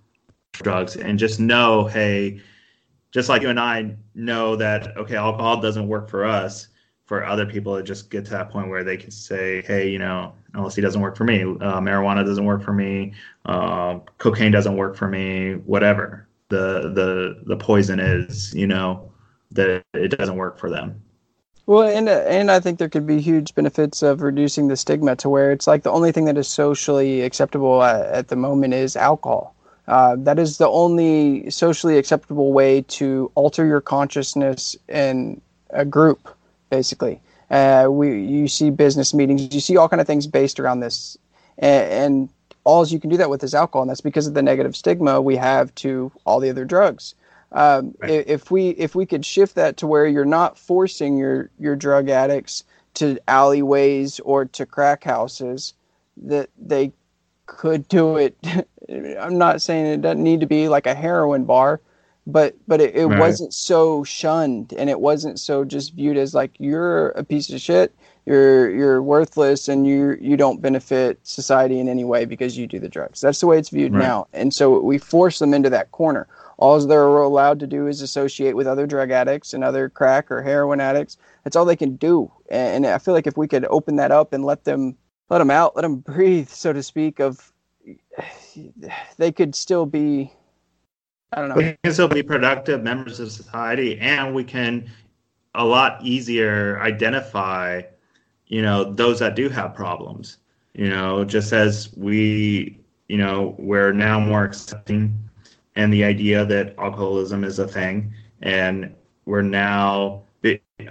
drugs 0.52 0.96
and 0.96 1.18
just 1.18 1.40
know, 1.40 1.84
hey, 1.84 2.40
just 3.10 3.28
like 3.28 3.42
you 3.42 3.50
and 3.50 3.60
I 3.60 3.96
know 4.14 4.56
that 4.56 4.96
okay, 4.96 5.16
alcohol 5.16 5.60
doesn't 5.60 5.88
work 5.88 6.08
for 6.08 6.24
us 6.24 6.68
for 7.06 7.24
other 7.24 7.46
people 7.46 7.76
to 7.76 7.82
just 7.82 8.10
get 8.10 8.24
to 8.24 8.32
that 8.32 8.50
point 8.50 8.68
where 8.68 8.82
they 8.84 8.96
can 8.96 9.12
say, 9.12 9.62
hey, 9.62 9.88
you 9.88 9.98
know, 9.98 10.34
LSD 10.54 10.82
doesn't 10.82 11.00
work 11.00 11.16
for 11.16 11.24
me, 11.24 11.42
uh, 11.42 11.80
marijuana 11.80 12.24
doesn't 12.24 12.44
work 12.44 12.62
for 12.62 12.72
me, 12.72 13.14
uh, 13.46 14.00
cocaine 14.18 14.50
doesn't 14.50 14.76
work 14.76 14.96
for 14.96 15.08
me, 15.08 15.54
whatever 15.54 16.26
the 16.48 16.92
the 16.94 17.42
the 17.46 17.56
poison 17.56 17.98
is, 17.98 18.54
you 18.54 18.66
know, 18.66 19.10
that 19.52 19.84
it 19.94 20.08
doesn't 20.08 20.36
work 20.36 20.58
for 20.58 20.68
them. 20.68 21.00
Well, 21.66 21.88
and 21.88 22.08
and 22.08 22.50
I 22.50 22.60
think 22.60 22.78
there 22.78 22.88
could 22.88 23.06
be 23.06 23.20
huge 23.20 23.54
benefits 23.54 24.02
of 24.02 24.22
reducing 24.22 24.68
the 24.68 24.76
stigma 24.76 25.16
to 25.16 25.28
where 25.28 25.50
it's 25.52 25.66
like 25.66 25.82
the 25.82 25.90
only 25.90 26.12
thing 26.12 26.24
that 26.26 26.38
is 26.38 26.48
socially 26.48 27.22
acceptable 27.22 27.82
at, 27.82 28.06
at 28.06 28.28
the 28.28 28.36
moment 28.36 28.74
is 28.74 28.96
alcohol. 28.96 29.54
Uh, 29.88 30.16
that 30.18 30.38
is 30.38 30.58
the 30.58 30.68
only 30.68 31.48
socially 31.50 31.98
acceptable 31.98 32.52
way 32.52 32.82
to 32.82 33.30
alter 33.36 33.64
your 33.64 33.80
consciousness 33.80 34.76
in 34.88 35.40
a 35.70 35.84
group 35.84 36.35
basically. 36.70 37.20
Uh, 37.50 37.86
we 37.88 38.22
you 38.22 38.48
see 38.48 38.70
business 38.70 39.14
meetings, 39.14 39.54
you 39.54 39.60
see 39.60 39.76
all 39.76 39.88
kind 39.88 40.00
of 40.00 40.06
things 40.06 40.26
based 40.26 40.58
around 40.58 40.80
this, 40.80 41.16
and, 41.58 41.90
and 41.90 42.28
all 42.64 42.84
you 42.86 42.98
can 42.98 43.08
do 43.08 43.16
that 43.16 43.30
with 43.30 43.44
is 43.44 43.54
alcohol, 43.54 43.82
and 43.82 43.90
that's 43.90 44.00
because 44.00 44.26
of 44.26 44.34
the 44.34 44.42
negative 44.42 44.74
stigma 44.74 45.20
we 45.20 45.36
have 45.36 45.72
to 45.76 46.10
all 46.24 46.40
the 46.40 46.50
other 46.50 46.64
drugs. 46.64 47.14
Um, 47.52 47.94
right. 48.00 48.24
If 48.26 48.50
we 48.50 48.70
if 48.70 48.94
we 48.94 49.06
could 49.06 49.24
shift 49.24 49.54
that 49.54 49.76
to 49.78 49.86
where 49.86 50.06
you're 50.06 50.24
not 50.24 50.58
forcing 50.58 51.16
your 51.16 51.50
your 51.58 51.76
drug 51.76 52.08
addicts 52.08 52.64
to 52.94 53.18
alleyways 53.28 54.18
or 54.20 54.46
to 54.46 54.66
crack 54.66 55.04
houses, 55.04 55.74
that 56.16 56.50
they 56.58 56.92
could 57.46 57.86
do 57.88 58.16
it. 58.16 58.36
I'm 59.18 59.38
not 59.38 59.62
saying 59.62 59.86
it 59.86 60.02
doesn't 60.02 60.22
need 60.22 60.40
to 60.40 60.46
be 60.46 60.68
like 60.68 60.86
a 60.86 60.94
heroin 60.94 61.44
bar, 61.44 61.80
but 62.26 62.54
but 62.66 62.80
it, 62.80 62.94
it 62.94 63.06
right. 63.06 63.18
wasn't 63.18 63.52
so 63.54 64.02
shunned 64.04 64.72
and 64.72 64.90
it 64.90 65.00
wasn't 65.00 65.38
so 65.38 65.64
just 65.64 65.94
viewed 65.94 66.16
as 66.16 66.34
like 66.34 66.52
you're 66.58 67.08
a 67.10 67.24
piece 67.24 67.50
of 67.50 67.60
shit 67.60 67.94
you're 68.26 68.68
you're 68.70 69.00
worthless 69.00 69.68
and 69.68 69.86
you 69.86 70.18
you 70.20 70.36
don't 70.36 70.60
benefit 70.60 71.18
society 71.22 71.78
in 71.78 71.88
any 71.88 72.04
way 72.04 72.24
because 72.24 72.58
you 72.58 72.66
do 72.66 72.80
the 72.80 72.88
drugs. 72.88 73.20
That's 73.20 73.40
the 73.40 73.46
way 73.46 73.58
it's 73.58 73.70
viewed 73.70 73.94
right. 73.94 74.02
now. 74.02 74.26
And 74.32 74.52
so 74.52 74.80
we 74.80 74.98
force 74.98 75.38
them 75.38 75.54
into 75.54 75.70
that 75.70 75.92
corner. 75.92 76.26
All 76.58 76.78
they're 76.84 77.06
allowed 77.06 77.60
to 77.60 77.66
do 77.66 77.86
is 77.86 78.02
associate 78.02 78.56
with 78.56 78.66
other 78.66 78.86
drug 78.86 79.10
addicts 79.10 79.54
and 79.54 79.62
other 79.62 79.88
crack 79.88 80.30
or 80.30 80.42
heroin 80.42 80.80
addicts. 80.80 81.18
That's 81.44 81.54
all 81.54 81.64
they 81.64 81.76
can 81.76 81.96
do. 81.96 82.30
And 82.50 82.86
i 82.86 82.98
feel 82.98 83.14
like 83.14 83.28
if 83.28 83.36
we 83.36 83.48
could 83.48 83.64
open 83.66 83.96
that 83.96 84.10
up 84.10 84.32
and 84.32 84.44
let 84.44 84.64
them 84.64 84.96
let 85.30 85.38
them 85.38 85.50
out 85.50 85.76
let 85.76 85.82
them 85.82 85.96
breathe 86.12 86.48
so 86.48 86.72
to 86.72 86.82
speak 86.82 87.20
of 87.20 87.52
they 89.18 89.30
could 89.30 89.54
still 89.54 89.86
be 89.86 90.32
I 91.32 91.40
don't 91.40 91.48
know. 91.48 91.56
We 91.56 91.76
can 91.82 91.92
still 91.92 92.08
be 92.08 92.22
productive 92.22 92.82
members 92.82 93.20
of 93.20 93.32
society, 93.32 93.98
and 93.98 94.34
we 94.34 94.44
can 94.44 94.90
a 95.54 95.64
lot 95.64 95.98
easier 96.02 96.80
identify, 96.80 97.82
you 98.46 98.62
know, 98.62 98.84
those 98.92 99.18
that 99.18 99.34
do 99.34 99.48
have 99.48 99.74
problems. 99.74 100.38
You 100.74 100.90
know, 100.90 101.24
just 101.24 101.52
as 101.52 101.92
we, 101.96 102.78
you 103.08 103.16
know, 103.16 103.54
we're 103.58 103.92
now 103.92 104.20
more 104.20 104.44
accepting 104.44 105.18
and 105.74 105.92
the 105.92 106.04
idea 106.04 106.44
that 106.44 106.74
alcoholism 106.78 107.44
is 107.44 107.58
a 107.58 107.68
thing, 107.68 108.12
and 108.42 108.94
we're 109.24 109.42
now 109.42 110.22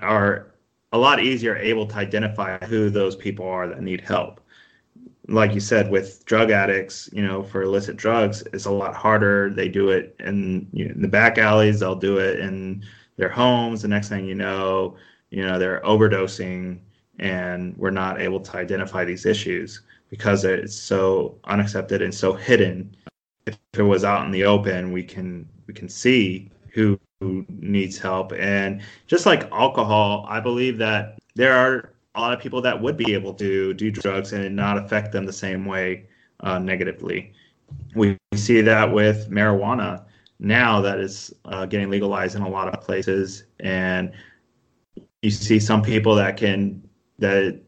are 0.02 0.52
a 0.92 0.98
lot 0.98 1.22
easier 1.22 1.56
able 1.56 1.86
to 1.86 1.96
identify 1.96 2.58
who 2.66 2.90
those 2.90 3.16
people 3.16 3.48
are 3.48 3.68
that 3.68 3.82
need 3.82 4.02
help. 4.02 4.42
Like 5.28 5.53
you 5.53 5.59
said, 5.59 5.89
with 5.89 6.23
drug 6.26 6.51
addicts, 6.51 7.09
you 7.11 7.26
know, 7.26 7.41
for 7.41 7.63
illicit 7.63 7.97
drugs, 7.97 8.43
it's 8.53 8.65
a 8.65 8.71
lot 8.71 8.93
harder. 8.93 9.49
They 9.49 9.67
do 9.67 9.89
it 9.89 10.15
in, 10.19 10.67
you 10.71 10.86
know, 10.86 10.91
in 10.93 11.01
the 11.01 11.07
back 11.07 11.38
alleys. 11.38 11.80
They'll 11.80 11.95
do 11.95 12.17
it 12.17 12.39
in 12.39 12.84
their 13.17 13.30
homes. 13.30 13.82
The 13.82 13.88
next 13.88 14.09
thing 14.09 14.26
you 14.26 14.36
know, 14.36 14.97
you 15.32 15.43
know, 15.43 15.57
they're 15.57 15.82
overdosing, 15.82 16.80
and 17.19 17.76
we're 17.78 17.89
not 17.89 18.21
able 18.21 18.39
to 18.39 18.57
identify 18.57 19.03
these 19.03 19.26
issues 19.26 19.82
because 20.09 20.45
it's 20.45 20.76
so 20.76 21.38
unaccepted 21.45 22.01
and 22.01 22.13
so 22.13 22.34
hidden. 22.34 22.95
If 23.47 23.57
it 23.73 23.84
was 23.84 24.03
out 24.03 24.26
in 24.26 24.32
the 24.32 24.43
open, 24.43 24.91
we 24.91 25.03
can 25.03 25.47
we 25.67 25.73
can 25.73 25.89
see 25.89 26.51
who, 26.73 26.99
who 27.19 27.45
needs 27.49 27.97
help. 27.97 28.34
And 28.34 28.82
just 29.07 29.26
like 29.26 29.49
alcohol, 29.51 30.26
I 30.30 30.39
believe 30.39 30.78
that 30.78 31.17
there 31.36 31.53
are 31.53 31.93
a 32.16 32.22
lot 32.22 32.34
of 32.34 32.39
people 32.39 32.61
that 32.61 32.82
would 32.82 32.97
be 32.97 33.13
able 33.13 33.34
to 33.34 33.74
do 33.74 33.91
drugs 33.91 34.34
and 34.34 34.55
not 34.55 34.78
affect 34.78 35.11
them 35.11 35.26
the 35.26 35.34
same 35.34 35.66
way 35.66 36.07
uh, 36.41 36.59
negatively. 36.59 37.34
We 37.95 38.18
see 38.36 38.61
that 38.61 38.91
with 38.91 39.30
marijuana 39.30 40.05
now 40.39 40.82
that 40.82 40.99
is 40.99 41.34
uh, 41.45 41.66
getting 41.66 41.89
legalized 41.89 42.36
in 42.36 42.41
a 42.41 42.49
lot 42.49 42.74
of 42.74 42.82
places, 42.82 43.43
and 43.59 44.11
you 45.22 45.32
see 45.32 45.59
some 45.59 45.82
people 45.82 46.16
that 46.16 46.38
can 46.38 46.88
that 47.20 47.61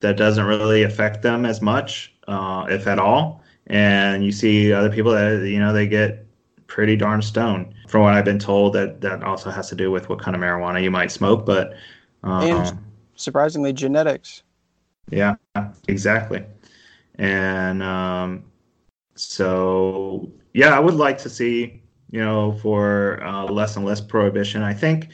that 0.00 0.16
doesn't 0.16 0.44
really 0.44 0.82
affect 0.82 1.22
them 1.22 1.44
as 1.44 1.60
much, 1.60 2.14
uh, 2.28 2.66
if 2.68 2.86
at 2.86 2.98
all. 2.98 3.42
And 3.66 4.24
you 4.24 4.32
see 4.32 4.72
other 4.72 4.90
people 4.90 5.12
that 5.12 5.46
you 5.48 5.58
know 5.58 5.72
they 5.72 5.86
get 5.86 6.26
pretty 6.66 6.96
darn 6.96 7.22
stoned. 7.22 7.74
From 7.88 8.02
what 8.02 8.14
I've 8.14 8.24
been 8.24 8.38
told, 8.38 8.74
that 8.74 9.00
that 9.00 9.22
also 9.22 9.50
has 9.50 9.68
to 9.70 9.74
do 9.74 9.90
with 9.90 10.08
what 10.08 10.20
kind 10.20 10.34
of 10.34 10.40
marijuana 10.42 10.82
you 10.82 10.90
might 10.90 11.10
smoke, 11.10 11.44
but 11.44 11.74
um, 12.22 12.44
and 12.44 12.83
surprisingly, 13.16 13.72
genetics. 13.72 14.42
Yeah, 15.10 15.36
exactly. 15.88 16.44
And 17.16 17.82
um, 17.82 18.44
so, 19.14 20.32
yeah, 20.52 20.76
I 20.76 20.80
would 20.80 20.94
like 20.94 21.18
to 21.18 21.30
see 21.30 21.82
you 22.10 22.20
know 22.20 22.52
for 22.62 23.22
uh, 23.24 23.44
less 23.44 23.76
and 23.76 23.84
less 23.84 24.00
prohibition. 24.00 24.62
I 24.62 24.72
think 24.72 25.08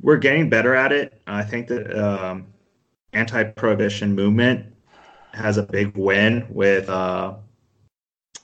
we're 0.00 0.16
getting 0.16 0.48
better 0.48 0.74
at 0.74 0.92
it. 0.92 1.20
I 1.26 1.42
think 1.42 1.66
that 1.68 1.92
um, 1.98 2.46
anti-prohibition 3.12 4.14
movement 4.14 4.66
has 5.32 5.56
a 5.56 5.62
big 5.64 5.96
win 5.96 6.46
with 6.48 6.88
uh, 6.88 7.34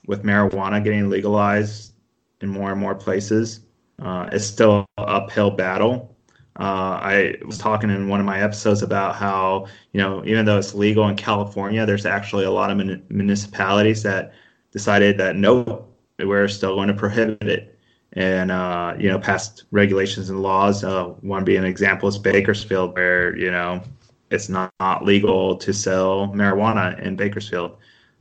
with 0.07 0.24
marijuana 0.24 0.82
getting 0.82 1.09
legalized 1.09 1.93
in 2.41 2.49
more 2.49 2.72
and 2.72 2.80
more 2.80 2.95
places. 2.95 3.61
Uh, 4.01 4.28
it's 4.32 4.45
still 4.45 4.84
an 4.99 5.05
uphill 5.07 5.51
battle. 5.51 6.16
Uh, 6.59 6.99
I 7.03 7.35
was 7.45 7.59
talking 7.59 7.91
in 7.91 8.09
one 8.09 8.19
of 8.19 8.27
my 8.27 8.41
episodes 8.41 8.83
about 8.83 9.17
how 9.17 9.67
you 9.93 10.01
know 10.01 10.25
even 10.25 10.45
though 10.47 10.59
it's 10.59 10.75
legal 10.75 11.09
in 11.09 11.17
California, 11.17 11.85
there's 11.85 12.07
actually 12.07 12.45
a 12.45 12.51
lot 12.51 12.71
of 12.71 12.79
mun- 12.79 13.05
municipalities 13.11 14.03
that 14.05 14.33
decided 14.71 15.19
that 15.19 15.37
no, 15.37 15.87
we're 16.19 16.49
still 16.49 16.75
going 16.75 16.89
to 16.89 16.95
prohibit 16.95 17.43
it, 17.43 17.79
and 18.13 18.51
uh, 18.51 18.95
you 18.99 19.09
know 19.09 19.19
passed 19.19 19.65
regulations 19.71 20.31
and 20.31 20.43
laws. 20.43 20.83
Uh, 20.83 21.07
one 21.21 21.45
being 21.45 21.59
an 21.59 21.65
example 21.65 22.09
is 22.09 22.17
Bakersfield, 22.17 22.95
where 22.95 23.37
you 23.37 23.51
know 23.51 23.83
it's 24.31 24.49
not, 24.49 24.73
not 24.81 25.05
legal 25.05 25.57
to 25.57 25.73
sell 25.73 26.29
marijuana 26.29 26.99
in 27.01 27.17
Bakersfield. 27.17 27.77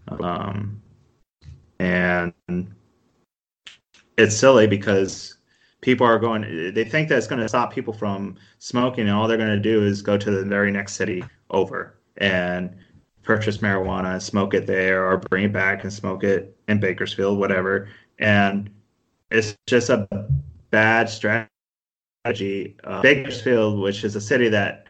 Um, 0.07 0.81
and 1.79 2.33
it's 4.17 4.35
silly 4.35 4.67
because 4.67 5.34
people 5.85 6.07
are 6.07 6.17
going, 6.17 6.73
they 6.73 6.83
think 6.83 7.09
that 7.09 7.17
it's 7.19 7.27
going 7.27 7.39
to 7.39 7.47
stop 7.47 7.71
people 7.71 7.93
from 7.93 8.35
smoking, 8.57 9.07
and 9.07 9.11
all 9.15 9.27
they're 9.27 9.37
going 9.37 9.49
to 9.49 9.59
do 9.59 9.85
is 9.85 10.01
go 10.01 10.17
to 10.17 10.31
the 10.31 10.43
very 10.43 10.71
next 10.71 10.93
city 10.93 11.23
over 11.51 11.95
and 12.17 12.75
purchase 13.21 13.59
marijuana, 13.59 14.19
smoke 14.19 14.55
it 14.55 14.65
there, 14.65 15.07
or 15.07 15.17
bring 15.17 15.43
it 15.43 15.53
back 15.53 15.83
and 15.83 15.93
smoke 15.93 16.23
it 16.23 16.57
in 16.67 16.79
Bakersfield, 16.79 17.37
whatever. 17.37 17.87
And 18.17 18.71
it's 19.29 19.55
just 19.67 19.91
a 19.91 20.07
bad 20.71 21.07
strategy. 21.07 21.49
Uh, 22.83 23.03
Bakersfield, 23.03 23.79
which 23.79 24.03
is 24.03 24.15
a 24.15 24.21
city 24.21 24.49
that 24.49 24.87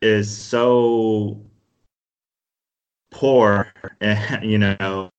is 0.00 0.34
so 0.34 1.38
poor 3.10 3.70
and 4.00 4.50
you 4.50 4.56
know 4.56 5.10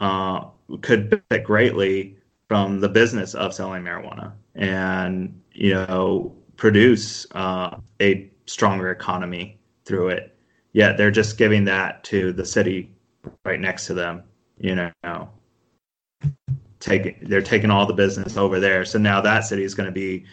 uh, 0.00 0.46
could 0.80 1.10
benefit 1.10 1.44
greatly 1.44 2.17
from 2.48 2.80
the 2.80 2.88
business 2.88 3.34
of 3.34 3.52
selling 3.52 3.82
marijuana 3.82 4.32
and 4.54 5.40
you 5.52 5.74
know 5.74 6.34
produce 6.56 7.26
uh, 7.32 7.76
a 8.00 8.30
stronger 8.46 8.90
economy 8.90 9.58
through 9.84 10.08
it 10.08 10.36
yet 10.72 10.96
they're 10.96 11.10
just 11.10 11.38
giving 11.38 11.64
that 11.64 12.02
to 12.04 12.32
the 12.32 12.44
city 12.44 12.90
right 13.44 13.60
next 13.60 13.86
to 13.86 13.94
them 13.94 14.22
you 14.58 14.74
know 14.74 15.28
taking 16.80 17.16
they're 17.22 17.42
taking 17.42 17.70
all 17.70 17.86
the 17.86 17.92
business 17.94 18.36
over 18.36 18.58
there 18.58 18.84
so 18.84 18.98
now 18.98 19.20
that 19.20 19.40
city 19.40 19.62
is 19.62 19.74
going 19.74 19.86
to 19.86 19.92
be 19.92 20.24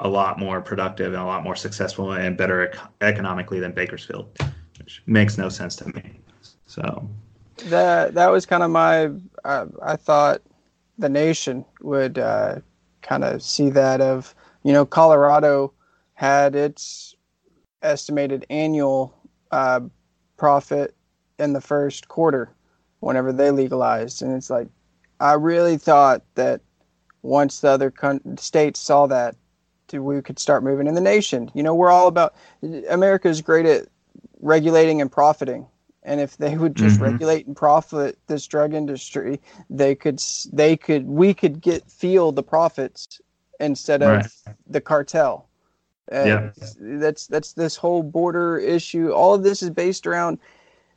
a 0.00 0.08
lot 0.08 0.38
more 0.38 0.60
productive 0.60 1.12
and 1.12 1.22
a 1.22 1.24
lot 1.24 1.42
more 1.42 1.56
successful 1.56 2.12
and 2.12 2.36
better 2.36 2.64
ec- 2.64 2.78
economically 3.00 3.58
than 3.58 3.72
Bakersfield, 3.72 4.38
which 4.78 5.02
makes 5.06 5.36
no 5.36 5.48
sense 5.48 5.74
to 5.76 5.88
me. 5.88 6.20
So 6.66 7.08
that 7.64 8.14
that 8.14 8.30
was 8.30 8.46
kind 8.46 8.62
of 8.62 8.70
my. 8.70 9.10
I 9.44 9.96
thought 9.96 10.42
the 10.98 11.08
nation 11.08 11.64
would 11.80 12.18
uh, 12.18 12.56
kind 13.02 13.24
of 13.24 13.42
see 13.42 13.70
that 13.70 14.00
of 14.00 14.34
you 14.62 14.72
know 14.72 14.84
Colorado 14.84 15.72
had 16.14 16.56
its 16.56 17.14
estimated 17.82 18.44
annual 18.50 19.14
uh, 19.50 19.80
profit 20.36 20.94
in 21.38 21.52
the 21.52 21.60
first 21.60 22.08
quarter 22.08 22.50
whenever 23.00 23.32
they 23.32 23.50
legalized, 23.50 24.22
and 24.22 24.34
it's 24.34 24.50
like 24.50 24.68
I 25.20 25.34
really 25.34 25.76
thought 25.76 26.22
that 26.34 26.60
once 27.22 27.60
the 27.60 27.68
other 27.68 27.90
con- 27.90 28.38
states 28.38 28.80
saw 28.80 29.06
that 29.06 29.36
we 29.92 30.20
could 30.20 30.38
start 30.38 30.62
moving 30.62 30.86
in 30.86 30.94
the 30.94 31.00
nation. 31.00 31.50
You 31.54 31.62
know, 31.62 31.74
we're 31.74 31.90
all 31.90 32.08
about 32.08 32.34
America 32.90 33.28
is 33.28 33.40
great 33.40 33.66
at 33.66 33.86
regulating 34.40 35.00
and 35.00 35.10
profiting. 35.10 35.66
And 36.04 36.20
if 36.20 36.36
they 36.36 36.56
would 36.56 36.74
just 36.74 36.96
mm-hmm. 36.96 37.12
regulate 37.12 37.46
and 37.46 37.56
profit 37.56 38.18
this 38.28 38.46
drug 38.46 38.72
industry, 38.72 39.40
they 39.68 39.94
could 39.94 40.22
they 40.52 40.76
could 40.76 41.06
we 41.06 41.34
could 41.34 41.60
get 41.60 41.90
feel 41.90 42.32
the 42.32 42.42
profits 42.42 43.20
instead 43.60 44.02
of 44.02 44.08
right. 44.08 44.56
the 44.68 44.80
cartel. 44.80 45.48
And 46.10 46.28
yeah. 46.28 46.50
that's 46.80 47.26
that's 47.26 47.52
this 47.52 47.76
whole 47.76 48.02
border 48.02 48.58
issue. 48.58 49.10
All 49.10 49.34
of 49.34 49.42
this 49.42 49.62
is 49.62 49.70
based 49.70 50.06
around 50.06 50.38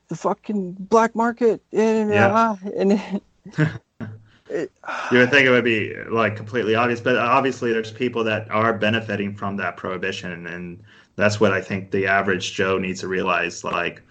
the 0.08 0.16
fucking 0.16 0.74
black 0.74 1.16
market 1.16 1.62
and 1.74 2.10
yeah. 2.10 2.34
uh, 2.34 2.56
and 2.78 3.22
you 4.52 5.18
would 5.18 5.30
think 5.30 5.48
it 5.48 5.50
would 5.50 5.64
be 5.64 5.96
like 6.10 6.36
completely 6.36 6.76
obvious, 6.76 7.00
but 7.00 7.18
obviously 7.18 7.72
there's 7.72 7.92
people 7.92 8.24
that 8.26 8.50
are 8.52 8.74
benefiting 8.74 9.36
from 9.36 9.56
that 9.58 9.78
prohibition, 9.78 10.48
and 10.48 10.84
that's 11.16 11.40
what 11.40 11.54
I 11.54 11.62
think 11.62 11.92
the 11.92 12.08
average 12.08 12.54
Joe 12.54 12.78
needs 12.78 13.00
to 13.02 13.08
realize. 13.08 13.64
Like, 13.64 14.02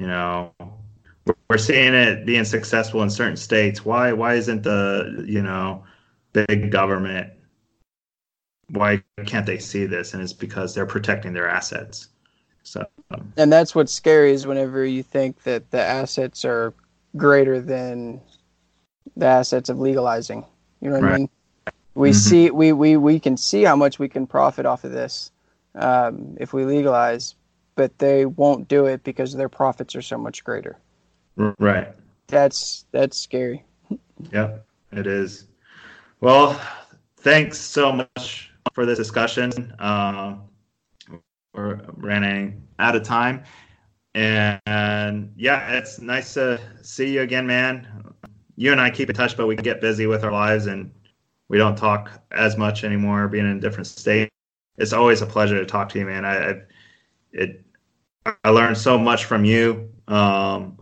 you 0.00 0.06
know, 0.06 0.54
we're 1.48 1.58
seeing 1.58 1.92
it 1.92 2.24
being 2.24 2.44
successful 2.44 3.02
in 3.02 3.10
certain 3.10 3.36
states. 3.36 3.84
Why? 3.84 4.12
Why 4.12 4.34
isn't 4.34 4.62
the 4.62 5.24
you 5.28 5.42
know 5.42 5.84
big 6.32 6.70
government? 6.70 7.30
Why 8.70 9.02
can't 9.26 9.44
they 9.44 9.58
see 9.58 9.84
this? 9.84 10.14
And 10.14 10.22
it's 10.22 10.32
because 10.32 10.74
they're 10.74 10.86
protecting 10.86 11.34
their 11.34 11.48
assets. 11.48 12.08
So, 12.62 12.86
um, 13.10 13.30
and 13.36 13.52
that's 13.52 13.74
what's 13.74 13.92
scary 13.92 14.32
is 14.32 14.46
whenever 14.46 14.86
you 14.86 15.02
think 15.02 15.42
that 15.42 15.70
the 15.70 15.82
assets 15.82 16.46
are 16.46 16.72
greater 17.16 17.60
than 17.60 18.22
the 19.16 19.26
assets 19.26 19.68
of 19.68 19.78
legalizing. 19.78 20.46
You 20.80 20.88
know 20.88 20.96
what 20.96 21.04
right. 21.04 21.14
I 21.14 21.18
mean? 21.18 21.28
We 21.94 22.10
mm-hmm. 22.10 22.16
see 22.16 22.50
we, 22.50 22.72
we 22.72 22.96
we 22.96 23.20
can 23.20 23.36
see 23.36 23.64
how 23.64 23.76
much 23.76 23.98
we 23.98 24.08
can 24.08 24.26
profit 24.26 24.64
off 24.64 24.84
of 24.84 24.92
this 24.92 25.30
um, 25.74 26.38
if 26.40 26.54
we 26.54 26.64
legalize, 26.64 27.34
but 27.80 27.98
they 27.98 28.26
won't 28.26 28.68
do 28.68 28.84
it 28.84 29.02
because 29.04 29.32
their 29.32 29.48
profits 29.48 29.96
are 29.96 30.02
so 30.02 30.18
much 30.18 30.44
greater. 30.44 30.78
Right. 31.36 31.88
That's 32.26 32.84
that's 32.92 33.16
scary. 33.16 33.64
Yep, 34.32 34.66
it 34.92 35.06
is. 35.06 35.46
Well, 36.20 36.60
thanks 37.16 37.58
so 37.58 37.90
much 37.90 38.52
for 38.74 38.84
this 38.84 38.98
discussion. 38.98 39.74
Uh, 39.78 40.34
we're 41.54 41.80
running 41.96 42.62
out 42.78 42.96
of 42.96 43.02
time, 43.02 43.44
and, 44.14 44.60
and 44.66 45.32
yeah, 45.38 45.72
it's 45.78 46.02
nice 46.02 46.34
to 46.34 46.60
see 46.82 47.14
you 47.14 47.22
again, 47.22 47.46
man 47.46 48.12
you 48.56 48.72
and 48.72 48.80
I 48.80 48.90
keep 48.90 49.08
in 49.08 49.16
touch, 49.16 49.38
but 49.38 49.46
we 49.46 49.56
get 49.56 49.80
busy 49.80 50.06
with 50.06 50.22
our 50.22 50.32
lives 50.32 50.66
and 50.66 50.92
we 51.48 51.56
don't 51.56 51.76
talk 51.76 52.10
as 52.30 52.58
much 52.58 52.84
anymore, 52.84 53.26
being 53.26 53.50
in 53.50 53.56
a 53.56 53.60
different 53.60 53.86
state. 53.86 54.28
It's 54.76 54.92
always 54.92 55.22
a 55.22 55.26
pleasure 55.26 55.58
to 55.58 55.64
talk 55.64 55.88
to 55.90 55.98
you, 55.98 56.04
man. 56.04 56.26
I, 56.26 56.50
I 56.50 56.54
it 57.32 57.64
I 58.26 58.50
learned 58.50 58.76
so 58.76 58.98
much 58.98 59.24
from 59.24 59.44
you, 59.44 59.90
um, 60.08 60.78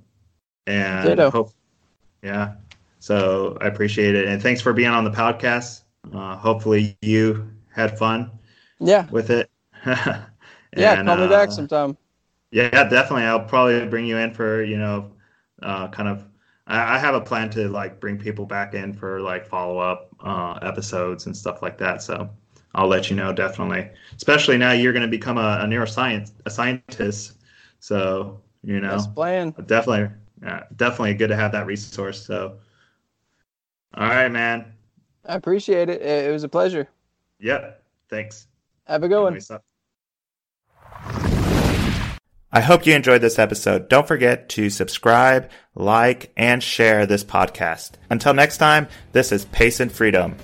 and 0.66 1.20
hope, 1.20 1.52
yeah, 2.22 2.54
So 2.98 3.56
I 3.60 3.66
appreciate 3.66 4.14
it, 4.14 4.26
and 4.26 4.42
thanks 4.42 4.60
for 4.60 4.72
being 4.72 4.88
on 4.88 5.04
the 5.04 5.10
podcast. 5.10 5.82
Uh, 6.12 6.36
hopefully 6.36 6.96
you 7.00 7.50
had 7.70 7.96
fun. 7.98 8.30
Yeah. 8.80 9.08
With 9.10 9.30
it. 9.30 9.50
and, 9.84 9.96
yeah, 10.76 11.02
call 11.04 11.16
me 11.16 11.24
uh, 11.24 11.28
back 11.28 11.52
sometime. 11.52 11.96
Yeah, 12.50 12.70
definitely. 12.70 13.24
I'll 13.24 13.44
probably 13.44 13.86
bring 13.86 14.06
you 14.06 14.16
in 14.16 14.32
for 14.32 14.62
you 14.62 14.78
know, 14.78 15.12
uh, 15.62 15.88
kind 15.88 16.08
of. 16.08 16.24
I, 16.66 16.96
I 16.96 16.98
have 16.98 17.14
a 17.14 17.20
plan 17.20 17.50
to 17.50 17.68
like 17.68 18.00
bring 18.00 18.18
people 18.18 18.46
back 18.46 18.74
in 18.74 18.92
for 18.92 19.20
like 19.20 19.46
follow 19.46 19.78
up 19.78 20.10
uh, 20.20 20.58
episodes 20.62 21.26
and 21.26 21.36
stuff 21.36 21.62
like 21.62 21.78
that. 21.78 22.02
So 22.02 22.30
I'll 22.74 22.88
let 22.88 23.10
you 23.10 23.16
know 23.16 23.32
definitely. 23.32 23.88
Especially 24.16 24.58
now 24.58 24.72
you're 24.72 24.92
going 24.92 25.02
to 25.02 25.08
become 25.08 25.38
a, 25.38 25.60
a 25.62 25.64
neuroscience 25.64 26.32
a 26.44 26.50
scientist. 26.50 27.32
So 27.80 28.40
you 28.62 28.80
know, 28.80 28.90
That's 28.90 29.06
plan. 29.06 29.54
Definitely, 29.66 30.14
yeah, 30.42 30.64
definitely 30.76 31.14
good 31.14 31.28
to 31.28 31.36
have 31.36 31.52
that 31.52 31.66
resource. 31.66 32.24
So, 32.24 32.58
all 33.94 34.08
right, 34.08 34.30
man. 34.30 34.72
I 35.24 35.34
appreciate 35.34 35.88
it. 35.88 36.02
It 36.02 36.32
was 36.32 36.44
a 36.44 36.48
pleasure. 36.48 36.88
Yep. 37.40 37.82
Thanks. 38.08 38.46
Have 38.86 39.02
a 39.02 39.08
good 39.08 39.22
one. 39.22 39.38
Uh, 39.50 39.58
I 42.50 42.60
hope 42.60 42.86
you 42.86 42.94
enjoyed 42.94 43.20
this 43.20 43.38
episode. 43.38 43.90
Don't 43.90 44.08
forget 44.08 44.48
to 44.50 44.70
subscribe, 44.70 45.50
like, 45.74 46.32
and 46.36 46.62
share 46.62 47.04
this 47.04 47.22
podcast. 47.22 47.92
Until 48.08 48.32
next 48.32 48.56
time, 48.56 48.88
this 49.12 49.32
is 49.32 49.44
Pace 49.46 49.80
and 49.80 49.92
Freedom. 49.92 50.34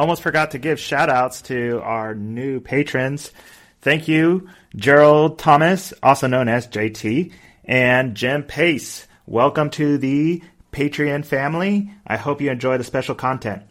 Almost 0.00 0.22
forgot 0.22 0.52
to 0.52 0.58
give 0.58 0.80
shout 0.80 1.10
outs 1.10 1.42
to 1.42 1.82
our 1.82 2.14
new 2.14 2.58
patrons. 2.58 3.32
Thank 3.82 4.08
you, 4.08 4.48
Gerald 4.74 5.38
Thomas, 5.38 5.92
also 6.02 6.26
known 6.26 6.48
as 6.48 6.66
JT, 6.68 7.30
and 7.66 8.14
Jim 8.14 8.44
Pace. 8.44 9.06
Welcome 9.26 9.68
to 9.72 9.98
the 9.98 10.42
Patreon 10.72 11.26
family. 11.26 11.92
I 12.06 12.16
hope 12.16 12.40
you 12.40 12.50
enjoy 12.50 12.78
the 12.78 12.84
special 12.84 13.14
content. 13.14 13.62